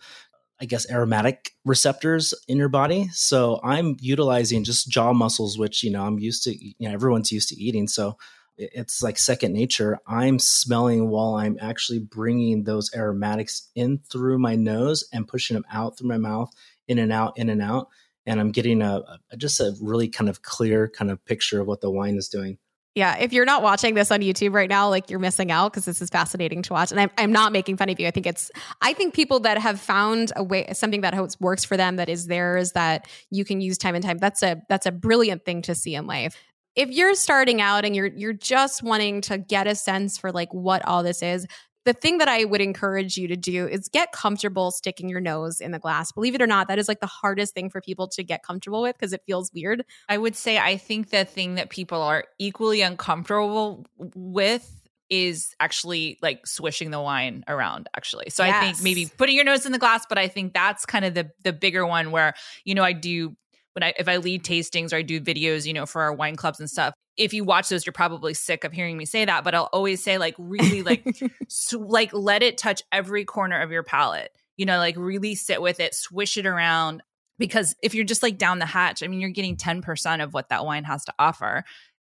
I 0.60 0.66
guess, 0.66 0.90
aromatic 0.90 1.52
receptors 1.64 2.34
in 2.46 2.58
your 2.58 2.68
body. 2.68 3.08
So 3.12 3.60
I'm 3.64 3.96
utilizing 4.00 4.64
just 4.64 4.90
jaw 4.90 5.12
muscles, 5.12 5.58
which, 5.58 5.82
you 5.82 5.90
know, 5.90 6.04
I'm 6.04 6.18
used 6.18 6.44
to, 6.44 6.54
you 6.54 6.74
know, 6.80 6.92
everyone's 6.92 7.32
used 7.32 7.48
to 7.48 7.56
eating. 7.56 7.88
So 7.88 8.18
it's 8.58 9.02
like 9.02 9.18
second 9.18 9.54
nature. 9.54 9.98
I'm 10.06 10.38
smelling 10.38 11.08
while 11.08 11.34
I'm 11.34 11.56
actually 11.60 12.00
bringing 12.00 12.64
those 12.64 12.90
aromatics 12.94 13.70
in 13.74 14.00
through 14.10 14.38
my 14.38 14.54
nose 14.54 15.08
and 15.12 15.26
pushing 15.26 15.54
them 15.54 15.64
out 15.72 15.96
through 15.96 16.08
my 16.08 16.18
mouth, 16.18 16.52
in 16.86 16.98
and 16.98 17.10
out, 17.10 17.38
in 17.38 17.48
and 17.48 17.62
out. 17.62 17.88
And 18.26 18.38
I'm 18.38 18.52
getting 18.52 18.82
a, 18.82 19.02
a 19.30 19.36
just 19.38 19.60
a 19.60 19.74
really 19.80 20.08
kind 20.08 20.28
of 20.28 20.42
clear 20.42 20.88
kind 20.88 21.10
of 21.10 21.24
picture 21.24 21.60
of 21.60 21.66
what 21.66 21.80
the 21.80 21.90
wine 21.90 22.16
is 22.16 22.28
doing. 22.28 22.58
Yeah, 22.96 23.16
if 23.18 23.32
you're 23.32 23.44
not 23.44 23.62
watching 23.62 23.94
this 23.94 24.10
on 24.10 24.20
YouTube 24.20 24.52
right 24.52 24.68
now, 24.68 24.88
like 24.88 25.10
you're 25.10 25.20
missing 25.20 25.52
out 25.52 25.72
because 25.72 25.84
this 25.84 26.02
is 26.02 26.10
fascinating 26.10 26.62
to 26.62 26.72
watch. 26.72 26.90
And 26.90 27.00
I'm, 27.00 27.10
I'm 27.16 27.30
not 27.30 27.52
making 27.52 27.76
fun 27.76 27.88
of 27.88 28.00
you. 28.00 28.08
I 28.08 28.10
think 28.10 28.26
it's, 28.26 28.50
I 28.82 28.94
think 28.94 29.14
people 29.14 29.40
that 29.40 29.58
have 29.58 29.80
found 29.80 30.32
a 30.34 30.42
way, 30.42 30.66
something 30.72 31.02
that 31.02 31.14
works 31.38 31.64
for 31.64 31.76
them, 31.76 31.96
that 31.96 32.08
is 32.08 32.26
theirs, 32.26 32.72
that 32.72 33.06
you 33.30 33.44
can 33.44 33.60
use 33.60 33.78
time 33.78 33.94
and 33.94 34.04
time. 34.04 34.18
That's 34.18 34.42
a, 34.42 34.60
that's 34.68 34.86
a 34.86 34.92
brilliant 34.92 35.44
thing 35.44 35.62
to 35.62 35.74
see 35.74 35.94
in 35.94 36.08
life 36.08 36.36
if 36.76 36.88
you're 36.90 37.14
starting 37.14 37.60
out 37.60 37.84
and 37.84 37.96
you're 37.96 38.06
you're 38.06 38.32
just 38.32 38.82
wanting 38.82 39.20
to 39.22 39.38
get 39.38 39.66
a 39.66 39.74
sense 39.74 40.18
for 40.18 40.32
like 40.32 40.52
what 40.54 40.86
all 40.86 41.02
this 41.02 41.22
is, 41.22 41.46
the 41.84 41.92
thing 41.92 42.18
that 42.18 42.28
I 42.28 42.44
would 42.44 42.60
encourage 42.60 43.16
you 43.16 43.28
to 43.28 43.36
do 43.36 43.66
is 43.66 43.88
get 43.88 44.12
comfortable 44.12 44.70
sticking 44.70 45.08
your 45.08 45.20
nose 45.20 45.60
in 45.60 45.70
the 45.70 45.78
glass. 45.78 46.12
Believe 46.12 46.34
it 46.34 46.42
or 46.42 46.46
not, 46.46 46.68
that 46.68 46.78
is 46.78 46.88
like 46.88 47.00
the 47.00 47.06
hardest 47.06 47.54
thing 47.54 47.70
for 47.70 47.80
people 47.80 48.08
to 48.08 48.22
get 48.22 48.42
comfortable 48.42 48.82
with 48.82 48.96
because 48.96 49.12
it 49.12 49.22
feels 49.26 49.50
weird. 49.54 49.84
I 50.08 50.18
would 50.18 50.36
say 50.36 50.58
I 50.58 50.76
think 50.76 51.10
the 51.10 51.24
thing 51.24 51.54
that 51.54 51.70
people 51.70 52.02
are 52.02 52.24
equally 52.38 52.82
uncomfortable 52.82 53.86
with 53.96 54.70
is 55.08 55.54
actually 55.58 56.18
like 56.22 56.46
swishing 56.46 56.90
the 56.90 57.00
wine 57.00 57.44
around 57.48 57.88
actually. 57.96 58.30
So 58.30 58.44
yes. 58.44 58.54
I 58.54 58.60
think 58.64 58.82
maybe 58.82 59.10
putting 59.18 59.34
your 59.34 59.44
nose 59.44 59.66
in 59.66 59.72
the 59.72 59.78
glass, 59.78 60.06
but 60.08 60.18
I 60.18 60.28
think 60.28 60.54
that's 60.54 60.86
kind 60.86 61.04
of 61.04 61.14
the 61.14 61.30
the 61.42 61.52
bigger 61.52 61.84
one 61.84 62.12
where, 62.12 62.34
you 62.64 62.74
know, 62.74 62.84
I 62.84 62.92
do 62.92 63.36
when 63.74 63.82
I 63.82 63.94
if 63.98 64.08
I 64.08 64.16
lead 64.16 64.44
tastings 64.44 64.92
or 64.92 64.96
I 64.96 65.02
do 65.02 65.20
videos, 65.20 65.66
you 65.66 65.72
know, 65.72 65.86
for 65.86 66.02
our 66.02 66.12
wine 66.12 66.36
clubs 66.36 66.60
and 66.60 66.68
stuff, 66.68 66.94
if 67.16 67.34
you 67.34 67.44
watch 67.44 67.68
those, 67.68 67.84
you're 67.84 67.92
probably 67.92 68.34
sick 68.34 68.64
of 68.64 68.72
hearing 68.72 68.96
me 68.96 69.04
say 69.04 69.24
that. 69.24 69.44
But 69.44 69.54
I'll 69.54 69.68
always 69.72 70.02
say 70.02 70.18
like 70.18 70.34
really 70.38 70.82
like 70.82 71.04
so, 71.48 71.78
like 71.78 72.12
let 72.12 72.42
it 72.42 72.58
touch 72.58 72.82
every 72.90 73.24
corner 73.24 73.60
of 73.60 73.70
your 73.70 73.82
palate. 73.82 74.30
You 74.56 74.66
know, 74.66 74.78
like 74.78 74.96
really 74.96 75.34
sit 75.34 75.62
with 75.62 75.80
it, 75.80 75.94
swish 75.94 76.36
it 76.36 76.46
around. 76.46 77.02
Because 77.38 77.74
if 77.82 77.94
you're 77.94 78.04
just 78.04 78.22
like 78.22 78.36
down 78.36 78.58
the 78.58 78.66
hatch, 78.66 79.02
I 79.02 79.06
mean, 79.06 79.18
you're 79.18 79.30
getting 79.30 79.56
10% 79.56 80.22
of 80.22 80.34
what 80.34 80.50
that 80.50 80.66
wine 80.66 80.84
has 80.84 81.06
to 81.06 81.14
offer. 81.18 81.64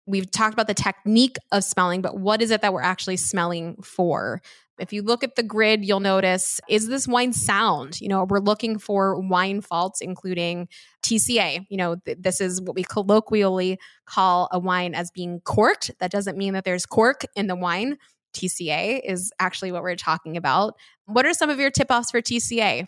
We've 0.10 0.30
talked 0.30 0.53
about 0.53 0.66
the 0.66 0.74
technique 0.74 1.38
of 1.51 1.64
smelling, 1.64 2.01
but 2.01 2.18
what 2.18 2.41
is 2.41 2.49
it 2.49 2.62
that 2.62 2.74
we're 2.74 2.82
actually 2.82 3.18
smelling 3.18 3.76
for? 3.84 4.41
If 4.80 4.91
you 4.91 5.03
look 5.03 5.24
at 5.24 5.36
the 5.36 5.43
grid, 5.43 5.86
you'll 5.86 5.99
notice 5.99 6.60
is 6.68 6.88
this 6.88 7.07
wine 7.07 7.32
sound? 7.34 8.01
You 8.01 8.07
know, 8.07 8.24
we're 8.24 8.39
looking 8.39 8.80
for 8.80 9.20
wine 9.20 9.62
faults, 9.62 10.01
including 10.01 10.68
TCA. 11.03 11.68
You 11.70 11.78
know, 11.78 11.95
th- 11.97 12.18
this 12.20 12.41
is 12.41 12.60
what 12.60 12.76
we 12.76 12.84
colloquially 12.84 13.78
call 14.05 14.49
a 14.51 14.57
wine 14.57 14.95
as 14.95 15.12
being 15.12 15.41
corked. 15.41 15.91
That 15.99 16.12
doesn't 16.12 16.38
mean 16.38 16.53
that 16.53 16.64
there's 16.64 16.88
cork 16.88 17.24
in 17.36 17.45
the 17.47 17.55
wine. 17.55 17.97
TCA 18.34 19.01
is 19.03 19.32
actually 19.39 19.72
what 19.72 19.84
we're 19.84 19.95
talking 19.95 20.38
about. 20.38 20.74
What 21.05 21.26
are 21.26 21.34
some 21.34 21.49
of 21.51 21.60
your 21.60 21.72
tip 21.72 21.91
offs 21.91 22.10
for 22.10 22.22
TCA? 22.22 22.88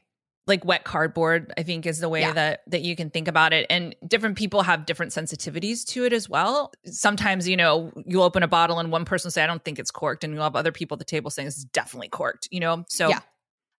Like 0.52 0.66
wet 0.66 0.84
cardboard 0.84 1.54
i 1.58 1.64
think 1.64 1.86
is 1.86 2.00
the 2.00 2.10
way 2.10 2.20
yeah. 2.20 2.34
that 2.34 2.64
that 2.68 2.82
you 2.82 2.94
can 2.94 3.10
think 3.10 3.30
about 3.30 3.54
it 3.54 3.66
and 3.70 3.96
different 4.06 4.38
people 4.38 4.64
have 4.64 4.86
different 4.86 5.14
sensitivities 5.14 5.86
to 5.86 6.04
it 6.04 6.12
as 6.12 6.28
well 6.28 6.74
sometimes 6.86 7.48
you 7.48 7.56
know 7.56 7.90
you 8.06 8.22
open 8.22 8.44
a 8.44 8.50
bottle 8.50 8.78
and 8.78 8.92
one 8.92 9.06
person 9.06 9.32
say 9.32 9.42
i 9.42 9.48
don't 9.48 9.64
think 9.64 9.80
it's 9.80 9.92
corked 9.92 10.26
and 10.26 10.34
you'll 10.34 10.44
have 10.44 10.58
other 10.58 10.74
people 10.74 10.96
at 10.96 11.00
the 11.00 11.06
table 11.06 11.32
saying 11.32 11.48
it's 11.48 11.64
definitely 11.64 12.10
corked 12.10 12.50
you 12.52 12.60
know 12.60 12.84
so 12.90 13.08
yeah. 13.08 13.20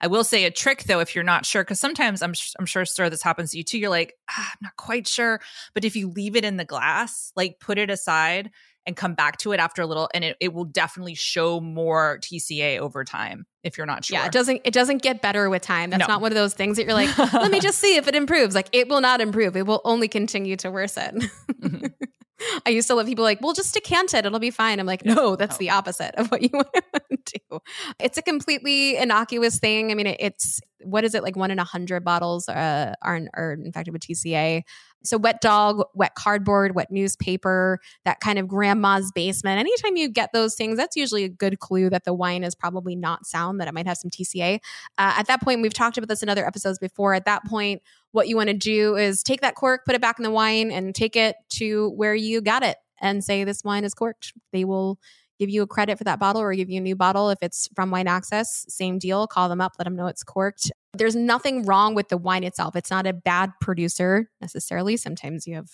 I 0.01 0.09
will 0.09 0.25
say 0.25 0.45
a 0.45 0.51
trick 0.51 0.83
though, 0.85 0.99
if 0.99 1.15
you're 1.15 1.23
not 1.23 1.47
sure, 1.47 1.63
because 1.63 1.79
sometimes 1.79 2.23
I'm 2.23 2.35
I'm 2.59 2.67
sure, 2.67 2.85
Sur, 2.85 3.09
this 3.09 3.23
happens 3.23 3.53
to 3.53 3.59
you 3.59 3.63
too. 3.63 3.79
You're 3.79 3.89
like, 3.89 4.15
ah, 4.29 4.51
I'm 4.51 4.59
not 4.61 4.77
quite 4.77 5.07
sure, 5.07 5.41
but 5.75 5.85
if 5.85 5.95
you 5.95 6.09
leave 6.09 6.35
it 6.35 6.45
in 6.45 6.57
the 6.57 6.65
glass, 6.65 7.31
like 7.37 7.61
put 7.61 7.79
it 7.79 7.89
aside 7.89 8.51
and 8.87 8.97
come 8.97 9.15
back 9.15 9.39
to 9.39 9.53
it 9.53 9.61
after 9.61 9.83
a 9.83 9.87
little 9.87 10.09
and 10.13 10.25
it, 10.25 10.37
it 10.41 10.53
will 10.53 10.65
definitely 10.65 11.15
show 11.15 11.61
more 11.61 12.19
TCA 12.21 12.79
over 12.79 13.05
time 13.05 13.47
if 13.63 13.79
you're 13.79 13.87
not 13.87 14.05
sure. 14.05 14.19
Yeah, 14.19 14.27
it 14.27 14.33
doesn't 14.33 14.63
it 14.65 14.75
doesn't 14.75 15.03
get 15.03 15.23
better 15.23 15.49
with 15.49 15.63
time. 15.63 15.91
That's 15.91 16.01
no. 16.01 16.07
not 16.07 16.21
one 16.21 16.33
of 16.33 16.37
those 16.37 16.55
things 16.55 16.77
that 16.77 16.85
you're 16.85 16.95
like, 16.95 17.17
let 17.33 17.51
me 17.51 17.61
just 17.61 17.79
see 17.79 17.97
if 17.97 18.09
it 18.09 18.15
improves. 18.15 18.55
Like 18.55 18.69
it 18.73 18.89
will 18.89 19.01
not 19.01 19.21
improve. 19.21 19.57
It 19.57 19.67
will 19.67 19.81
only 19.85 20.09
continue 20.09 20.57
to 20.57 20.71
worsen. 20.71 21.21
Mm-hmm. 21.53 21.87
I 22.67 22.71
used 22.71 22.89
to 22.89 22.95
let 22.95 23.07
people 23.07 23.25
like, 23.25 23.41
well, 23.41 23.53
just 23.53 23.75
decant 23.75 24.15
it. 24.15 24.27
It'll 24.27 24.39
be 24.39 24.51
fine. 24.51 24.81
I'm 24.81 24.87
like, 24.87 25.05
no, 25.05 25.37
that's 25.37 25.55
no. 25.55 25.59
the 25.59 25.71
opposite 25.71 26.15
of 26.17 26.31
what 26.31 26.43
you 26.43 26.51
want 26.53 26.69
to 26.73 27.17
do. 27.39 27.61
It's 28.01 28.19
a 28.19 28.23
completely 28.23 28.97
innocuous 28.97 29.59
thing. 29.59 29.91
I 29.91 29.95
mean, 29.95 30.07
it, 30.09 30.17
it's, 30.19 30.61
what 30.85 31.05
is 31.05 31.15
it, 31.15 31.23
like 31.23 31.37
one 31.37 31.51
in 31.51 31.59
a 31.59 31.65
hundred 31.65 32.05
bottles 32.05 32.49
uh, 32.49 32.95
are, 33.03 33.21
are 33.35 33.53
infected 33.53 33.93
with 33.93 34.03
TCA. 34.03 34.63
So 35.05 35.19
wet 35.19 35.41
dog, 35.41 35.83
wet 35.95 36.15
cardboard, 36.15 36.75
wet 36.75 36.91
newspaper, 36.91 37.81
that 38.05 38.21
kind 38.21 38.39
of 38.39 38.47
grandma's 38.47 39.11
basement. 39.13 39.59
Anytime 39.59 39.97
you 39.97 40.09
get 40.09 40.33
those 40.33 40.55
things, 40.55 40.77
that's 40.77 40.97
usually 40.97 41.25
a 41.25 41.29
good 41.29 41.59
clue 41.59 41.91
that 41.91 42.05
the 42.05 42.15
wine 42.15 42.45
is 42.45 42.55
probably 42.55 42.95
not 42.95 43.27
sound, 43.27 43.61
that 43.61 43.69
it 43.69 43.75
might 43.75 43.87
have 43.87 43.97
some 43.97 44.11
TCA. 44.11 44.57
Uh, 44.99 45.15
at 45.17 45.27
that 45.27 45.41
point, 45.43 45.61
we've 45.61 45.75
talked 45.75 45.99
about 45.99 46.09
this 46.09 46.23
in 46.23 46.29
other 46.29 46.47
episodes 46.47 46.79
before. 46.79 47.15
At 47.15 47.25
that 47.25 47.45
point, 47.45 47.83
what 48.13 48.29
you 48.29 48.37
want 48.37 48.49
to 48.51 48.57
do 48.57 48.97
is 48.97 49.23
take 49.23 49.41
that 49.41 49.55
cork, 49.55 49.85
put 49.85 49.95
it 49.95 50.01
back 50.01 50.19
in 50.19 50.23
the 50.23 50.31
wine, 50.31 50.71
and 50.71 50.95
take 50.95 51.17
it 51.17 51.37
to 51.55 51.91
where 51.91 52.15
you 52.15 52.41
got 52.41 52.63
it 52.63 52.77
and 53.01 53.25
say, 53.25 53.45
This 53.45 53.65
wine 53.65 53.85
is 53.85 53.95
corked. 53.95 54.33
They 54.53 54.65
will 54.65 54.99
give 55.43 55.51
you 55.51 55.63
a 55.63 55.67
credit 55.67 55.99
for 55.99 56.05
that 56.05 56.21
bottle 56.21 56.41
or 56.41 56.55
give 56.55 56.71
you 56.71 56.79
a 56.79 56.81
new 56.81 56.95
bottle 56.95 57.29
if 57.29 57.39
it's 57.43 57.69
from 57.75 57.91
Wine 57.91 58.07
Access. 58.07 58.65
Same 58.69 58.97
deal. 58.97 59.27
Call 59.27 59.49
them 59.49 59.61
up, 59.61 59.73
let 59.77 59.87
them 59.87 59.97
know 59.97 60.07
it's 60.07 60.23
corked. 60.23 60.71
There's 60.95 61.17
nothing 61.17 61.65
wrong 61.65 61.97
with 61.97 62.11
the 62.11 62.17
wine 62.17 62.45
itself. 62.45 62.77
It's 62.77 62.93
not 62.93 63.09
a 63.09 63.13
bad 63.13 63.51
producer 63.61 64.31
necessarily. 64.41 64.97
Sometimes 64.97 65.49
you 65.49 65.57
have 65.57 65.69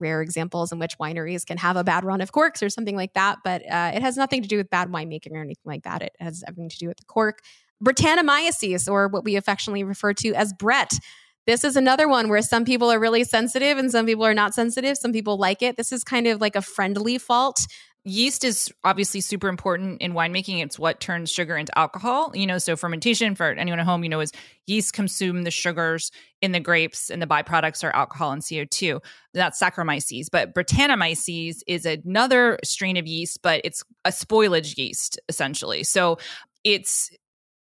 rare 0.00 0.20
examples 0.20 0.70
in 0.70 0.78
which 0.78 0.98
wineries 0.98 1.46
can 1.46 1.56
have 1.56 1.76
a 1.76 1.84
bad 1.84 2.04
run 2.04 2.20
of 2.20 2.32
corks 2.32 2.62
or 2.62 2.68
something 2.68 2.96
like 2.96 3.14
that, 3.14 3.38
but 3.42 3.62
uh, 3.70 3.92
it 3.94 4.02
has 4.02 4.18
nothing 4.18 4.42
to 4.42 4.48
do 4.48 4.58
with 4.58 4.68
bad 4.68 4.88
winemaking 4.88 5.32
or 5.32 5.40
anything 5.40 5.64
like 5.64 5.84
that. 5.84 6.02
It 6.02 6.12
has 6.20 6.44
everything 6.46 6.68
to 6.68 6.78
do 6.78 6.88
with 6.88 6.98
the 6.98 7.04
cork. 7.06 7.40
Brettanomyces, 7.82 8.86
or 8.90 9.08
what 9.08 9.24
we 9.24 9.36
affectionately 9.36 9.84
refer 9.84 10.12
to 10.12 10.34
as 10.34 10.52
Brett. 10.52 10.92
This 11.46 11.64
is 11.64 11.74
another 11.74 12.06
one 12.06 12.28
where 12.28 12.42
some 12.42 12.66
people 12.66 12.92
are 12.92 13.00
really 13.00 13.24
sensitive 13.24 13.78
and 13.78 13.90
some 13.90 14.04
people 14.04 14.26
are 14.26 14.34
not 14.34 14.54
sensitive. 14.54 14.98
Some 14.98 15.12
people 15.12 15.38
like 15.38 15.62
it. 15.62 15.78
This 15.78 15.90
is 15.90 16.04
kind 16.04 16.26
of 16.26 16.40
like 16.40 16.54
a 16.54 16.60
friendly 16.60 17.16
fault 17.16 17.66
yeast 18.04 18.44
is 18.44 18.72
obviously 18.84 19.20
super 19.20 19.48
important 19.48 20.00
in 20.00 20.12
winemaking. 20.12 20.62
It's 20.62 20.78
what 20.78 21.00
turns 21.00 21.30
sugar 21.30 21.56
into 21.56 21.76
alcohol. 21.78 22.32
You 22.34 22.46
know, 22.46 22.58
so 22.58 22.76
fermentation 22.76 23.34
for 23.34 23.50
anyone 23.50 23.80
at 23.80 23.86
home, 23.86 24.02
you 24.02 24.08
know, 24.08 24.20
is 24.20 24.32
yeast 24.66 24.92
consume 24.92 25.42
the 25.42 25.50
sugars 25.50 26.10
in 26.40 26.52
the 26.52 26.60
grapes 26.60 27.10
and 27.10 27.20
the 27.20 27.26
byproducts 27.26 27.84
are 27.84 27.94
alcohol 27.94 28.32
and 28.32 28.42
CO2. 28.42 29.00
That's 29.34 29.60
Saccharomyces. 29.60 30.26
But 30.30 30.54
Brettanomyces 30.54 31.58
is 31.66 31.86
another 31.86 32.58
strain 32.64 32.96
of 32.96 33.06
yeast, 33.06 33.42
but 33.42 33.60
it's 33.64 33.82
a 34.04 34.10
spoilage 34.10 34.76
yeast 34.78 35.20
essentially. 35.28 35.84
So 35.84 36.18
it's 36.64 37.10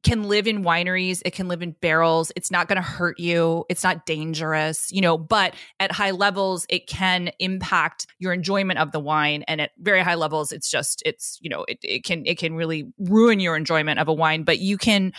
can 0.06 0.24
live 0.24 0.46
in 0.48 0.64
wineries, 0.64 1.22
it 1.26 1.34
can 1.34 1.48
live 1.48 1.64
in 1.64 1.72
barrels. 1.82 2.32
It's 2.36 2.52
not 2.52 2.68
going 2.68 2.78
to 2.78 2.88
hurt 2.88 3.20
you. 3.20 3.66
It's 3.70 3.84
not 3.84 4.06
dangerous, 4.06 4.92
you 4.92 5.02
know, 5.02 5.18
but 5.18 5.56
at 5.80 5.92
high 5.92 6.12
levels 6.12 6.68
it 6.70 6.88
can 6.88 7.32
impact 7.40 8.06
your 8.20 8.32
enjoyment 8.32 8.78
of 8.78 8.92
the 8.92 9.00
wine 9.00 9.44
and 9.48 9.60
at 9.60 9.72
very 9.80 10.02
high 10.02 10.16
levels 10.16 10.52
it's 10.52 10.70
just 10.70 11.02
it's, 11.06 11.40
you 11.42 11.50
know, 11.50 11.66
it, 11.68 11.80
it 11.82 12.04
can 12.04 12.24
it 12.28 12.38
can 12.38 12.54
really 12.54 12.94
ruin 13.00 13.40
your 13.40 13.58
enjoyment 13.58 14.00
of 14.00 14.08
a 14.08 14.14
wine, 14.14 14.44
but 14.44 14.60
you 14.60 14.78
can 14.78 15.12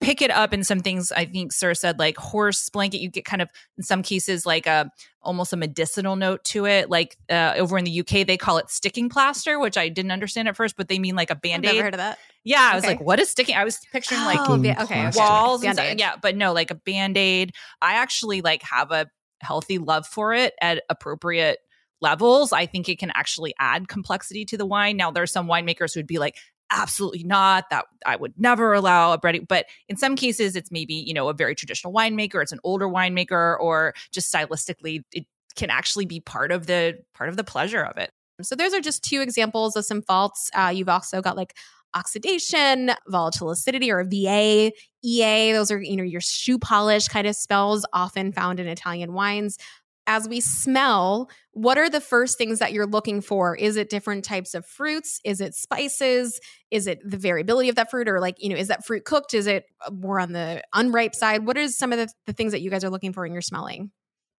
pick 0.00 0.20
it 0.20 0.32
up 0.32 0.52
in 0.52 0.64
some 0.64 0.80
things 0.80 1.12
i 1.12 1.24
think 1.24 1.52
Sur 1.52 1.74
said 1.74 1.96
like 2.00 2.16
horse 2.16 2.68
blanket 2.70 3.00
you 3.00 3.08
get 3.08 3.24
kind 3.24 3.40
of 3.40 3.48
in 3.78 3.84
some 3.84 4.02
cases 4.02 4.44
like 4.44 4.66
a 4.66 4.90
almost 5.22 5.52
a 5.52 5.56
medicinal 5.56 6.16
note 6.16 6.42
to 6.42 6.66
it 6.66 6.90
like 6.90 7.16
uh, 7.30 7.54
over 7.56 7.78
in 7.78 7.84
the 7.84 8.00
uk 8.00 8.08
they 8.08 8.36
call 8.36 8.58
it 8.58 8.68
sticking 8.68 9.08
plaster 9.08 9.60
which 9.60 9.78
i 9.78 9.88
didn't 9.88 10.10
understand 10.10 10.48
at 10.48 10.56
first 10.56 10.76
but 10.76 10.88
they 10.88 10.98
mean 10.98 11.14
like 11.14 11.30
a 11.30 11.36
band-aid 11.36 11.68
I've 11.68 11.76
never 11.76 11.84
heard 11.84 11.94
of 11.94 11.98
that 11.98 12.18
yeah 12.44 12.70
i 12.72 12.74
was 12.74 12.84
like 12.84 13.00
what 13.00 13.20
is 13.20 13.30
sticking 13.30 13.54
i 13.54 13.64
was 13.64 13.78
picturing 13.92 14.20
like 14.22 14.38
oh, 14.40 14.54
okay, 14.54 15.10
walls 15.14 15.64
okay. 15.64 15.94
yeah 15.96 16.16
but 16.20 16.36
no 16.36 16.52
like 16.52 16.70
a 16.70 16.74
band-aid. 16.74 17.52
I 17.80 17.94
actually 17.94 18.40
like 18.40 18.62
have 18.62 18.90
a 18.90 19.06
healthy 19.40 19.78
love 19.78 20.06
for 20.06 20.32
it 20.32 20.54
at 20.60 20.82
appropriate 20.88 21.58
levels. 22.00 22.52
I 22.52 22.66
think 22.66 22.88
it 22.88 22.98
can 22.98 23.10
actually 23.14 23.54
add 23.58 23.88
complexity 23.88 24.44
to 24.46 24.56
the 24.56 24.66
wine. 24.66 24.96
Now 24.96 25.10
there's 25.10 25.32
some 25.32 25.46
winemakers 25.46 25.94
who'd 25.94 26.06
be 26.06 26.18
like 26.18 26.36
absolutely 26.70 27.24
not. 27.24 27.64
That 27.70 27.86
i 28.06 28.16
would 28.16 28.34
never 28.38 28.72
allow 28.72 29.12
a 29.12 29.18
breading 29.18 29.46
but 29.46 29.66
in 29.88 29.96
some 29.96 30.16
cases 30.16 30.56
it's 30.56 30.70
maybe 30.70 30.94
you 30.94 31.14
know 31.14 31.28
a 31.28 31.34
very 31.34 31.54
traditional 31.54 31.92
winemaker 31.92 32.42
it's 32.42 32.52
an 32.52 32.60
older 32.64 32.88
winemaker 32.88 33.58
or 33.60 33.94
just 34.10 34.32
stylistically 34.32 35.02
it 35.12 35.26
can 35.54 35.70
actually 35.70 36.06
be 36.06 36.20
part 36.20 36.50
of 36.50 36.66
the 36.66 36.98
part 37.14 37.28
of 37.28 37.36
the 37.36 37.44
pleasure 37.44 37.82
of 37.82 37.98
it. 37.98 38.10
So 38.40 38.56
those 38.56 38.74
are 38.74 38.80
just 38.80 39.04
two 39.04 39.20
examples 39.20 39.76
of 39.76 39.84
some 39.84 40.02
faults. 40.02 40.50
Uh, 40.54 40.72
you've 40.74 40.88
also 40.88 41.20
got 41.20 41.36
like 41.36 41.54
oxidation 41.94 42.92
volatile 43.08 43.50
acidity 43.50 43.90
or 43.90 44.04
va 44.04 44.70
ea 45.04 45.52
those 45.52 45.70
are 45.70 45.80
you 45.80 45.96
know 45.96 46.02
your 46.02 46.20
shoe 46.20 46.58
polish 46.58 47.08
kind 47.08 47.26
of 47.26 47.34
spells 47.36 47.84
often 47.92 48.32
found 48.32 48.58
in 48.60 48.66
italian 48.66 49.12
wines 49.12 49.58
as 50.06 50.28
we 50.28 50.40
smell, 50.40 51.30
what 51.52 51.78
are 51.78 51.88
the 51.88 52.00
first 52.00 52.36
things 52.36 52.58
that 52.58 52.72
you're 52.72 52.86
looking 52.86 53.20
for? 53.20 53.56
Is 53.56 53.76
it 53.76 53.88
different 53.88 54.24
types 54.24 54.54
of 54.54 54.66
fruits? 54.66 55.20
Is 55.24 55.40
it 55.40 55.54
spices? 55.54 56.40
Is 56.70 56.86
it 56.86 56.98
the 57.08 57.16
variability 57.16 57.68
of 57.68 57.76
that 57.76 57.90
fruit? 57.90 58.08
Or, 58.08 58.20
like, 58.20 58.36
you 58.42 58.48
know, 58.48 58.56
is 58.56 58.68
that 58.68 58.84
fruit 58.84 59.04
cooked? 59.04 59.34
Is 59.34 59.46
it 59.46 59.66
uh, 59.86 59.90
more 59.90 60.18
on 60.18 60.32
the 60.32 60.62
unripe 60.72 61.14
side? 61.14 61.46
What 61.46 61.56
is 61.56 61.78
some 61.78 61.92
of 61.92 61.98
the, 61.98 62.08
the 62.26 62.32
things 62.32 62.52
that 62.52 62.62
you 62.62 62.70
guys 62.70 62.84
are 62.84 62.90
looking 62.90 63.12
for 63.12 63.24
in 63.24 63.32
your 63.32 63.42
smelling? 63.42 63.90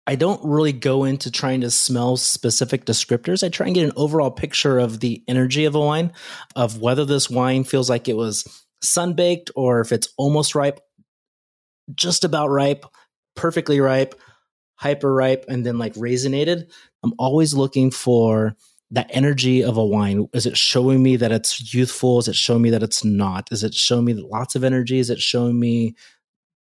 I 0.06 0.16
don't 0.16 0.44
really 0.44 0.74
go 0.74 1.06
into 1.06 1.32
trying 1.32 1.62
to 1.62 1.72
smell 1.72 2.18
specific 2.18 2.86
descriptors. 2.86 3.44
I 3.44 3.50
try 3.50 3.68
and 3.68 3.76
get 3.76 3.86
an 3.86 3.94
overall 3.96 4.32
picture 4.32 4.80
of 4.80 5.00
the 5.00 5.24
energy 5.28 5.66
of 5.66 5.76
a 5.76 5.80
wine, 5.80 6.12
of 6.56 6.82
whether 6.82 7.06
this 7.06 7.30
wine 7.30 7.64
feels 7.64 7.90
like 7.90 8.10
it 8.10 8.18
was 8.18 8.46
sun 8.82 9.14
baked 9.14 9.50
or 9.56 9.80
if 9.80 9.92
it's 9.92 10.10
almost 10.18 10.56
ripe, 10.56 10.82
just 11.96 12.26
about 12.26 12.50
ripe, 12.50 12.86
perfectly 13.36 13.80
ripe 13.80 14.16
hyper 14.84 15.14
ripe, 15.14 15.46
and 15.48 15.66
then 15.66 15.78
like 15.78 15.94
raisinated. 15.94 16.70
I'm 17.04 17.14
always 17.18 17.54
looking 17.54 17.90
for 17.90 18.56
that 18.92 19.10
energy 19.10 19.64
of 19.64 19.78
a 19.78 19.86
wine. 19.86 20.28
Is 20.34 20.46
it 20.46 20.58
showing 20.58 21.02
me 21.02 21.16
that 21.16 21.32
it's 21.32 21.74
youthful? 21.74 22.20
Is 22.20 22.28
it 22.28 22.36
showing 22.36 22.62
me 22.62 22.70
that 22.72 22.84
it's 22.84 23.04
not? 23.04 23.48
Is 23.52 23.64
it 23.64 23.74
showing 23.74 24.06
me 24.06 24.14
lots 24.14 24.56
of 24.56 24.64
energy? 24.64 25.00
Is 25.00 25.10
it 25.10 25.22
showing 25.22 25.60
me 25.60 25.96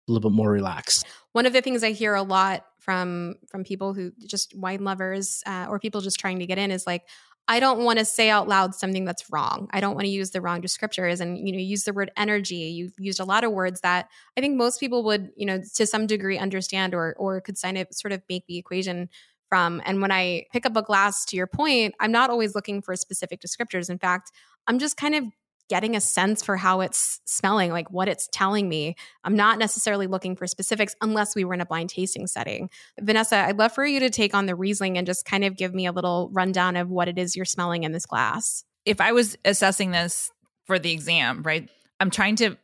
a 0.08 0.12
little 0.12 0.30
bit 0.30 0.34
more 0.34 0.50
relaxed. 0.50 1.06
One 1.32 1.46
of 1.46 1.52
the 1.52 1.60
things 1.60 1.84
I 1.84 1.92
hear 1.92 2.14
a 2.14 2.22
lot 2.22 2.64
from 2.78 3.36
from 3.48 3.64
people 3.64 3.94
who 3.94 4.12
just 4.26 4.56
wine 4.56 4.84
lovers 4.84 5.42
uh, 5.46 5.66
or 5.68 5.78
people 5.78 6.00
just 6.00 6.18
trying 6.18 6.40
to 6.40 6.46
get 6.46 6.58
in 6.58 6.70
is 6.70 6.86
like, 6.86 7.06
I 7.46 7.60
don't 7.60 7.84
want 7.84 7.98
to 7.98 8.04
say 8.04 8.30
out 8.30 8.48
loud 8.48 8.74
something 8.74 9.04
that's 9.04 9.30
wrong. 9.30 9.68
I 9.72 9.80
don't 9.80 9.94
want 9.94 10.06
to 10.06 10.10
use 10.10 10.30
the 10.30 10.40
wrong 10.40 10.62
descriptors 10.62 11.20
and 11.20 11.38
you 11.38 11.52
know 11.52 11.58
use 11.58 11.84
the 11.84 11.92
word 11.92 12.10
energy. 12.16 12.54
You've 12.54 12.94
used 12.98 13.20
a 13.20 13.24
lot 13.24 13.44
of 13.44 13.52
words 13.52 13.80
that 13.80 14.08
I 14.36 14.40
think 14.40 14.56
most 14.56 14.80
people 14.80 15.04
would 15.04 15.30
you 15.36 15.46
know 15.46 15.60
to 15.74 15.86
some 15.86 16.06
degree 16.06 16.38
understand 16.38 16.94
or 16.94 17.14
or 17.18 17.40
could 17.40 17.58
sign 17.58 17.76
it 17.76 17.94
sort 17.94 18.12
of 18.12 18.22
make 18.28 18.46
the 18.46 18.58
equation 18.58 19.08
from. 19.50 19.82
And 19.84 20.00
when 20.00 20.12
I 20.12 20.46
pick 20.52 20.64
up 20.64 20.76
a 20.76 20.82
glass, 20.82 21.24
to 21.26 21.36
your 21.36 21.48
point, 21.48 21.94
I'm 22.00 22.12
not 22.12 22.30
always 22.30 22.54
looking 22.54 22.80
for 22.80 22.96
specific 22.96 23.40
descriptors. 23.40 23.90
In 23.90 23.98
fact, 23.98 24.30
I'm 24.66 24.78
just 24.78 24.96
kind 24.96 25.14
of 25.14 25.24
getting 25.70 25.96
a 25.96 26.00
sense 26.00 26.42
for 26.42 26.56
how 26.56 26.80
it's 26.80 27.20
smelling, 27.24 27.70
like 27.70 27.90
what 27.90 28.08
it's 28.08 28.28
telling 28.32 28.68
me. 28.68 28.96
I'm 29.24 29.36
not 29.36 29.58
necessarily 29.58 30.08
looking 30.08 30.34
for 30.34 30.46
specifics 30.46 30.96
unless 31.00 31.36
we 31.36 31.44
were 31.44 31.54
in 31.54 31.60
a 31.60 31.66
blind 31.66 31.88
tasting 31.90 32.26
setting. 32.26 32.68
Vanessa, 33.00 33.36
I'd 33.36 33.56
love 33.56 33.72
for 33.72 33.86
you 33.86 34.00
to 34.00 34.10
take 34.10 34.34
on 34.34 34.46
the 34.46 34.56
Riesling 34.56 34.98
and 34.98 35.06
just 35.06 35.24
kind 35.24 35.44
of 35.44 35.56
give 35.56 35.72
me 35.72 35.86
a 35.86 35.92
little 35.92 36.28
rundown 36.32 36.76
of 36.76 36.90
what 36.90 37.08
it 37.08 37.16
is 37.16 37.36
you're 37.36 37.44
smelling 37.44 37.84
in 37.84 37.92
this 37.92 38.04
glass. 38.04 38.64
If 38.84 39.00
I 39.00 39.12
was 39.12 39.38
assessing 39.44 39.92
this 39.92 40.32
for 40.66 40.78
the 40.78 40.90
exam, 40.90 41.42
right, 41.44 41.70
I'm 42.00 42.10
trying 42.10 42.36
to 42.36 42.56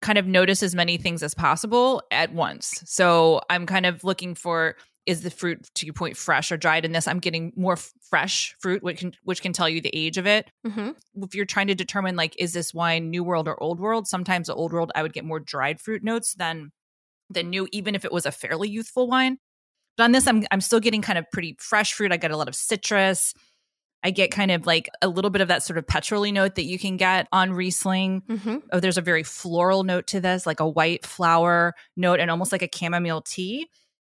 kind 0.00 0.18
of 0.18 0.26
notice 0.26 0.62
as 0.62 0.74
many 0.74 0.96
things 0.96 1.22
as 1.22 1.34
possible 1.34 2.02
at 2.10 2.32
once. 2.32 2.82
So 2.86 3.42
I'm 3.50 3.66
kind 3.66 3.86
of 3.86 4.04
looking 4.04 4.34
for 4.34 4.76
is 5.06 5.22
the 5.22 5.30
fruit 5.30 5.68
to 5.74 5.86
your 5.86 5.92
point 5.92 6.16
fresh 6.16 6.50
or 6.50 6.56
dried 6.56 6.84
in 6.84 6.92
this 6.92 7.06
i'm 7.06 7.18
getting 7.18 7.52
more 7.56 7.74
f- 7.74 7.92
fresh 8.08 8.54
fruit 8.58 8.82
which 8.82 8.98
can 8.98 9.12
which 9.22 9.42
can 9.42 9.52
tell 9.52 9.68
you 9.68 9.80
the 9.80 9.94
age 9.94 10.18
of 10.18 10.26
it 10.26 10.50
mm-hmm. 10.66 10.90
if 11.22 11.34
you're 11.34 11.44
trying 11.44 11.66
to 11.66 11.74
determine 11.74 12.16
like 12.16 12.34
is 12.38 12.52
this 12.52 12.72
wine 12.72 13.10
new 13.10 13.22
world 13.22 13.48
or 13.48 13.60
old 13.62 13.80
world 13.80 14.06
sometimes 14.06 14.46
the 14.46 14.54
old 14.54 14.72
world 14.72 14.92
i 14.94 15.02
would 15.02 15.12
get 15.12 15.24
more 15.24 15.40
dried 15.40 15.80
fruit 15.80 16.02
notes 16.02 16.34
than 16.34 16.70
than 17.30 17.50
new 17.50 17.68
even 17.72 17.94
if 17.94 18.04
it 18.04 18.12
was 18.12 18.26
a 18.26 18.32
fairly 18.32 18.68
youthful 18.68 19.08
wine 19.08 19.38
but 19.96 20.04
on 20.04 20.12
this 20.12 20.26
i'm 20.26 20.44
i'm 20.50 20.60
still 20.60 20.80
getting 20.80 21.02
kind 21.02 21.18
of 21.18 21.30
pretty 21.32 21.56
fresh 21.58 21.92
fruit 21.92 22.12
i 22.12 22.16
get 22.16 22.30
a 22.30 22.36
lot 22.36 22.48
of 22.48 22.54
citrus 22.54 23.34
I 24.06 24.10
get 24.10 24.30
kind 24.30 24.50
of 24.50 24.66
like 24.66 24.90
a 25.00 25.08
little 25.08 25.30
bit 25.30 25.40
of 25.40 25.48
that 25.48 25.62
sort 25.62 25.78
of 25.78 25.86
petroly 25.86 26.30
note 26.30 26.56
that 26.56 26.64
you 26.64 26.78
can 26.78 26.98
get 26.98 27.26
on 27.32 27.54
Riesling. 27.54 28.20
Mm-hmm. 28.28 28.56
Oh, 28.70 28.78
there's 28.78 28.98
a 28.98 29.00
very 29.00 29.22
floral 29.22 29.82
note 29.82 30.08
to 30.08 30.20
this, 30.20 30.44
like 30.44 30.60
a 30.60 30.68
white 30.68 31.06
flower 31.06 31.74
note 31.96 32.20
and 32.20 32.30
almost 32.30 32.52
like 32.52 32.60
a 32.60 32.68
chamomile 32.70 33.22
tea 33.22 33.66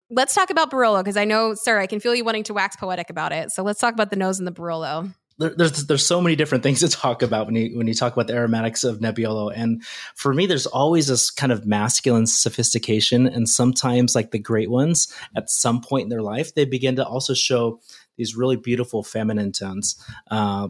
let's 0.09 0.35
talk 0.35 0.49
about 0.49 0.71
Barolo 0.71 1.03
because 1.03 1.17
I 1.17 1.25
know, 1.25 1.53
Sur, 1.53 1.79
I 1.79 1.87
can 1.87 1.99
feel 1.99 2.15
you 2.15 2.23
wanting 2.23 2.43
to 2.43 2.53
wax 2.53 2.75
poetic 2.75 3.09
about 3.09 3.31
it. 3.31 3.51
So 3.51 3.63
let's 3.63 3.79
talk 3.79 3.93
about 3.93 4.09
the 4.09 4.15
nose 4.15 4.39
and 4.39 4.47
the 4.47 4.51
Barolo. 4.51 5.13
There, 5.37 5.49
there's 5.49 5.87
there's 5.87 6.05
so 6.05 6.21
many 6.21 6.37
different 6.37 6.63
things 6.63 6.79
to 6.79 6.87
talk 6.87 7.21
about 7.21 7.45
when 7.45 7.55
you 7.55 7.77
when 7.77 7.87
you 7.87 7.93
talk 7.93 8.13
about 8.13 8.27
the 8.27 8.35
aromatics 8.35 8.85
of 8.85 8.99
Nebbiolo, 8.99 9.51
and 9.53 9.83
for 10.15 10.33
me, 10.33 10.45
there's 10.45 10.65
always 10.65 11.07
this 11.07 11.29
kind 11.29 11.51
of 11.51 11.65
masculine 11.65 12.25
sophistication, 12.25 13.27
and 13.27 13.49
sometimes 13.49 14.15
like 14.15 14.31
the 14.31 14.39
great 14.39 14.71
ones, 14.71 15.13
at 15.35 15.49
some 15.49 15.81
point 15.81 16.03
in 16.03 16.09
their 16.09 16.21
life, 16.21 16.55
they 16.55 16.63
begin 16.63 16.95
to 16.95 17.05
also 17.05 17.33
show 17.33 17.81
these 18.17 18.37
really 18.37 18.55
beautiful 18.55 19.03
feminine 19.03 19.51
tones. 19.51 20.01
Uh, 20.31 20.69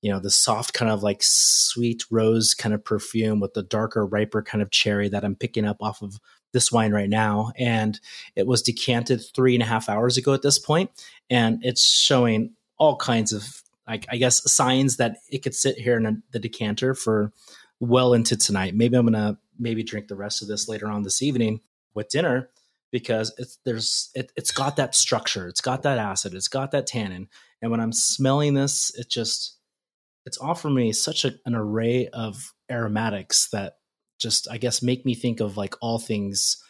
you 0.00 0.10
know, 0.10 0.18
the 0.18 0.30
soft 0.30 0.72
kind 0.72 0.90
of 0.90 1.02
like 1.02 1.18
sweet 1.20 2.04
rose 2.10 2.54
kind 2.54 2.74
of 2.74 2.84
perfume 2.84 3.40
with 3.40 3.52
the 3.52 3.62
darker, 3.62 4.06
riper 4.06 4.42
kind 4.42 4.62
of 4.62 4.70
cherry 4.70 5.08
that 5.08 5.24
I'm 5.24 5.34
picking 5.34 5.66
up 5.66 5.82
off 5.82 6.00
of 6.00 6.18
this 6.52 6.72
wine 6.72 6.92
right 6.92 7.08
now. 7.08 7.52
And 7.56 7.98
it 8.34 8.46
was 8.46 8.62
decanted 8.62 9.22
three 9.34 9.54
and 9.54 9.62
a 9.62 9.66
half 9.66 9.88
hours 9.88 10.16
ago 10.16 10.34
at 10.34 10.42
this 10.42 10.58
point, 10.58 10.90
and 11.30 11.64
it's 11.64 11.84
showing 11.84 12.52
all 12.78 12.96
kinds 12.96 13.32
of 13.32 13.62
like 13.86 14.06
I 14.10 14.16
guess 14.16 14.50
signs 14.50 14.96
that 14.96 15.18
it 15.30 15.42
could 15.42 15.54
sit 15.54 15.78
here 15.78 15.96
in 15.96 16.06
a, 16.06 16.16
the 16.32 16.38
decanter 16.38 16.94
for 16.94 17.32
well 17.80 18.12
into 18.14 18.36
tonight. 18.36 18.74
Maybe 18.74 18.96
I'm 18.96 19.06
gonna 19.06 19.38
maybe 19.58 19.82
drink 19.82 20.08
the 20.08 20.16
rest 20.16 20.42
of 20.42 20.48
this 20.48 20.68
later 20.68 20.88
on 20.88 21.02
this 21.02 21.22
evening 21.22 21.60
with 21.94 22.08
dinner 22.08 22.50
because 22.90 23.34
it's 23.38 23.58
there's 23.64 24.10
it, 24.14 24.32
it's 24.36 24.50
got 24.50 24.76
that 24.76 24.94
structure, 24.94 25.48
it's 25.48 25.60
got 25.60 25.82
that 25.82 25.98
acid, 25.98 26.34
it's 26.34 26.48
got 26.48 26.70
that 26.72 26.86
tannin, 26.86 27.28
and 27.62 27.70
when 27.70 27.80
I'm 27.80 27.92
smelling 27.92 28.54
this, 28.54 28.92
it 28.96 29.08
just 29.08 29.56
it's 30.24 30.38
offering 30.38 30.74
me 30.74 30.92
such 30.92 31.24
a, 31.24 31.34
an 31.46 31.54
array 31.54 32.08
of 32.08 32.52
aromatics 32.70 33.48
that 33.50 33.76
just 34.18 34.48
I 34.50 34.58
guess 34.58 34.82
make 34.82 35.04
me 35.04 35.14
think 35.14 35.40
of 35.40 35.56
like 35.56 35.74
all 35.80 35.98
things 35.98 36.62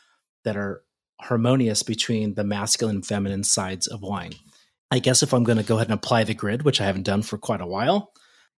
that 0.45 0.57
are 0.57 0.83
harmonious 1.21 1.83
between 1.83 2.35
the 2.35 2.45
masculine 2.45 2.97
and 2.97 3.07
feminine 3.07 3.45
sides 3.45 3.87
of 3.87 4.03
wine. 4.03 4.35
I 4.91 4.99
guess 4.99 5.23
if 5.23 5.35
I'm 5.35 5.45
going 5.45 5.59
to 5.59 5.65
go 5.65 5.77
ahead 5.77 5.89
and 5.89 5.99
apply 5.99 6.25
the 6.25 6.35
grid, 6.35 6.63
which 6.63 6.81
I 6.81 6.85
haven't 6.85 7.03
done 7.03 7.23
for 7.23 7.39
quite 7.39 7.61
a 7.61 7.67
while. 7.67 8.13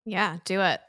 Yeah, 0.04 0.38
do 0.44 0.60
it. 0.60 0.80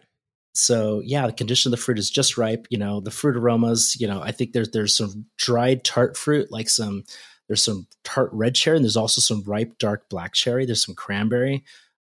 So 0.53 1.01
yeah, 1.05 1.27
the 1.27 1.33
condition 1.33 1.69
of 1.69 1.77
the 1.77 1.83
fruit 1.83 1.99
is 1.99 2.09
just 2.09 2.37
ripe. 2.37 2.67
You 2.69 2.77
know, 2.77 2.99
the 2.99 3.11
fruit 3.11 3.37
aromas. 3.37 3.95
You 3.99 4.07
know, 4.07 4.21
I 4.21 4.31
think 4.31 4.51
there's 4.51 4.71
there's 4.71 4.95
some 4.95 5.25
dried 5.37 5.83
tart 5.83 6.17
fruit, 6.17 6.51
like 6.51 6.69
some 6.69 7.03
there's 7.47 7.63
some 7.63 7.87
tart 8.03 8.29
red 8.33 8.55
cherry, 8.55 8.77
and 8.77 8.85
there's 8.85 8.97
also 8.97 9.21
some 9.21 9.43
ripe 9.43 9.77
dark 9.77 10.09
black 10.09 10.33
cherry. 10.33 10.65
There's 10.65 10.83
some 10.83 10.95
cranberry. 10.95 11.63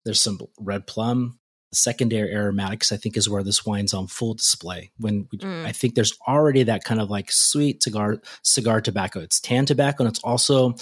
There's 0.05 0.21
some 0.21 0.39
red 0.59 0.88
plum 0.88 1.39
secondary 1.74 2.34
aromatics 2.34 2.91
i 2.91 2.97
think 2.97 3.18
is 3.18 3.30
where 3.30 3.43
this 3.43 3.65
wine's 3.65 3.93
on 3.93 4.07
full 4.07 4.34
display. 4.34 4.91
When 4.97 5.28
we, 5.32 5.38
mm. 5.39 5.65
i 5.65 5.72
think 5.72 5.95
there's 5.95 6.18
already 6.28 6.63
that 6.63 6.84
kind 6.84 7.01
of 7.01 7.09
like 7.09 7.32
sweet 7.32 7.84
cigar 7.84 8.22
cigar 8.43 8.82
tobacco. 8.82 9.20
It's 9.20 9.39
tan 9.39 9.65
tobacco 9.65 10.03
and 10.03 10.11
it's 10.11 10.24
also 10.24 10.76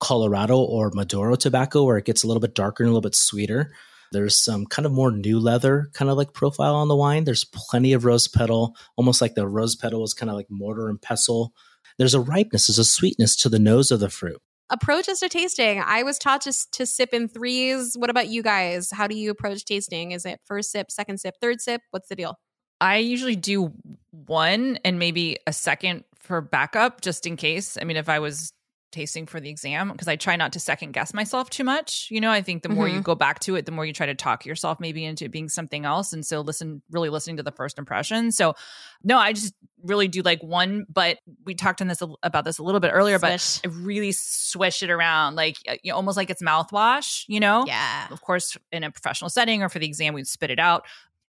colorado 0.00 0.58
or 0.58 0.90
maduro 0.94 1.36
tobacco 1.36 1.84
where 1.84 1.98
it 1.98 2.04
gets 2.04 2.24
a 2.24 2.26
little 2.26 2.40
bit 2.40 2.54
darker 2.54 2.82
and 2.82 2.88
a 2.88 2.92
little 2.92 3.08
bit 3.08 3.14
sweeter. 3.14 3.72
There's 4.10 4.36
some 4.36 4.66
kind 4.66 4.84
of 4.84 4.92
more 4.92 5.10
new 5.10 5.38
leather 5.38 5.90
kind 5.94 6.10
of 6.10 6.16
like 6.16 6.34
profile 6.34 6.74
on 6.74 6.88
the 6.88 6.96
wine. 6.96 7.24
There's 7.24 7.44
plenty 7.44 7.92
of 7.92 8.04
rose 8.04 8.28
petal 8.28 8.76
almost 8.96 9.20
like 9.20 9.34
the 9.34 9.48
rose 9.48 9.76
petal 9.76 10.04
is 10.04 10.14
kind 10.14 10.28
of 10.30 10.36
like 10.36 10.50
mortar 10.50 10.88
and 10.88 11.00
pestle. 11.00 11.52
There's 11.98 12.14
a 12.14 12.20
ripeness 12.20 12.66
there's 12.66 12.78
a 12.78 12.84
sweetness 12.84 13.36
to 13.36 13.48
the 13.48 13.58
nose 13.58 13.90
of 13.90 14.00
the 14.00 14.10
fruit 14.10 14.40
approaches 14.72 15.20
to 15.20 15.28
tasting. 15.28 15.80
I 15.84 16.02
was 16.02 16.18
taught 16.18 16.40
to, 16.42 16.52
to 16.72 16.86
sip 16.86 17.10
in 17.12 17.28
threes. 17.28 17.94
What 17.96 18.10
about 18.10 18.28
you 18.28 18.42
guys? 18.42 18.90
How 18.90 19.06
do 19.06 19.14
you 19.14 19.30
approach 19.30 19.64
tasting? 19.64 20.10
Is 20.10 20.24
it 20.24 20.40
first 20.44 20.72
sip, 20.72 20.90
second 20.90 21.18
sip, 21.18 21.36
third 21.40 21.60
sip? 21.60 21.82
What's 21.90 22.08
the 22.08 22.16
deal? 22.16 22.36
I 22.80 22.96
usually 22.96 23.36
do 23.36 23.72
one 24.10 24.78
and 24.84 24.98
maybe 24.98 25.36
a 25.46 25.52
second 25.52 26.04
for 26.16 26.40
backup 26.40 27.00
just 27.00 27.26
in 27.26 27.36
case. 27.36 27.78
I 27.80 27.84
mean, 27.84 27.96
if 27.96 28.08
I 28.08 28.18
was 28.18 28.52
tasting 28.92 29.26
for 29.26 29.40
the 29.40 29.50
exam 29.50 29.90
because 29.90 30.06
I 30.06 30.16
try 30.16 30.36
not 30.36 30.52
to 30.52 30.60
second 30.60 30.92
guess 30.92 31.12
myself 31.12 31.50
too 31.50 31.64
much. 31.64 32.08
You 32.10 32.20
know, 32.20 32.30
I 32.30 32.42
think 32.42 32.62
the 32.62 32.68
more 32.68 32.86
mm-hmm. 32.86 32.96
you 32.96 33.02
go 33.02 33.14
back 33.14 33.40
to 33.40 33.56
it, 33.56 33.66
the 33.66 33.72
more 33.72 33.84
you 33.84 33.92
try 33.92 34.06
to 34.06 34.14
talk 34.14 34.46
yourself 34.46 34.78
maybe 34.78 35.04
into 35.04 35.28
being 35.28 35.48
something 35.48 35.84
else. 35.84 36.12
And 36.12 36.24
so 36.24 36.40
listen, 36.40 36.82
really 36.90 37.08
listening 37.08 37.38
to 37.38 37.42
the 37.42 37.50
first 37.50 37.78
impression. 37.78 38.30
So 38.30 38.54
no, 39.02 39.18
I 39.18 39.32
just 39.32 39.54
really 39.82 40.06
do 40.06 40.22
like 40.22 40.42
one, 40.42 40.86
but 40.88 41.18
we 41.44 41.54
talked 41.54 41.80
on 41.80 41.88
this 41.88 42.02
about 42.22 42.44
this 42.44 42.58
a 42.58 42.62
little 42.62 42.80
bit 42.80 42.92
earlier, 42.92 43.18
swish. 43.18 43.60
but 43.60 43.70
I 43.70 43.74
really 43.74 44.12
swish 44.12 44.82
it 44.82 44.90
around 44.90 45.34
like 45.34 45.56
you 45.82 45.90
know, 45.90 45.96
almost 45.96 46.16
like 46.16 46.30
it's 46.30 46.42
mouthwash, 46.42 47.24
you 47.26 47.40
know? 47.40 47.64
Yeah. 47.66 48.06
Of 48.10 48.20
course, 48.20 48.56
in 48.70 48.84
a 48.84 48.90
professional 48.90 49.30
setting 49.30 49.62
or 49.62 49.68
for 49.68 49.78
the 49.78 49.86
exam, 49.86 50.14
we'd 50.14 50.28
spit 50.28 50.50
it 50.50 50.58
out. 50.58 50.84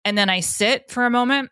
And 0.04 0.16
then 0.16 0.30
I 0.30 0.40
sit 0.40 0.90
for 0.90 1.04
a 1.04 1.10
moment 1.10 1.50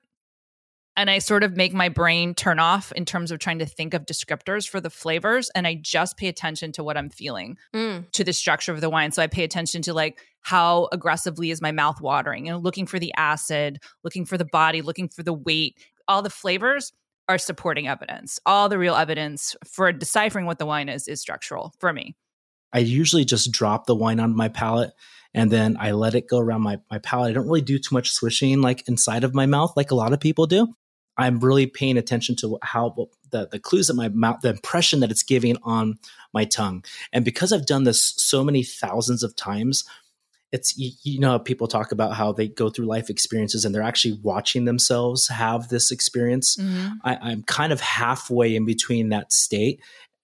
and 0.98 1.08
I 1.08 1.20
sort 1.20 1.44
of 1.44 1.56
make 1.56 1.72
my 1.72 1.88
brain 1.88 2.34
turn 2.34 2.58
off 2.58 2.90
in 2.90 3.04
terms 3.04 3.30
of 3.30 3.38
trying 3.38 3.60
to 3.60 3.66
think 3.66 3.94
of 3.94 4.04
descriptors 4.04 4.68
for 4.68 4.80
the 4.80 4.90
flavors. 4.90 5.48
And 5.54 5.64
I 5.64 5.74
just 5.80 6.16
pay 6.16 6.26
attention 6.26 6.72
to 6.72 6.82
what 6.82 6.96
I'm 6.96 7.08
feeling, 7.08 7.56
mm. 7.72 8.10
to 8.10 8.24
the 8.24 8.32
structure 8.32 8.72
of 8.72 8.80
the 8.80 8.90
wine. 8.90 9.12
So 9.12 9.22
I 9.22 9.28
pay 9.28 9.44
attention 9.44 9.80
to 9.82 9.94
like 9.94 10.18
how 10.40 10.88
aggressively 10.90 11.52
is 11.52 11.62
my 11.62 11.70
mouth 11.70 12.00
watering, 12.00 12.46
you 12.46 12.52
know, 12.52 12.58
looking 12.58 12.84
for 12.84 12.98
the 12.98 13.14
acid, 13.16 13.78
looking 14.02 14.24
for 14.24 14.36
the 14.36 14.44
body, 14.44 14.82
looking 14.82 15.08
for 15.08 15.22
the 15.22 15.32
weight. 15.32 15.78
All 16.08 16.20
the 16.20 16.30
flavors 16.30 16.92
are 17.28 17.38
supporting 17.38 17.86
evidence. 17.86 18.40
All 18.44 18.68
the 18.68 18.78
real 18.78 18.96
evidence 18.96 19.54
for 19.72 19.92
deciphering 19.92 20.46
what 20.46 20.58
the 20.58 20.66
wine 20.66 20.88
is 20.88 21.06
is 21.06 21.20
structural 21.20 21.74
for 21.78 21.92
me. 21.92 22.16
I 22.72 22.80
usually 22.80 23.24
just 23.24 23.52
drop 23.52 23.86
the 23.86 23.94
wine 23.94 24.18
on 24.18 24.34
my 24.34 24.48
palate 24.48 24.90
and 25.32 25.48
then 25.48 25.76
I 25.78 25.92
let 25.92 26.16
it 26.16 26.28
go 26.28 26.38
around 26.38 26.62
my, 26.62 26.80
my 26.90 26.98
palate. 26.98 27.30
I 27.30 27.34
don't 27.34 27.46
really 27.46 27.60
do 27.60 27.78
too 27.78 27.94
much 27.94 28.10
swishing 28.10 28.60
like 28.62 28.88
inside 28.88 29.22
of 29.22 29.32
my 29.32 29.46
mouth 29.46 29.74
like 29.76 29.92
a 29.92 29.94
lot 29.94 30.12
of 30.12 30.18
people 30.18 30.46
do. 30.46 30.74
I'm 31.18 31.40
really 31.40 31.66
paying 31.66 31.98
attention 31.98 32.36
to 32.36 32.58
how 32.62 32.94
the, 33.30 33.48
the 33.50 33.58
clues 33.58 33.88
that 33.88 33.94
my 33.94 34.08
mouth, 34.08 34.40
the 34.40 34.50
impression 34.50 35.00
that 35.00 35.10
it's 35.10 35.24
giving 35.24 35.56
on 35.64 35.98
my 36.32 36.44
tongue. 36.44 36.84
And 37.12 37.24
because 37.24 37.52
I've 37.52 37.66
done 37.66 37.84
this 37.84 38.14
so 38.16 38.44
many 38.44 38.62
thousands 38.62 39.22
of 39.22 39.34
times, 39.34 39.84
it's 40.50 40.78
you, 40.78 40.92
you 41.02 41.20
know 41.20 41.38
people 41.38 41.66
talk 41.66 41.92
about 41.92 42.14
how 42.14 42.32
they 42.32 42.48
go 42.48 42.70
through 42.70 42.86
life 42.86 43.10
experiences 43.10 43.64
and 43.64 43.74
they're 43.74 43.82
actually 43.82 44.18
watching 44.22 44.64
themselves 44.64 45.28
have 45.28 45.68
this 45.68 45.90
experience. 45.90 46.56
Mm-hmm. 46.56 46.88
I, 47.04 47.18
I'm 47.20 47.42
kind 47.42 47.72
of 47.72 47.80
halfway 47.80 48.56
in 48.56 48.64
between 48.64 49.10
that 49.10 49.32
state, 49.32 49.80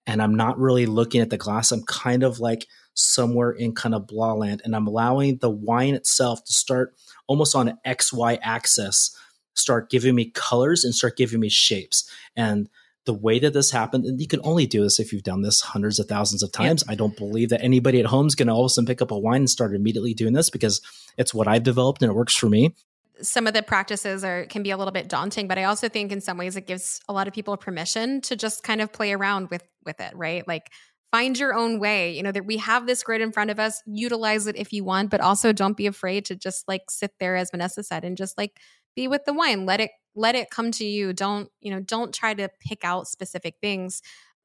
and 0.06 0.22
I'm 0.22 0.34
not 0.34 0.58
really 0.58 0.86
looking 0.86 1.20
at 1.20 1.30
the 1.30 1.36
glass. 1.36 1.72
I'm 1.72 1.82
kind 1.82 2.22
of 2.22 2.40
like 2.40 2.66
somewhere 2.94 3.50
in 3.50 3.74
kind 3.74 3.94
of 3.94 4.06
blah 4.06 4.32
land, 4.32 4.62
and 4.64 4.74
I'm 4.74 4.86
allowing 4.86 5.38
the 5.38 5.50
wine 5.50 5.94
itself 5.94 6.42
to 6.44 6.52
start 6.52 6.94
almost 7.26 7.54
on 7.54 7.68
an 7.68 7.78
X 7.84 8.12
Y 8.12 8.38
axis 8.42 9.14
start 9.54 9.90
giving 9.90 10.14
me 10.14 10.30
colors 10.30 10.84
and 10.84 10.94
start 10.94 11.16
giving 11.16 11.40
me 11.40 11.48
shapes. 11.48 12.10
And 12.36 12.68
the 13.06 13.14
way 13.14 13.38
that 13.38 13.52
this 13.52 13.70
happened, 13.70 14.04
and 14.06 14.20
you 14.20 14.26
can 14.26 14.40
only 14.44 14.66
do 14.66 14.82
this 14.82 14.98
if 14.98 15.12
you've 15.12 15.22
done 15.22 15.42
this 15.42 15.60
hundreds 15.60 15.98
of 15.98 16.06
thousands 16.06 16.42
of 16.42 16.52
times. 16.52 16.82
I 16.88 16.94
don't 16.94 17.16
believe 17.16 17.50
that 17.50 17.62
anybody 17.62 18.00
at 18.00 18.06
home 18.06 18.26
is 18.26 18.34
going 18.34 18.48
to 18.48 18.54
all 18.54 18.62
of 18.62 18.66
a 18.66 18.68
sudden 18.70 18.86
pick 18.86 19.02
up 19.02 19.10
a 19.10 19.18
wine 19.18 19.42
and 19.42 19.50
start 19.50 19.74
immediately 19.74 20.14
doing 20.14 20.32
this 20.32 20.48
because 20.48 20.80
it's 21.18 21.34
what 21.34 21.46
I've 21.46 21.62
developed 21.62 22.02
and 22.02 22.10
it 22.10 22.14
works 22.14 22.34
for 22.34 22.48
me. 22.48 22.74
some 23.22 23.46
of 23.46 23.54
the 23.54 23.62
practices 23.62 24.24
are 24.24 24.46
can 24.46 24.62
be 24.62 24.70
a 24.70 24.76
little 24.76 24.92
bit 24.92 25.08
daunting, 25.08 25.48
but 25.48 25.58
I 25.58 25.64
also 25.64 25.88
think 25.88 26.12
in 26.12 26.20
some 26.20 26.36
ways 26.38 26.56
it 26.56 26.66
gives 26.66 27.00
a 27.08 27.12
lot 27.12 27.28
of 27.28 27.34
people 27.34 27.56
permission 27.56 28.20
to 28.22 28.36
just 28.36 28.62
kind 28.62 28.80
of 28.80 28.92
play 28.92 29.12
around 29.12 29.50
with 29.50 29.62
with 29.84 30.00
it, 30.00 30.16
right? 30.16 30.46
Like 30.48 30.70
find 31.12 31.38
your 31.38 31.54
own 31.54 31.78
way. 31.78 32.12
You 32.16 32.22
know, 32.22 32.32
that 32.32 32.46
we 32.46 32.56
have 32.56 32.86
this 32.86 33.02
grid 33.02 33.20
in 33.20 33.32
front 33.32 33.50
of 33.50 33.60
us, 33.60 33.82
utilize 33.86 34.46
it 34.46 34.56
if 34.56 34.72
you 34.72 34.82
want, 34.82 35.10
but 35.10 35.20
also 35.20 35.52
don't 35.52 35.76
be 35.76 35.86
afraid 35.86 36.24
to 36.26 36.34
just 36.36 36.66
like 36.66 36.90
sit 36.90 37.12
there 37.20 37.36
as 37.36 37.50
Vanessa 37.50 37.82
said 37.82 38.04
and 38.04 38.16
just 38.16 38.36
like 38.36 38.58
be 38.94 39.08
with 39.08 39.24
the 39.24 39.32
wine. 39.32 39.66
Let 39.66 39.80
it 39.80 39.90
let 40.14 40.34
it 40.34 40.50
come 40.50 40.70
to 40.72 40.84
you. 40.84 41.12
Don't, 41.12 41.48
you 41.60 41.72
know, 41.72 41.80
don't 41.80 42.14
try 42.14 42.34
to 42.34 42.48
pick 42.60 42.84
out 42.84 43.08
specific 43.08 43.56
things 43.60 44.00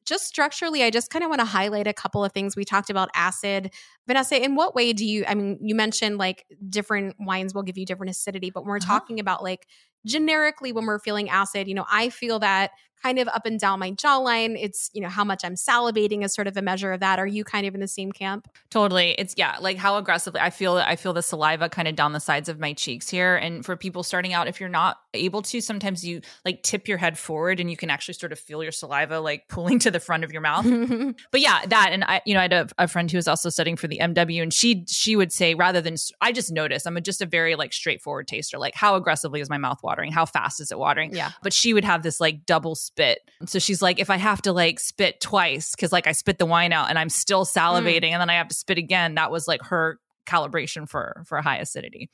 just 0.09 0.25
structurally, 0.25 0.83
I 0.83 0.89
just 0.89 1.11
kind 1.11 1.23
of 1.23 1.29
want 1.29 1.39
to 1.39 1.45
highlight 1.45 1.85
a 1.85 1.93
couple 1.93 2.25
of 2.25 2.31
things. 2.31 2.55
We 2.55 2.65
talked 2.65 2.89
about 2.89 3.09
acid. 3.13 3.71
Vanessa, 4.07 4.43
in 4.43 4.55
what 4.55 4.73
way 4.73 4.91
do 4.91 5.05
you, 5.05 5.23
I 5.27 5.35
mean, 5.35 5.59
you 5.61 5.75
mentioned 5.75 6.17
like 6.17 6.45
different 6.67 7.15
wines 7.19 7.53
will 7.53 7.61
give 7.61 7.77
you 7.77 7.85
different 7.85 8.09
acidity, 8.09 8.49
but 8.49 8.63
when 8.63 8.69
we're 8.69 8.77
uh-huh. 8.77 8.99
talking 8.99 9.19
about 9.19 9.43
like 9.43 9.67
generically 10.05 10.71
when 10.71 10.85
we're 10.85 10.99
feeling 10.99 11.29
acid, 11.29 11.67
you 11.67 11.73
know, 11.73 11.85
I 11.89 12.09
feel 12.09 12.39
that 12.39 12.71
kind 13.01 13.19
of 13.19 13.27
up 13.29 13.45
and 13.45 13.59
down 13.59 13.79
my 13.79 13.91
jawline. 13.91 14.57
It's, 14.59 14.89
you 14.93 15.01
know, 15.01 15.09
how 15.09 15.23
much 15.23 15.43
I'm 15.43 15.55
salivating 15.55 16.23
is 16.23 16.33
sort 16.33 16.47
of 16.47 16.57
a 16.57 16.61
measure 16.61 16.91
of 16.91 16.99
that. 16.99 17.19
Are 17.19 17.27
you 17.27 17.43
kind 17.43 17.65
of 17.65 17.73
in 17.73 17.81
the 17.81 17.87
same 17.87 18.11
camp? 18.11 18.47
Totally. 18.69 19.11
It's 19.17 19.35
yeah, 19.37 19.57
like 19.59 19.77
how 19.77 19.97
aggressively 19.97 20.41
I 20.41 20.49
feel 20.49 20.77
I 20.77 20.95
feel 20.95 21.13
the 21.13 21.21
saliva 21.21 21.69
kind 21.69 21.87
of 21.87 21.95
down 21.95 22.13
the 22.13 22.19
sides 22.19 22.49
of 22.49 22.59
my 22.59 22.73
cheeks 22.73 23.09
here. 23.09 23.35
And 23.35 23.65
for 23.65 23.75
people 23.75 24.03
starting 24.03 24.33
out, 24.33 24.47
if 24.47 24.59
you're 24.59 24.69
not 24.69 24.97
able 25.13 25.41
to, 25.43 25.61
sometimes 25.61 26.05
you 26.05 26.21
like 26.45 26.63
tip 26.63 26.87
your 26.87 26.97
head 26.97 27.17
forward 27.17 27.59
and 27.59 27.69
you 27.71 27.77
can 27.77 27.89
actually 27.89 28.13
sort 28.15 28.31
of 28.31 28.39
feel 28.39 28.61
your 28.63 28.71
saliva 28.71 29.19
like 29.19 29.47
pulling 29.47 29.79
to 29.79 29.91
the 29.91 29.99
front 29.99 30.23
of 30.23 30.31
your 30.31 30.41
mouth. 30.41 30.65
but 31.31 31.41
yeah, 31.41 31.65
that 31.67 31.89
and 31.91 32.03
I, 32.03 32.21
you 32.25 32.33
know, 32.33 32.39
I 32.39 32.43
had 32.43 32.53
a, 32.53 32.67
a, 32.77 32.87
friend 32.87 33.09
who 33.09 33.17
was 33.17 33.27
also 33.27 33.49
studying 33.49 33.75
for 33.75 33.87
the 33.87 33.99
MW 33.99 34.41
and 34.41 34.53
she 34.53 34.83
she 34.87 35.15
would 35.15 35.31
say 35.31 35.53
rather 35.55 35.79
than 35.81 35.95
I 36.21 36.31
just 36.31 36.51
notice, 36.51 36.85
I'm 36.85 36.97
a, 36.97 37.01
just 37.01 37.21
a 37.21 37.25
very 37.25 37.55
like 37.55 37.71
straightforward 37.71 38.27
taster. 38.27 38.57
Like 38.57 38.75
how 38.75 38.95
aggressively 38.95 39.41
is 39.41 39.49
my 39.49 39.57
mouth 39.57 39.79
watering? 39.89 40.11
How 40.11 40.25
fast 40.25 40.61
is 40.61 40.71
it 40.71 40.77
watering? 40.77 41.15
Yeah. 41.15 41.31
But 41.41 41.51
she 41.51 41.73
would 41.73 41.83
have 41.83 42.03
this 42.03 42.21
like 42.21 42.45
double 42.45 42.75
spit. 42.75 43.19
So 43.47 43.57
she's 43.57 43.81
like, 43.81 43.99
if 43.99 44.11
I 44.11 44.17
have 44.17 44.41
to 44.43 44.53
like 44.53 44.79
spit 44.79 45.19
twice, 45.19 45.71
because 45.71 45.91
like 45.91 46.05
I 46.05 46.11
spit 46.11 46.37
the 46.37 46.45
wine 46.45 46.71
out 46.71 46.89
and 46.89 46.99
I'm 46.99 47.09
still 47.09 47.43
salivating 47.43 48.09
mm. 48.09 48.11
and 48.11 48.21
then 48.21 48.29
I 48.29 48.35
have 48.35 48.49
to 48.49 48.55
spit 48.55 48.77
again, 48.77 49.15
that 49.15 49.31
was 49.31 49.47
like 49.47 49.63
her 49.63 49.97
calibration 50.27 50.87
for 50.87 51.23
for 51.25 51.41
high 51.41 51.57
acidity. 51.57 52.09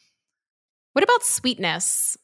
What 0.94 1.04
about 1.04 1.24
sweetness? 1.24 2.18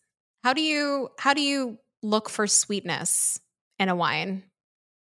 How 0.43 0.54
do 0.54 0.62
you 0.62 1.10
how 1.20 1.34
do 1.34 1.41
you 1.41 1.78
look 2.02 2.30
for 2.30 2.47
sweetness 2.47 3.39
in 3.78 3.89
a 3.89 3.95
wine? 3.95 4.43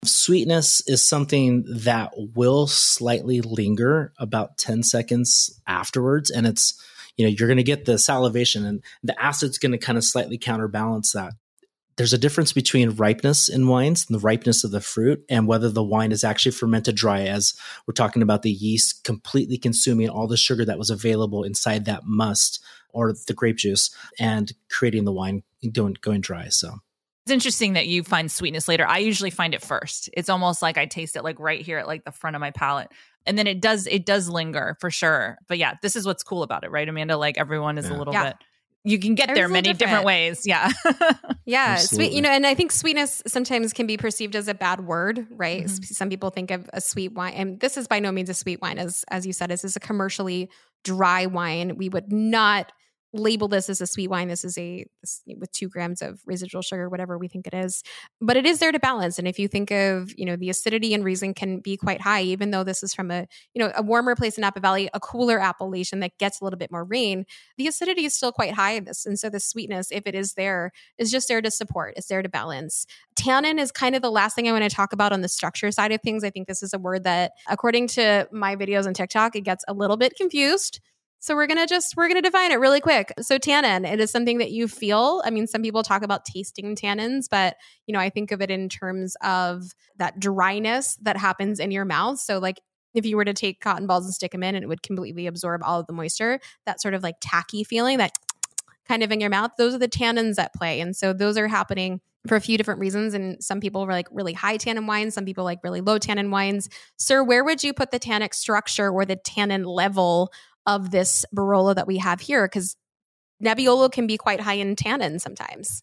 Sweetness 0.03 0.83
is 0.87 1.07
something 1.07 1.65
that 1.69 2.13
will 2.17 2.67
slightly 2.67 3.43
linger 3.43 4.15
about 4.19 4.57
10 4.57 4.83
seconds 4.83 5.61
afterwards. 5.67 6.31
And 6.31 6.47
it's, 6.47 6.83
you 7.21 7.27
know, 7.27 7.35
you're 7.39 7.49
going 7.49 7.59
to 7.59 7.63
get 7.63 7.85
the 7.85 7.99
salivation 7.99 8.65
and 8.65 8.83
the 9.03 9.23
acid's 9.23 9.59
going 9.59 9.73
to 9.73 9.79
kind 9.79 9.99
of 9.99 10.05
slightly 10.05 10.39
counterbalance 10.39 11.13
that. 11.13 11.35
There's 11.99 12.15
a 12.15 12.19
difference 12.19 12.55
between 12.55 12.93
ripeness 12.97 13.51
in 13.51 13.69
wines 13.69 14.07
and 14.09 14.19
the 14.19 14.23
ripeness 14.23 14.65
of 14.65 14.71
the 14.71 14.81
fruit 14.81 15.23
and 15.29 15.47
whether 15.47 15.69
the 15.69 15.83
wine 15.83 16.13
is 16.13 16.25
actually 16.25 16.53
fermented 16.53 16.97
dry 16.97 17.25
as 17.25 17.53
we're 17.87 17.93
talking 17.93 18.23
about 18.23 18.41
the 18.41 18.51
yeast 18.51 19.05
completely 19.05 19.59
consuming 19.59 20.09
all 20.09 20.27
the 20.27 20.39
sugar 20.39 20.65
that 20.65 20.79
was 20.79 20.89
available 20.89 21.45
inside 21.45 21.85
that 21.85 22.07
must 22.07 22.65
or 22.89 23.13
the 23.27 23.35
grape 23.35 23.59
juice 23.59 23.95
and 24.19 24.55
creating 24.71 25.05
the 25.05 25.13
wine 25.13 25.43
going, 25.73 25.95
going 26.01 26.23
dry 26.23 26.49
so. 26.49 26.77
It's 27.27 27.33
interesting 27.35 27.75
that 27.75 27.87
you 27.87 28.03
find 28.03 28.33
sweetness 28.33 28.67
later. 28.67 28.87
I 28.87 28.99
usually 28.99 29.29
find 29.29 29.53
it 29.53 29.61
first. 29.61 30.09
It's 30.15 30.31
almost 30.31 30.63
like 30.63 30.79
i 30.79 30.87
taste 30.87 31.17
it 31.17 31.23
like 31.23 31.39
right 31.39 31.61
here 31.61 31.77
at 31.77 31.87
like 31.87 32.05
the 32.05 32.13
front 32.13 32.35
of 32.35 32.41
my 32.41 32.51
palate 32.51 32.89
and 33.27 33.39
then 33.39 33.47
it 33.47 33.61
does 33.61 33.87
it 33.87 34.07
does 34.07 34.29
linger 34.29 34.77
for 34.81 34.91
sure 34.91 35.39
but 35.49 35.59
yeah 35.59 35.75
this 35.83 35.97
is 35.97 36.07
what's 36.07 36.23
cool 36.23 36.43
about 36.43 36.65
it 36.65 36.71
right 36.71 36.89
amanda 36.89 37.17
like 37.17 37.39
everyone 37.39 37.79
is 37.79 37.89
yeah. 37.89 37.97
a 37.97 37.99
little 37.99 38.13
yeah. 38.13 38.25
bit 38.31 38.37
you 38.83 38.99
can 38.99 39.15
get 39.15 39.35
there 39.35 39.49
many 39.49 39.73
different. 39.75 39.79
different. 39.79 40.05
ways. 40.07 40.47
Yeah. 40.47 40.71
yeah. 41.45 41.67
Absolutely. 41.73 42.07
Sweet, 42.07 42.13
you 42.17 42.23
know, 42.23 42.31
and 42.31 42.47
I 42.47 42.55
think 42.55 42.73
sweetness 42.73 43.23
sometimes 43.27 43.73
can 43.73 43.87
be 43.87 43.99
perceived 43.99 44.35
as 44.35 44.49
a 44.49 44.55
bad 44.55 44.87
word, 44.87 45.27
right? 45.31 45.65
Mm-hmm. 45.65 45.83
Some 45.83 46.09
people 46.09 46.31
think 46.31 46.51
of 46.51 46.69
a 46.73 46.81
sweet 46.81 47.13
wine, 47.13 47.35
and 47.35 47.61
this 47.61 47.77
is 47.77 47.87
by 47.87 48.01
no 48.01 48.11
means 48.11 48.31
a 48.31 48.35
sweet 48.35 48.63
wine, 48.63 48.79
as 48.79 49.05
as 49.11 49.27
you 49.27 49.33
said, 49.33 49.51
this 49.51 49.65
is 49.65 49.77
a 49.77 49.81
commercially 49.81 50.51
dry 50.83 51.27
wine. 51.27 51.77
We 51.77 51.91
would 51.91 52.11
not 52.11 52.73
label 53.13 53.49
this 53.49 53.69
as 53.69 53.81
a 53.81 53.87
sweet 53.87 54.09
wine. 54.09 54.29
This 54.29 54.45
is 54.45 54.57
a 54.57 54.85
this, 55.01 55.23
with 55.39 55.51
two 55.53 55.69
grams 55.69 56.03
of 56.03 56.21
residual 56.27 56.63
sugar, 56.63 56.89
whatever 56.89 57.19
we 57.19 57.29
think 57.29 57.47
it 57.47 57.55
is. 57.55 57.83
But 58.21 58.37
it 58.37 58.47
is 58.47 58.59
there 58.59 58.73
to 58.73 58.79
balance. 58.79 59.19
And 59.19 59.27
if 59.27 59.39
you 59.39 59.49
think 59.49 59.71
of, 59.71 60.13
you 60.17 60.25
know, 60.25 60.37
the 60.37 60.51
acidity 60.51 60.95
and 60.95 61.05
reason 61.05 61.35
can 61.35 61.61
be 61.61 61.77
quite 61.77 62.01
high, 62.01 62.23
even 62.23 62.51
though 62.51 62.65
this 62.65 62.83
is 62.83 62.95
from 62.95 63.11
a, 63.11 63.27
you 63.55 63.63
know, 63.63 63.73
a 63.75 63.83
warmer 63.83 64.15
place 64.15 64.37
in 64.37 64.43
Napa 64.43 64.61
Valley, 64.61 64.89
a 64.95 65.01
cooler 65.01 65.41
appellation 65.41 66.01
that 66.01 66.17
gets 66.19 66.41
a 66.41 66.45
little 66.45 66.59
bit 66.59 66.71
more 66.71 66.85
rain, 66.85 67.25
the 67.57 67.67
acidity 67.67 68.05
is 68.05 68.15
still 68.15 68.33
quite 68.33 68.55
high 68.55 68.73
in 68.73 68.85
this. 68.85 69.07
And 69.07 69.19
so 69.19 69.29
the 69.29 69.41
sweetness, 69.41 69.89
if 69.91 70.07
it 70.07 70.15
is 70.15 70.35
there, 70.35 70.71
is 70.99 71.11
just 71.11 71.29
there 71.29 71.43
to 71.43 71.51
support. 71.51 71.95
It's 71.97 72.07
there 72.07 72.23
to 72.23 72.29
balance. 72.29 72.87
Tannin 73.17 73.59
is 73.59 73.73
kind 73.73 73.95
of 73.97 74.03
the 74.03 74.11
last 74.11 74.35
thing 74.35 74.49
I 74.49 74.53
want 74.53 74.65
to 74.65 74.71
talk 74.71 74.93
about 74.93 75.13
on 75.13 75.21
the 75.21 75.29
structure 75.29 75.71
side 75.71 75.93
of 75.93 76.01
things. 76.01 76.25
I 76.25 76.31
think 76.31 76.47
this 76.47 76.63
is 76.63 76.73
a 76.73 76.79
word 76.79 77.05
that, 77.05 77.33
according 77.49 77.89
to 77.89 78.29
my 78.31 78.57
videos 78.57 78.87
on 78.87 78.95
TikTok, 78.95 79.35
it 79.35 79.43
gets 79.43 79.65
a 79.67 79.75
little 79.75 79.97
bit 79.97 80.15
confused 80.17 80.81
so 81.21 81.35
we're 81.37 81.47
gonna 81.47 81.67
just 81.67 81.97
we're 81.97 82.09
gonna 82.09 82.23
define 82.23 82.51
it 82.51 82.59
really 82.59 82.81
quick. 82.81 83.13
So 83.21 83.39
tannin, 83.39 83.85
it 83.85 84.01
is 84.01 84.11
something 84.11 84.39
that 84.39 84.51
you 84.51 84.67
feel. 84.67 85.23
I 85.25 85.31
mean, 85.31 85.47
some 85.47 85.63
people 85.63 85.83
talk 85.83 86.03
about 86.03 86.25
tasting 86.25 86.75
tannins, 86.75 87.27
but 87.31 87.57
you 87.87 87.93
know, 87.93 88.01
I 88.01 88.09
think 88.09 88.33
of 88.33 88.41
it 88.41 88.51
in 88.51 88.69
terms 88.69 89.17
of 89.23 89.73
that 89.97 90.19
dryness 90.19 90.97
that 91.03 91.19
happens 91.19 91.61
in 91.61 91.71
your 91.71 91.85
mouth. 91.85 92.19
So 92.19 92.39
like 92.39 92.59
if 92.95 93.05
you 93.05 93.17
were 93.17 93.25
to 93.25 93.35
take 93.35 93.61
cotton 93.61 93.87
balls 93.87 94.07
and 94.07 94.15
stick 94.15 94.33
them 94.33 94.43
in 94.43 94.55
and 94.55 94.65
it 94.65 94.67
would 94.67 94.83
completely 94.83 95.27
absorb 95.27 95.63
all 95.63 95.79
of 95.79 95.87
the 95.87 95.93
moisture, 95.93 96.41
that 96.65 96.81
sort 96.81 96.95
of 96.95 97.03
like 97.03 97.17
tacky 97.21 97.65
feeling 97.65 97.99
that 97.99 98.13
kind 98.89 99.03
of 99.03 99.13
in 99.13 99.21
your 99.21 99.31
mouth, 99.31 99.53
those 99.59 99.75
are 99.75 99.79
the 99.79 99.89
tannins 99.89 100.39
at 100.39 100.55
play. 100.55 100.81
And 100.81 100.97
so 100.97 101.13
those 101.13 101.37
are 101.37 101.49
happening 101.49 102.01
for 102.27 102.37
a 102.37 102.41
few 102.41 102.59
different 102.59 102.81
reasons. 102.81 103.15
And 103.15 103.43
some 103.43 103.61
people 103.61 103.87
were 103.87 103.93
like 103.93 104.09
really 104.11 104.33
high 104.33 104.57
tannin 104.57 104.87
wines, 104.87 105.15
some 105.15 105.25
people 105.25 105.45
like 105.45 105.61
really 105.65 105.81
low 105.81 105.99
tannin 105.99 106.31
wines. 106.31 106.69
Sur, 106.97 107.23
where 107.23 107.45
would 107.45 107.63
you 107.63 107.73
put 107.73 107.91
the 107.91 107.99
tannic 107.99 108.35
structure 108.35 108.91
or 108.91 109.05
the 109.05 109.17
tannin 109.17 109.65
level 109.65 110.33
of 110.67 110.91
this 110.91 111.25
Barolo 111.35 111.75
that 111.75 111.87
we 111.87 111.99
have 111.99 112.21
here 112.21 112.47
because 112.47 112.77
Nebbiolo 113.43 113.91
can 113.91 114.07
be 114.07 114.17
quite 114.17 114.41
high 114.41 114.55
in 114.55 114.77
tannin 114.77 115.19
sometimes. 115.19 115.83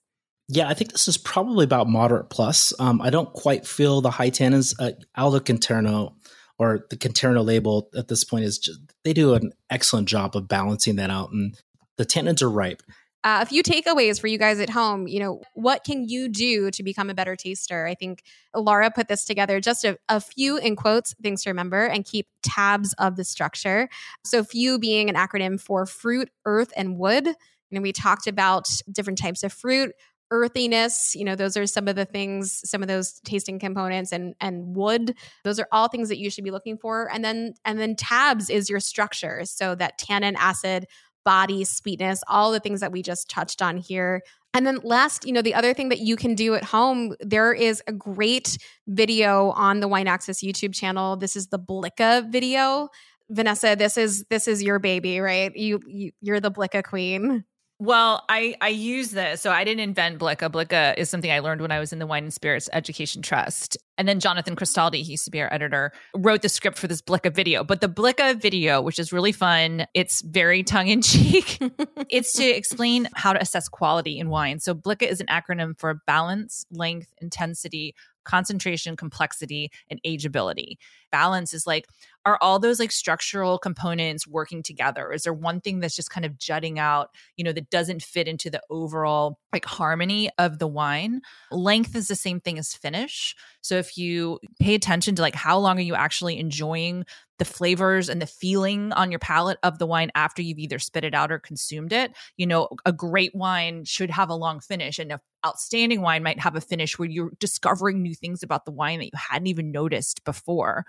Yeah, 0.49 0.69
I 0.69 0.73
think 0.73 0.91
this 0.91 1.07
is 1.07 1.17
probably 1.17 1.65
about 1.65 1.89
moderate 1.89 2.29
plus. 2.29 2.73
Um, 2.79 3.01
I 3.01 3.09
don't 3.09 3.33
quite 3.33 3.67
feel 3.67 3.99
the 3.99 4.11
high 4.11 4.29
tannins. 4.29 4.73
Uh, 4.79 4.91
Aldo 5.17 5.39
Conterno 5.41 6.13
or 6.57 6.85
the 6.89 6.97
Conterno 6.97 7.43
label 7.43 7.89
at 7.95 8.07
this 8.07 8.23
point 8.23 8.45
is 8.45 8.57
just, 8.57 8.79
they 9.03 9.13
do 9.13 9.33
an 9.33 9.51
excellent 9.69 10.07
job 10.07 10.35
of 10.35 10.47
balancing 10.47 10.95
that 10.95 11.09
out, 11.09 11.31
and 11.31 11.55
the 11.97 12.05
tannins 12.05 12.41
are 12.41 12.49
ripe. 12.49 12.81
Uh, 13.23 13.39
a 13.41 13.45
few 13.45 13.63
takeaways 13.63 14.21
for 14.21 14.27
you 14.27 14.37
guys 14.37 14.59
at 14.59 14.69
home. 14.69 15.07
You 15.07 15.19
know, 15.19 15.41
what 15.53 15.83
can 15.83 16.07
you 16.07 16.29
do 16.29 16.71
to 16.71 16.83
become 16.83 17.09
a 17.09 17.13
better 17.13 17.35
taster? 17.35 17.85
I 17.85 17.95
think 17.95 18.23
Laura 18.55 18.91
put 18.91 19.07
this 19.07 19.25
together 19.25 19.59
just 19.59 19.83
a, 19.83 19.97
a 20.07 20.21
few 20.21 20.57
in 20.57 20.75
quotes 20.75 21.13
things 21.15 21.43
to 21.43 21.49
remember 21.49 21.85
and 21.85 22.05
keep 22.05 22.27
tabs 22.43 22.93
of 22.99 23.15
the 23.15 23.23
structure. 23.23 23.89
So, 24.23 24.43
few 24.43 24.79
being 24.79 25.09
an 25.09 25.15
acronym 25.15 25.59
for 25.59 25.85
fruit, 25.85 26.29
earth, 26.45 26.71
and 26.77 26.97
wood. 26.97 27.25
You 27.27 27.75
know, 27.75 27.81
we 27.81 27.91
talked 27.91 28.27
about 28.27 28.67
different 28.93 29.19
types 29.19 29.43
of 29.43 29.51
fruit, 29.51 29.91
earthiness 30.29 31.15
you 31.15 31.23
know 31.23 31.35
those 31.35 31.55
are 31.55 31.65
some 31.65 31.87
of 31.87 31.95
the 31.95 32.03
things 32.03 32.61
some 32.69 32.81
of 32.81 32.89
those 32.89 33.21
tasting 33.21 33.59
components 33.59 34.11
and 34.11 34.35
and 34.41 34.75
wood 34.75 35.15
those 35.45 35.57
are 35.57 35.67
all 35.71 35.87
things 35.87 36.09
that 36.09 36.17
you 36.17 36.29
should 36.29 36.43
be 36.43 36.51
looking 36.51 36.77
for 36.77 37.09
and 37.13 37.23
then 37.23 37.53
and 37.63 37.79
then 37.79 37.95
tabs 37.95 38.49
is 38.49 38.69
your 38.69 38.81
structure 38.81 39.45
so 39.45 39.73
that 39.73 39.97
tannin 39.97 40.35
acid 40.35 40.85
body, 41.27 41.65
sweetness, 41.65 42.23
all 42.29 42.53
the 42.53 42.59
things 42.61 42.79
that 42.79 42.93
we 42.93 43.01
just 43.01 43.29
touched 43.29 43.61
on 43.61 43.75
here. 43.75 44.21
And 44.53 44.65
then 44.65 44.79
last, 44.81 45.25
you 45.25 45.33
know, 45.33 45.41
the 45.41 45.53
other 45.53 45.73
thing 45.73 45.89
that 45.89 45.99
you 45.99 46.15
can 46.15 46.35
do 46.35 46.55
at 46.55 46.63
home, 46.63 47.15
there 47.19 47.51
is 47.51 47.83
a 47.85 47.91
great 47.91 48.57
video 48.87 49.49
on 49.49 49.81
the 49.81 49.89
Wine 49.89 50.07
Access 50.07 50.41
YouTube 50.41 50.73
channel. 50.73 51.17
This 51.17 51.35
is 51.35 51.47
the 51.47 51.59
BLICCA 51.59 52.31
video. 52.31 52.87
Vanessa, 53.29 53.75
this 53.77 53.97
is 53.97 54.23
this 54.29 54.47
is 54.47 54.63
your 54.63 54.79
baby, 54.79 55.19
right? 55.19 55.53
You, 55.53 55.81
you 55.85 56.11
you're 56.21 56.39
the 56.39 56.49
BLICCA 56.49 56.85
queen. 56.85 57.43
Well, 57.79 58.23
I 58.27 58.55
I 58.59 58.69
use 58.69 59.11
this. 59.11 59.41
So 59.41 59.51
I 59.51 59.63
didn't 59.63 59.81
invent 59.81 60.17
BLICCA. 60.17 60.49
BLICCA 60.49 60.97
is 60.97 61.11
something 61.11 61.31
I 61.31 61.39
learned 61.39 61.61
when 61.61 61.71
I 61.71 61.79
was 61.79 61.93
in 61.93 61.99
the 61.99 62.07
Wine 62.07 62.23
and 62.23 62.33
Spirits 62.33 62.67
Education 62.73 63.21
Trust. 63.21 63.77
And 63.99 64.07
then 64.07 64.19
Jonathan 64.19 64.55
Cristaldi, 64.55 65.03
he 65.03 65.11
used 65.11 65.25
to 65.25 65.31
be 65.31 65.41
our 65.41 65.53
editor, 65.53 65.91
wrote 66.15 66.41
the 66.41 66.49
script 66.49 66.79
for 66.79 66.87
this 66.87 67.03
BLICCA 67.03 67.33
video. 67.33 67.63
But 67.63 67.81
the 67.81 67.89
BLICCA 67.89 68.41
video, 68.41 68.81
which 68.81 68.97
is 68.97 69.13
really 69.13 69.31
fun, 69.31 69.85
it's 69.93 70.21
very 70.21 70.63
tongue 70.63 70.87
in 70.87 71.03
cheek. 71.03 71.59
it's 72.09 72.33
to 72.33 72.43
explain 72.43 73.09
how 73.13 73.33
to 73.33 73.41
assess 73.41 73.69
quality 73.69 74.17
in 74.17 74.29
wine. 74.29 74.59
So 74.59 74.73
BLICCA 74.73 75.07
is 75.07 75.21
an 75.21 75.27
acronym 75.27 75.77
for 75.77 76.01
balance, 76.07 76.65
length, 76.71 77.13
intensity, 77.21 77.93
concentration, 78.23 78.95
complexity, 78.95 79.71
and 79.89 80.01
ageability. 80.05 80.77
Balance 81.11 81.53
is 81.53 81.67
like 81.67 81.87
are 82.27 82.37
all 82.41 82.59
those 82.59 82.77
like 82.77 82.91
structural 82.91 83.57
components 83.57 84.27
working 84.27 84.61
together? 84.61 85.13
Is 85.13 85.23
there 85.23 85.33
one 85.33 85.61
thing 85.61 85.79
that's 85.79 85.95
just 85.95 86.09
kind 86.09 86.25
of 86.25 86.37
jutting 86.37 86.77
out, 86.77 87.11
you 87.37 87.43
know, 87.45 87.53
that 87.53 87.69
doesn't 87.69 88.03
fit 88.03 88.27
into 88.27 88.49
the 88.49 88.61
overall 88.69 89.39
like 89.53 89.63
harmony 89.63 90.29
of 90.37 90.59
the 90.59 90.67
wine? 90.67 91.21
Length 91.51 91.95
is 91.95 92.09
the 92.09 92.15
same 92.15 92.41
thing 92.41 92.59
as 92.59 92.73
finish. 92.73 93.33
So 93.61 93.77
if 93.77 93.97
you 93.97 94.39
pay 94.59 94.75
attention 94.75 95.15
to 95.15 95.21
like 95.21 95.35
how 95.35 95.57
long 95.57 95.77
are 95.77 95.83
you 95.83 95.95
actually 95.95 96.37
enjoying 96.37 97.05
the 97.37 97.45
flavors 97.45 98.09
and 98.09 98.21
the 98.21 98.27
feeling 98.27 98.91
on 98.93 99.11
your 99.11 99.19
palate 99.19 99.59
of 99.63 99.77
the 99.77 99.85
wine 99.85 100.11
after 100.15 100.41
you've 100.41 100.59
either 100.59 100.79
spit 100.79 101.03
it 101.03 101.13
out 101.13 101.31
or 101.31 101.39
consumed 101.39 101.93
it. 101.93 102.11
You 102.35 102.47
know, 102.47 102.67
a 102.85 102.91
great 102.91 103.33
wine 103.35 103.85
should 103.85 104.09
have 104.09 104.29
a 104.29 104.35
long 104.35 104.59
finish, 104.59 104.97
and 104.97 105.11
an 105.11 105.19
outstanding 105.45 106.01
wine 106.01 106.23
might 106.23 106.39
have 106.39 106.55
a 106.55 106.61
finish 106.61 106.97
where 106.97 107.07
you're 107.07 107.31
discovering 107.39 108.01
new 108.01 108.15
things 108.15 108.41
about 108.41 108.65
the 108.65 108.71
wine 108.71 108.99
that 108.99 109.05
you 109.05 109.11
hadn't 109.13 109.47
even 109.47 109.71
noticed 109.71 110.23
before. 110.23 110.85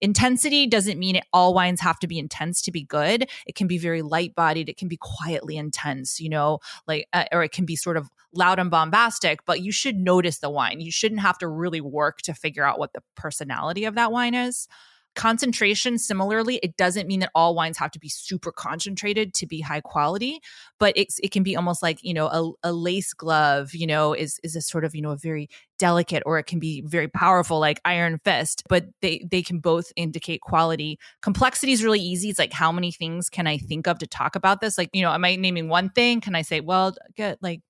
Intensity 0.00 0.66
doesn't 0.66 0.98
mean 0.98 1.16
it, 1.16 1.24
all 1.32 1.54
wines 1.54 1.80
have 1.80 1.98
to 2.00 2.06
be 2.06 2.18
intense 2.18 2.60
to 2.62 2.70
be 2.70 2.82
good. 2.82 3.30
It 3.46 3.54
can 3.54 3.66
be 3.66 3.78
very 3.78 4.02
light 4.02 4.34
bodied, 4.34 4.68
it 4.68 4.76
can 4.76 4.88
be 4.88 4.98
quietly 5.00 5.56
intense, 5.56 6.20
you 6.20 6.28
know, 6.28 6.58
like, 6.86 7.08
uh, 7.12 7.24
or 7.32 7.42
it 7.42 7.52
can 7.52 7.64
be 7.64 7.76
sort 7.76 7.96
of 7.96 8.10
loud 8.34 8.58
and 8.58 8.70
bombastic, 8.70 9.44
but 9.46 9.62
you 9.62 9.72
should 9.72 9.96
notice 9.96 10.38
the 10.38 10.50
wine. 10.50 10.80
You 10.80 10.92
shouldn't 10.92 11.22
have 11.22 11.38
to 11.38 11.48
really 11.48 11.80
work 11.80 12.18
to 12.22 12.34
figure 12.34 12.64
out 12.64 12.78
what 12.78 12.92
the 12.92 13.02
personality 13.14 13.84
of 13.84 13.94
that 13.94 14.12
wine 14.12 14.34
is. 14.34 14.68
Concentration, 15.16 15.98
similarly, 15.98 16.60
it 16.62 16.76
doesn't 16.76 17.08
mean 17.08 17.20
that 17.20 17.30
all 17.34 17.54
wines 17.54 17.78
have 17.78 17.90
to 17.92 17.98
be 17.98 18.08
super 18.08 18.52
concentrated 18.52 19.34
to 19.34 19.46
be 19.46 19.60
high 19.60 19.80
quality, 19.80 20.40
but 20.78 20.92
it's, 20.96 21.18
it 21.20 21.32
can 21.32 21.42
be 21.42 21.56
almost 21.56 21.82
like, 21.82 21.98
you 22.02 22.14
know, 22.14 22.26
a, 22.62 22.68
a 22.68 22.72
lace 22.72 23.12
glove, 23.12 23.74
you 23.74 23.86
know, 23.86 24.12
is, 24.12 24.38
is 24.44 24.54
a 24.54 24.60
sort 24.60 24.84
of, 24.84 24.94
you 24.94 25.02
know, 25.02 25.10
a 25.10 25.16
very 25.16 25.48
delicate 25.78 26.22
or 26.26 26.38
it 26.38 26.44
can 26.44 26.58
be 26.58 26.80
very 26.82 27.08
powerful 27.08 27.58
like 27.58 27.80
iron 27.84 28.18
fist 28.24 28.62
but 28.68 28.86
they 29.02 29.26
they 29.30 29.42
can 29.42 29.58
both 29.58 29.92
indicate 29.96 30.40
quality. 30.40 30.98
Complexity 31.22 31.72
is 31.72 31.84
really 31.84 32.00
easy. 32.00 32.30
It's 32.30 32.38
like 32.38 32.52
how 32.52 32.72
many 32.72 32.92
things 32.92 33.28
can 33.28 33.46
i 33.46 33.58
think 33.58 33.86
of 33.86 33.98
to 33.98 34.06
talk 34.06 34.36
about 34.36 34.60
this? 34.60 34.78
Like 34.78 34.90
you 34.92 35.02
know 35.02 35.12
am 35.12 35.24
i 35.24 35.36
naming 35.36 35.68
one 35.68 35.90
thing? 35.90 36.20
Can 36.20 36.34
i 36.34 36.42
say 36.42 36.60
well 36.60 36.94
get 37.14 37.42
like 37.42 37.60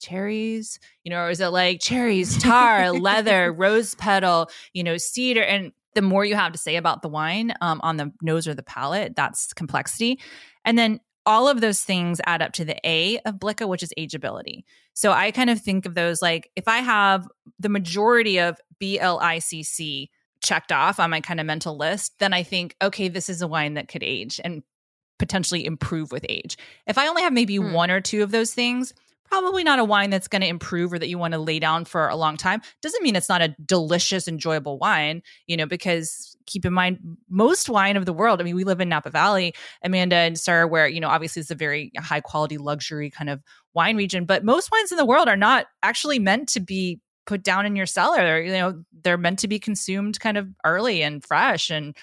cherries? 0.00 0.78
You 1.04 1.10
know 1.10 1.20
or 1.20 1.30
is 1.30 1.40
it 1.40 1.48
like 1.48 1.80
cherries 1.80 2.38
tar 2.38 2.92
leather 3.08 3.52
rose 3.52 3.94
petal 3.94 4.50
you 4.72 4.82
know 4.82 4.96
cedar? 4.96 5.42
And 5.42 5.72
the 5.94 6.02
more 6.02 6.24
you 6.24 6.34
have 6.34 6.52
to 6.52 6.58
say 6.58 6.76
about 6.76 7.02
the 7.02 7.08
wine 7.08 7.54
um, 7.60 7.80
on 7.82 7.96
the 7.96 8.12
nose 8.20 8.48
or 8.48 8.54
the 8.54 8.62
palate, 8.62 9.14
that's 9.16 9.52
complexity. 9.52 10.20
And 10.64 10.78
then 10.78 11.00
all 11.26 11.48
of 11.48 11.60
those 11.60 11.80
things 11.80 12.20
add 12.26 12.42
up 12.42 12.52
to 12.52 12.64
the 12.64 12.76
A 12.84 13.18
of 13.20 13.36
BLICCA, 13.36 13.66
which 13.66 13.82
is 13.82 13.92
ageability. 13.98 14.64
So 14.92 15.12
I 15.12 15.30
kind 15.30 15.50
of 15.50 15.60
think 15.60 15.86
of 15.86 15.94
those 15.94 16.20
like 16.20 16.50
if 16.54 16.68
I 16.68 16.78
have 16.78 17.26
the 17.58 17.68
majority 17.68 18.38
of 18.38 18.58
B 18.78 18.98
L 19.00 19.18
I 19.20 19.38
C 19.38 19.62
C 19.62 20.10
checked 20.42 20.72
off 20.72 21.00
on 21.00 21.08
my 21.08 21.22
kind 21.22 21.40
of 21.40 21.46
mental 21.46 21.76
list, 21.76 22.18
then 22.18 22.34
I 22.34 22.42
think, 22.42 22.76
okay, 22.82 23.08
this 23.08 23.30
is 23.30 23.40
a 23.40 23.48
wine 23.48 23.74
that 23.74 23.88
could 23.88 24.02
age 24.02 24.40
and 24.44 24.62
potentially 25.18 25.64
improve 25.64 26.12
with 26.12 26.26
age. 26.28 26.58
If 26.86 26.98
I 26.98 27.06
only 27.06 27.22
have 27.22 27.32
maybe 27.32 27.56
hmm. 27.56 27.72
one 27.72 27.90
or 27.90 28.00
two 28.00 28.22
of 28.22 28.30
those 28.30 28.52
things, 28.52 28.92
probably 29.24 29.64
not 29.64 29.78
a 29.78 29.84
wine 29.84 30.10
that's 30.10 30.28
going 30.28 30.42
to 30.42 30.48
improve 30.48 30.92
or 30.92 30.98
that 30.98 31.08
you 31.08 31.18
want 31.18 31.32
to 31.32 31.38
lay 31.38 31.58
down 31.58 31.84
for 31.84 32.08
a 32.08 32.16
long 32.16 32.36
time. 32.36 32.62
Doesn't 32.82 33.02
mean 33.02 33.16
it's 33.16 33.28
not 33.28 33.42
a 33.42 33.54
delicious, 33.64 34.28
enjoyable 34.28 34.78
wine, 34.78 35.22
you 35.46 35.56
know, 35.56 35.66
because 35.66 36.36
keep 36.46 36.64
in 36.64 36.72
mind, 36.72 36.98
most 37.28 37.68
wine 37.68 37.96
of 37.96 38.06
the 38.06 38.12
world, 38.12 38.40
I 38.40 38.44
mean, 38.44 38.54
we 38.54 38.64
live 38.64 38.80
in 38.80 38.88
Napa 38.88 39.10
Valley, 39.10 39.54
Amanda 39.82 40.16
and 40.16 40.38
Sarah, 40.38 40.68
where, 40.68 40.86
you 40.86 41.00
know, 41.00 41.08
obviously 41.08 41.40
it's 41.40 41.50
a 41.50 41.56
very 41.56 41.90
high 41.98 42.20
quality 42.20 42.58
luxury 42.58 43.10
kind 43.10 43.30
of 43.30 43.42
wine 43.72 43.96
region, 43.96 44.24
but 44.24 44.44
most 44.44 44.70
wines 44.70 44.92
in 44.92 44.98
the 44.98 45.06
world 45.06 45.28
are 45.28 45.36
not 45.36 45.66
actually 45.82 46.18
meant 46.18 46.48
to 46.50 46.60
be 46.60 47.00
put 47.26 47.42
down 47.42 47.64
in 47.66 47.74
your 47.74 47.86
cellar. 47.86 48.40
You 48.42 48.52
know, 48.52 48.84
they're 49.02 49.16
meant 49.16 49.38
to 49.40 49.48
be 49.48 49.58
consumed 49.58 50.20
kind 50.20 50.36
of 50.36 50.48
early 50.64 51.02
and 51.02 51.24
fresh 51.24 51.70
and 51.70 51.96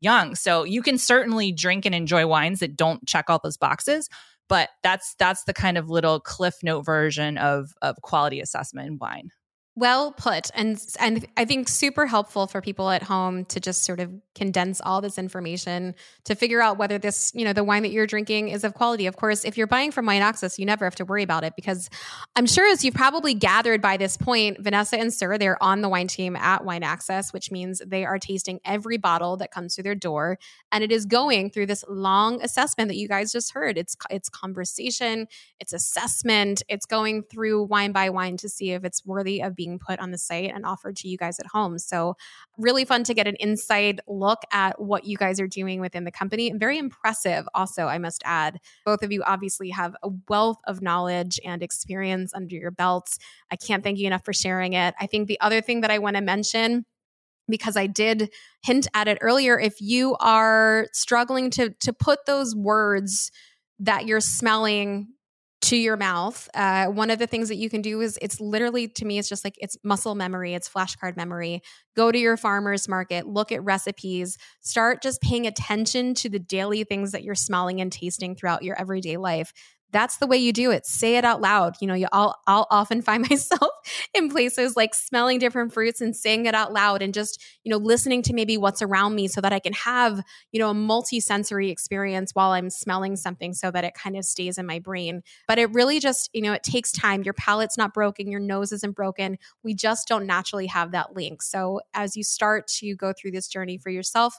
young. 0.00 0.34
So 0.34 0.64
you 0.64 0.82
can 0.82 0.98
certainly 0.98 1.52
drink 1.52 1.86
and 1.86 1.94
enjoy 1.94 2.26
wines 2.26 2.60
that 2.60 2.76
don't 2.76 3.06
check 3.06 3.26
all 3.28 3.40
those 3.42 3.56
boxes 3.56 4.08
but 4.48 4.70
that's 4.82 5.14
that's 5.18 5.44
the 5.44 5.54
kind 5.54 5.78
of 5.78 5.88
little 5.88 6.20
cliff 6.20 6.56
note 6.62 6.82
version 6.82 7.38
of 7.38 7.72
of 7.82 7.96
quality 8.02 8.40
assessment 8.40 8.88
in 8.88 8.98
wine 9.00 9.30
well 9.74 10.12
put 10.12 10.50
and 10.54 10.78
and 11.00 11.26
I 11.36 11.46
think 11.46 11.68
super 11.68 12.06
helpful 12.06 12.46
for 12.46 12.60
people 12.60 12.90
at 12.90 13.02
home 13.02 13.46
to 13.46 13.60
just 13.60 13.84
sort 13.84 14.00
of 14.00 14.12
condense 14.34 14.80
all 14.80 15.00
this 15.00 15.18
information 15.18 15.94
to 16.24 16.34
figure 16.34 16.60
out 16.62 16.78
whether 16.78 16.98
this, 16.98 17.32
you 17.34 17.44
know, 17.44 17.52
the 17.52 17.64
wine 17.64 17.82
that 17.82 17.92
you're 17.92 18.06
drinking 18.06 18.48
is 18.48 18.64
of 18.64 18.74
quality. 18.74 19.06
Of 19.06 19.16
course, 19.16 19.44
if 19.44 19.58
you're 19.58 19.66
buying 19.66 19.90
from 19.90 20.06
Wine 20.06 20.22
Access, 20.22 20.58
you 20.58 20.66
never 20.66 20.84
have 20.84 20.94
to 20.96 21.04
worry 21.04 21.22
about 21.22 21.44
it 21.44 21.54
because 21.54 21.90
I'm 22.34 22.46
sure 22.46 22.70
as 22.70 22.84
you've 22.84 22.94
probably 22.94 23.34
gathered 23.34 23.82
by 23.82 23.96
this 23.96 24.16
point, 24.16 24.58
Vanessa 24.60 24.98
and 24.98 25.12
Sur, 25.12 25.38
they're 25.38 25.62
on 25.62 25.82
the 25.82 25.88
wine 25.88 26.08
team 26.08 26.36
at 26.36 26.64
Wine 26.64 26.82
Access, 26.82 27.32
which 27.32 27.50
means 27.50 27.82
they 27.86 28.04
are 28.04 28.18
tasting 28.18 28.60
every 28.64 28.96
bottle 28.96 29.36
that 29.38 29.50
comes 29.50 29.74
through 29.74 29.84
their 29.84 29.94
door 29.94 30.38
and 30.70 30.82
it 30.82 30.90
is 30.90 31.04
going 31.04 31.50
through 31.50 31.66
this 31.66 31.84
long 31.88 32.42
assessment 32.42 32.88
that 32.88 32.96
you 32.96 33.08
guys 33.08 33.32
just 33.32 33.52
heard. 33.52 33.76
It's 33.76 33.96
it's 34.10 34.28
conversation, 34.28 35.26
it's 35.60 35.72
assessment, 35.72 36.62
it's 36.68 36.86
going 36.86 37.22
through 37.22 37.64
wine 37.64 37.92
by 37.92 38.10
wine 38.10 38.36
to 38.38 38.48
see 38.48 38.72
if 38.72 38.84
it's 38.84 39.04
worthy 39.04 39.42
of 39.42 39.54
being 39.54 39.61
put 39.78 39.98
on 40.00 40.10
the 40.10 40.18
site 40.18 40.52
and 40.54 40.64
offered 40.64 40.96
to 40.96 41.08
you 41.08 41.16
guys 41.16 41.38
at 41.38 41.46
home. 41.46 41.78
So, 41.78 42.16
really 42.58 42.84
fun 42.84 43.04
to 43.04 43.14
get 43.14 43.26
an 43.26 43.36
inside 43.40 44.00
look 44.06 44.42
at 44.52 44.80
what 44.80 45.04
you 45.04 45.16
guys 45.16 45.40
are 45.40 45.46
doing 45.46 45.80
within 45.80 46.04
the 46.04 46.10
company. 46.10 46.50
And 46.50 46.60
very 46.60 46.78
impressive, 46.78 47.48
also, 47.54 47.86
I 47.86 47.98
must 47.98 48.22
add. 48.24 48.58
Both 48.84 49.02
of 49.02 49.12
you 49.12 49.22
obviously 49.24 49.70
have 49.70 49.94
a 50.02 50.10
wealth 50.28 50.58
of 50.66 50.82
knowledge 50.82 51.40
and 51.44 51.62
experience 51.62 52.32
under 52.34 52.56
your 52.56 52.70
belts. 52.70 53.18
I 53.50 53.56
can't 53.56 53.82
thank 53.82 53.98
you 53.98 54.06
enough 54.06 54.24
for 54.24 54.32
sharing 54.32 54.74
it. 54.74 54.94
I 55.00 55.06
think 55.06 55.28
the 55.28 55.40
other 55.40 55.60
thing 55.60 55.82
that 55.82 55.90
I 55.90 55.98
want 55.98 56.16
to 56.16 56.22
mention 56.22 56.84
because 57.48 57.76
I 57.76 57.86
did 57.86 58.30
hint 58.62 58.86
at 58.94 59.08
it 59.08 59.18
earlier 59.20 59.58
if 59.58 59.80
you 59.80 60.16
are 60.20 60.86
struggling 60.92 61.50
to 61.50 61.70
to 61.80 61.92
put 61.92 62.24
those 62.26 62.54
words 62.54 63.30
that 63.80 64.06
you're 64.06 64.20
smelling 64.20 65.08
to 65.62 65.76
your 65.76 65.96
mouth. 65.96 66.48
Uh, 66.54 66.86
one 66.86 67.10
of 67.10 67.18
the 67.18 67.26
things 67.26 67.48
that 67.48 67.56
you 67.56 67.70
can 67.70 67.82
do 67.82 68.00
is 68.00 68.18
it's 68.20 68.40
literally 68.40 68.88
to 68.88 69.04
me, 69.04 69.18
it's 69.18 69.28
just 69.28 69.44
like 69.44 69.54
it's 69.58 69.76
muscle 69.84 70.14
memory, 70.14 70.54
it's 70.54 70.68
flashcard 70.68 71.16
memory. 71.16 71.62
Go 71.96 72.10
to 72.10 72.18
your 72.18 72.36
farmer's 72.36 72.88
market, 72.88 73.26
look 73.26 73.52
at 73.52 73.62
recipes, 73.62 74.38
start 74.60 75.02
just 75.02 75.20
paying 75.22 75.46
attention 75.46 76.14
to 76.14 76.28
the 76.28 76.38
daily 76.40 76.84
things 76.84 77.12
that 77.12 77.22
you're 77.22 77.34
smelling 77.34 77.80
and 77.80 77.92
tasting 77.92 78.34
throughout 78.34 78.62
your 78.64 78.78
everyday 78.78 79.16
life 79.16 79.52
that's 79.92 80.16
the 80.16 80.26
way 80.26 80.36
you 80.36 80.52
do 80.52 80.70
it. 80.70 80.86
Say 80.86 81.16
it 81.16 81.24
out 81.24 81.40
loud. 81.40 81.76
You 81.80 81.86
know, 81.86 81.94
you, 81.94 82.08
I'll 82.12 82.40
I'll 82.46 82.66
often 82.70 83.02
find 83.02 83.28
myself 83.28 83.70
in 84.14 84.30
places 84.30 84.76
like 84.76 84.94
smelling 84.94 85.38
different 85.38 85.72
fruits 85.72 86.00
and 86.00 86.16
saying 86.16 86.46
it 86.46 86.54
out 86.54 86.72
loud 86.72 87.02
and 87.02 87.14
just, 87.14 87.42
you 87.64 87.70
know, 87.70 87.76
listening 87.76 88.22
to 88.22 88.34
maybe 88.34 88.56
what's 88.56 88.82
around 88.82 89.14
me 89.14 89.28
so 89.28 89.40
that 89.40 89.52
I 89.52 89.58
can 89.58 89.72
have, 89.74 90.22
you 90.50 90.58
know, 90.58 90.70
a 90.70 90.74
multi-sensory 90.74 91.70
experience 91.70 92.34
while 92.34 92.52
I'm 92.52 92.70
smelling 92.70 93.16
something 93.16 93.52
so 93.52 93.70
that 93.70 93.84
it 93.84 93.94
kind 93.94 94.16
of 94.16 94.24
stays 94.24 94.58
in 94.58 94.66
my 94.66 94.78
brain. 94.78 95.22
But 95.46 95.58
it 95.58 95.72
really 95.72 96.00
just, 96.00 96.30
you 96.32 96.42
know, 96.42 96.52
it 96.52 96.62
takes 96.62 96.90
time. 96.90 97.22
Your 97.22 97.34
palate's 97.34 97.78
not 97.78 97.94
broken, 97.94 98.30
your 98.30 98.40
nose 98.40 98.72
isn't 98.72 98.96
broken. 98.96 99.38
We 99.62 99.74
just 99.74 100.08
don't 100.08 100.26
naturally 100.26 100.66
have 100.66 100.92
that 100.92 101.14
link. 101.14 101.42
So 101.42 101.80
as 101.94 102.16
you 102.16 102.24
start 102.24 102.66
to 102.68 102.96
go 102.96 103.12
through 103.12 103.32
this 103.32 103.48
journey 103.48 103.78
for 103.78 103.90
yourself, 103.90 104.38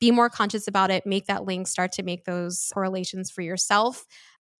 be 0.00 0.10
more 0.10 0.30
conscious 0.30 0.66
about 0.66 0.90
it, 0.90 1.06
make 1.06 1.26
that 1.26 1.44
link, 1.44 1.68
start 1.68 1.92
to 1.92 2.02
make 2.02 2.24
those 2.24 2.70
correlations 2.72 3.30
for 3.30 3.42
yourself. 3.42 4.06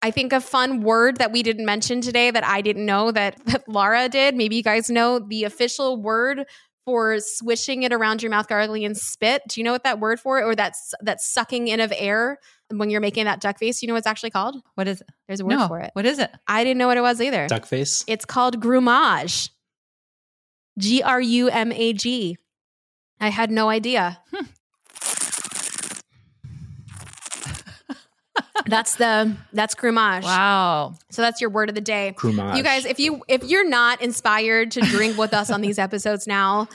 I 0.02 0.10
think 0.10 0.32
a 0.32 0.40
fun 0.40 0.80
word 0.80 1.18
that 1.18 1.30
we 1.32 1.42
didn't 1.42 1.66
mention 1.66 2.00
today 2.00 2.30
that 2.30 2.44
I 2.44 2.60
didn't 2.62 2.86
know 2.86 3.10
that, 3.12 3.36
that 3.46 3.68
Laura 3.68 4.08
did. 4.08 4.34
Maybe 4.34 4.56
you 4.56 4.62
guys 4.62 4.90
know 4.90 5.18
the 5.18 5.44
official 5.44 6.00
word 6.00 6.46
for 6.86 7.18
swishing 7.20 7.82
it 7.82 7.92
around 7.92 8.22
your 8.22 8.30
mouth 8.30 8.48
gargling 8.48 8.84
and 8.84 8.96
spit. 8.96 9.42
Do 9.48 9.60
you 9.60 9.64
know 9.64 9.72
what 9.72 9.84
that 9.84 10.00
word 10.00 10.18
for 10.18 10.40
it 10.40 10.44
or 10.44 10.54
that's 10.54 10.94
that 11.02 11.20
sucking 11.20 11.68
in 11.68 11.78
of 11.80 11.92
air 11.94 12.38
when 12.68 12.90
you're 12.90 13.00
making 13.00 13.26
that 13.26 13.40
duck 13.40 13.58
face? 13.58 13.82
You 13.82 13.88
know 13.88 13.94
what 13.94 13.98
it's 13.98 14.06
actually 14.06 14.30
called? 14.30 14.56
What 14.74 14.88
is 14.88 15.00
it? 15.00 15.06
There's 15.28 15.40
a 15.40 15.44
word 15.44 15.56
no. 15.56 15.68
for 15.68 15.78
it. 15.80 15.90
What 15.92 16.06
is 16.06 16.18
it? 16.18 16.30
I 16.48 16.64
didn't 16.64 16.78
know 16.78 16.86
what 16.86 16.96
it 16.96 17.02
was 17.02 17.20
either. 17.20 17.46
Duck 17.46 17.66
face. 17.66 18.04
It's 18.06 18.24
called 18.24 18.60
grumage. 18.60 19.50
G 20.78 21.02
R 21.02 21.20
U 21.20 21.48
M 21.48 21.72
A 21.72 21.92
G. 21.92 22.38
I 23.20 23.28
had 23.28 23.50
no 23.50 23.68
idea. 23.68 24.18
Hmm. 24.32 24.46
That's 28.66 28.96
the 28.96 29.36
that's 29.52 29.74
grumage. 29.74 30.22
Wow. 30.22 30.94
So 31.10 31.22
that's 31.22 31.40
your 31.40 31.50
word 31.50 31.68
of 31.68 31.74
the 31.74 31.80
day. 31.80 32.14
Grumage. 32.16 32.56
You 32.56 32.62
guys, 32.62 32.84
if 32.84 32.98
you 32.98 33.22
if 33.28 33.44
you're 33.44 33.68
not 33.68 34.00
inspired 34.02 34.70
to 34.72 34.80
drink 34.80 35.16
with 35.18 35.34
us 35.34 35.50
on 35.50 35.60
these 35.60 35.78
episodes 35.80 36.26
now, 36.26 36.68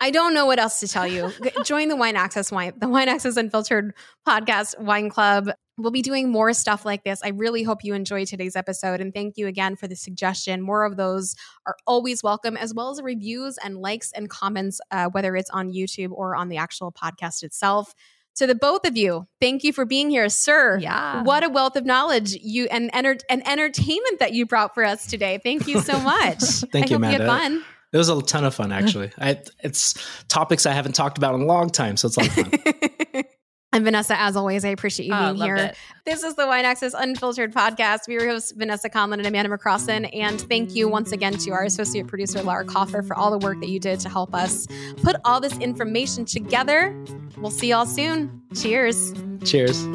I 0.00 0.10
don't 0.10 0.34
know 0.34 0.46
what 0.46 0.58
else 0.58 0.80
to 0.80 0.88
tell 0.88 1.06
you. 1.06 1.32
Join 1.64 1.88
the 1.88 1.96
Wine 1.96 2.16
Access 2.16 2.52
Wine, 2.52 2.74
the 2.76 2.88
Wine 2.88 3.08
Access 3.08 3.36
Unfiltered 3.36 3.94
podcast 4.26 4.78
wine 4.78 5.08
club. 5.08 5.50
We'll 5.78 5.90
be 5.90 6.02
doing 6.02 6.30
more 6.30 6.52
stuff 6.52 6.84
like 6.84 7.04
this. 7.04 7.20
I 7.22 7.28
really 7.28 7.62
hope 7.62 7.84
you 7.84 7.94
enjoyed 7.94 8.26
today's 8.28 8.56
episode 8.56 9.00
and 9.00 9.12
thank 9.12 9.36
you 9.36 9.46
again 9.46 9.76
for 9.76 9.86
the 9.86 9.96
suggestion. 9.96 10.62
More 10.62 10.84
of 10.84 10.96
those 10.96 11.34
are 11.66 11.76
always 11.86 12.22
welcome, 12.22 12.56
as 12.56 12.72
well 12.72 12.90
as 12.90 13.00
reviews 13.02 13.58
and 13.62 13.78
likes 13.78 14.12
and 14.12 14.28
comments, 14.28 14.80
uh, 14.90 15.08
whether 15.10 15.36
it's 15.36 15.50
on 15.50 15.72
YouTube 15.72 16.12
or 16.12 16.34
on 16.34 16.48
the 16.48 16.56
actual 16.56 16.92
podcast 16.92 17.42
itself 17.42 17.94
to 18.36 18.46
the 18.46 18.54
both 18.54 18.86
of 18.86 18.96
you, 18.96 19.26
thank 19.40 19.64
you 19.64 19.72
for 19.72 19.84
being 19.84 20.10
here, 20.10 20.28
Sur. 20.28 20.78
Yeah. 20.78 21.22
What 21.22 21.42
a 21.44 21.48
wealth 21.48 21.76
of 21.76 21.84
knowledge 21.84 22.34
you 22.34 22.66
and 22.70 22.90
enter- 22.92 23.18
and 23.28 23.46
entertainment 23.46 24.18
that 24.20 24.32
you 24.32 24.46
brought 24.46 24.74
for 24.74 24.84
us 24.84 25.06
today. 25.06 25.40
Thank 25.42 25.66
you 25.66 25.80
so 25.80 25.98
much. 26.00 26.40
thank 26.42 26.74
I 26.74 26.78
you, 26.78 26.82
hope 26.82 26.90
Amanda. 26.96 27.24
you 27.24 27.30
had 27.30 27.40
fun. 27.40 27.64
It 27.92 27.98
was 27.98 28.08
a 28.08 28.20
ton 28.22 28.44
of 28.44 28.54
fun, 28.54 28.72
actually. 28.72 29.10
I, 29.18 29.40
it's 29.60 29.94
topics 30.28 30.66
I 30.66 30.72
haven't 30.72 30.94
talked 30.94 31.18
about 31.18 31.34
in 31.34 31.42
a 31.42 31.46
long 31.46 31.70
time, 31.70 31.96
so 31.96 32.08
it's 32.08 32.16
a 32.16 32.20
lot 32.20 32.28
of 32.28 32.34
fun. 32.34 33.22
And 33.72 33.84
Vanessa, 33.84 34.18
as 34.18 34.36
always, 34.36 34.64
I 34.64 34.68
appreciate 34.68 35.06
you 35.06 35.14
oh, 35.14 35.34
being 35.34 35.44
here. 35.44 35.56
It. 35.56 35.76
This 36.04 36.22
is 36.22 36.34
the 36.34 36.46
Wine 36.46 36.64
Access 36.64 36.94
Unfiltered 36.94 37.52
podcast. 37.52 38.08
We 38.08 38.16
are 38.16 38.26
hosts 38.26 38.52
Vanessa 38.52 38.88
Conlin 38.88 39.18
and 39.18 39.26
Amanda 39.26 39.54
McCrossan. 39.54 40.08
And 40.14 40.40
thank 40.40 40.74
you 40.74 40.88
once 40.88 41.12
again 41.12 41.34
to 41.34 41.50
our 41.50 41.64
associate 41.64 42.06
producer, 42.06 42.42
Laura 42.42 42.64
Koffer, 42.64 43.06
for 43.06 43.14
all 43.16 43.30
the 43.30 43.38
work 43.38 43.60
that 43.60 43.68
you 43.68 43.80
did 43.80 44.00
to 44.00 44.08
help 44.08 44.34
us 44.34 44.66
put 45.02 45.16
all 45.24 45.40
this 45.40 45.58
information 45.58 46.24
together. 46.24 46.96
We'll 47.36 47.50
see 47.50 47.68
y'all 47.68 47.86
soon. 47.86 48.42
Cheers. 48.54 49.12
Cheers. 49.44 49.86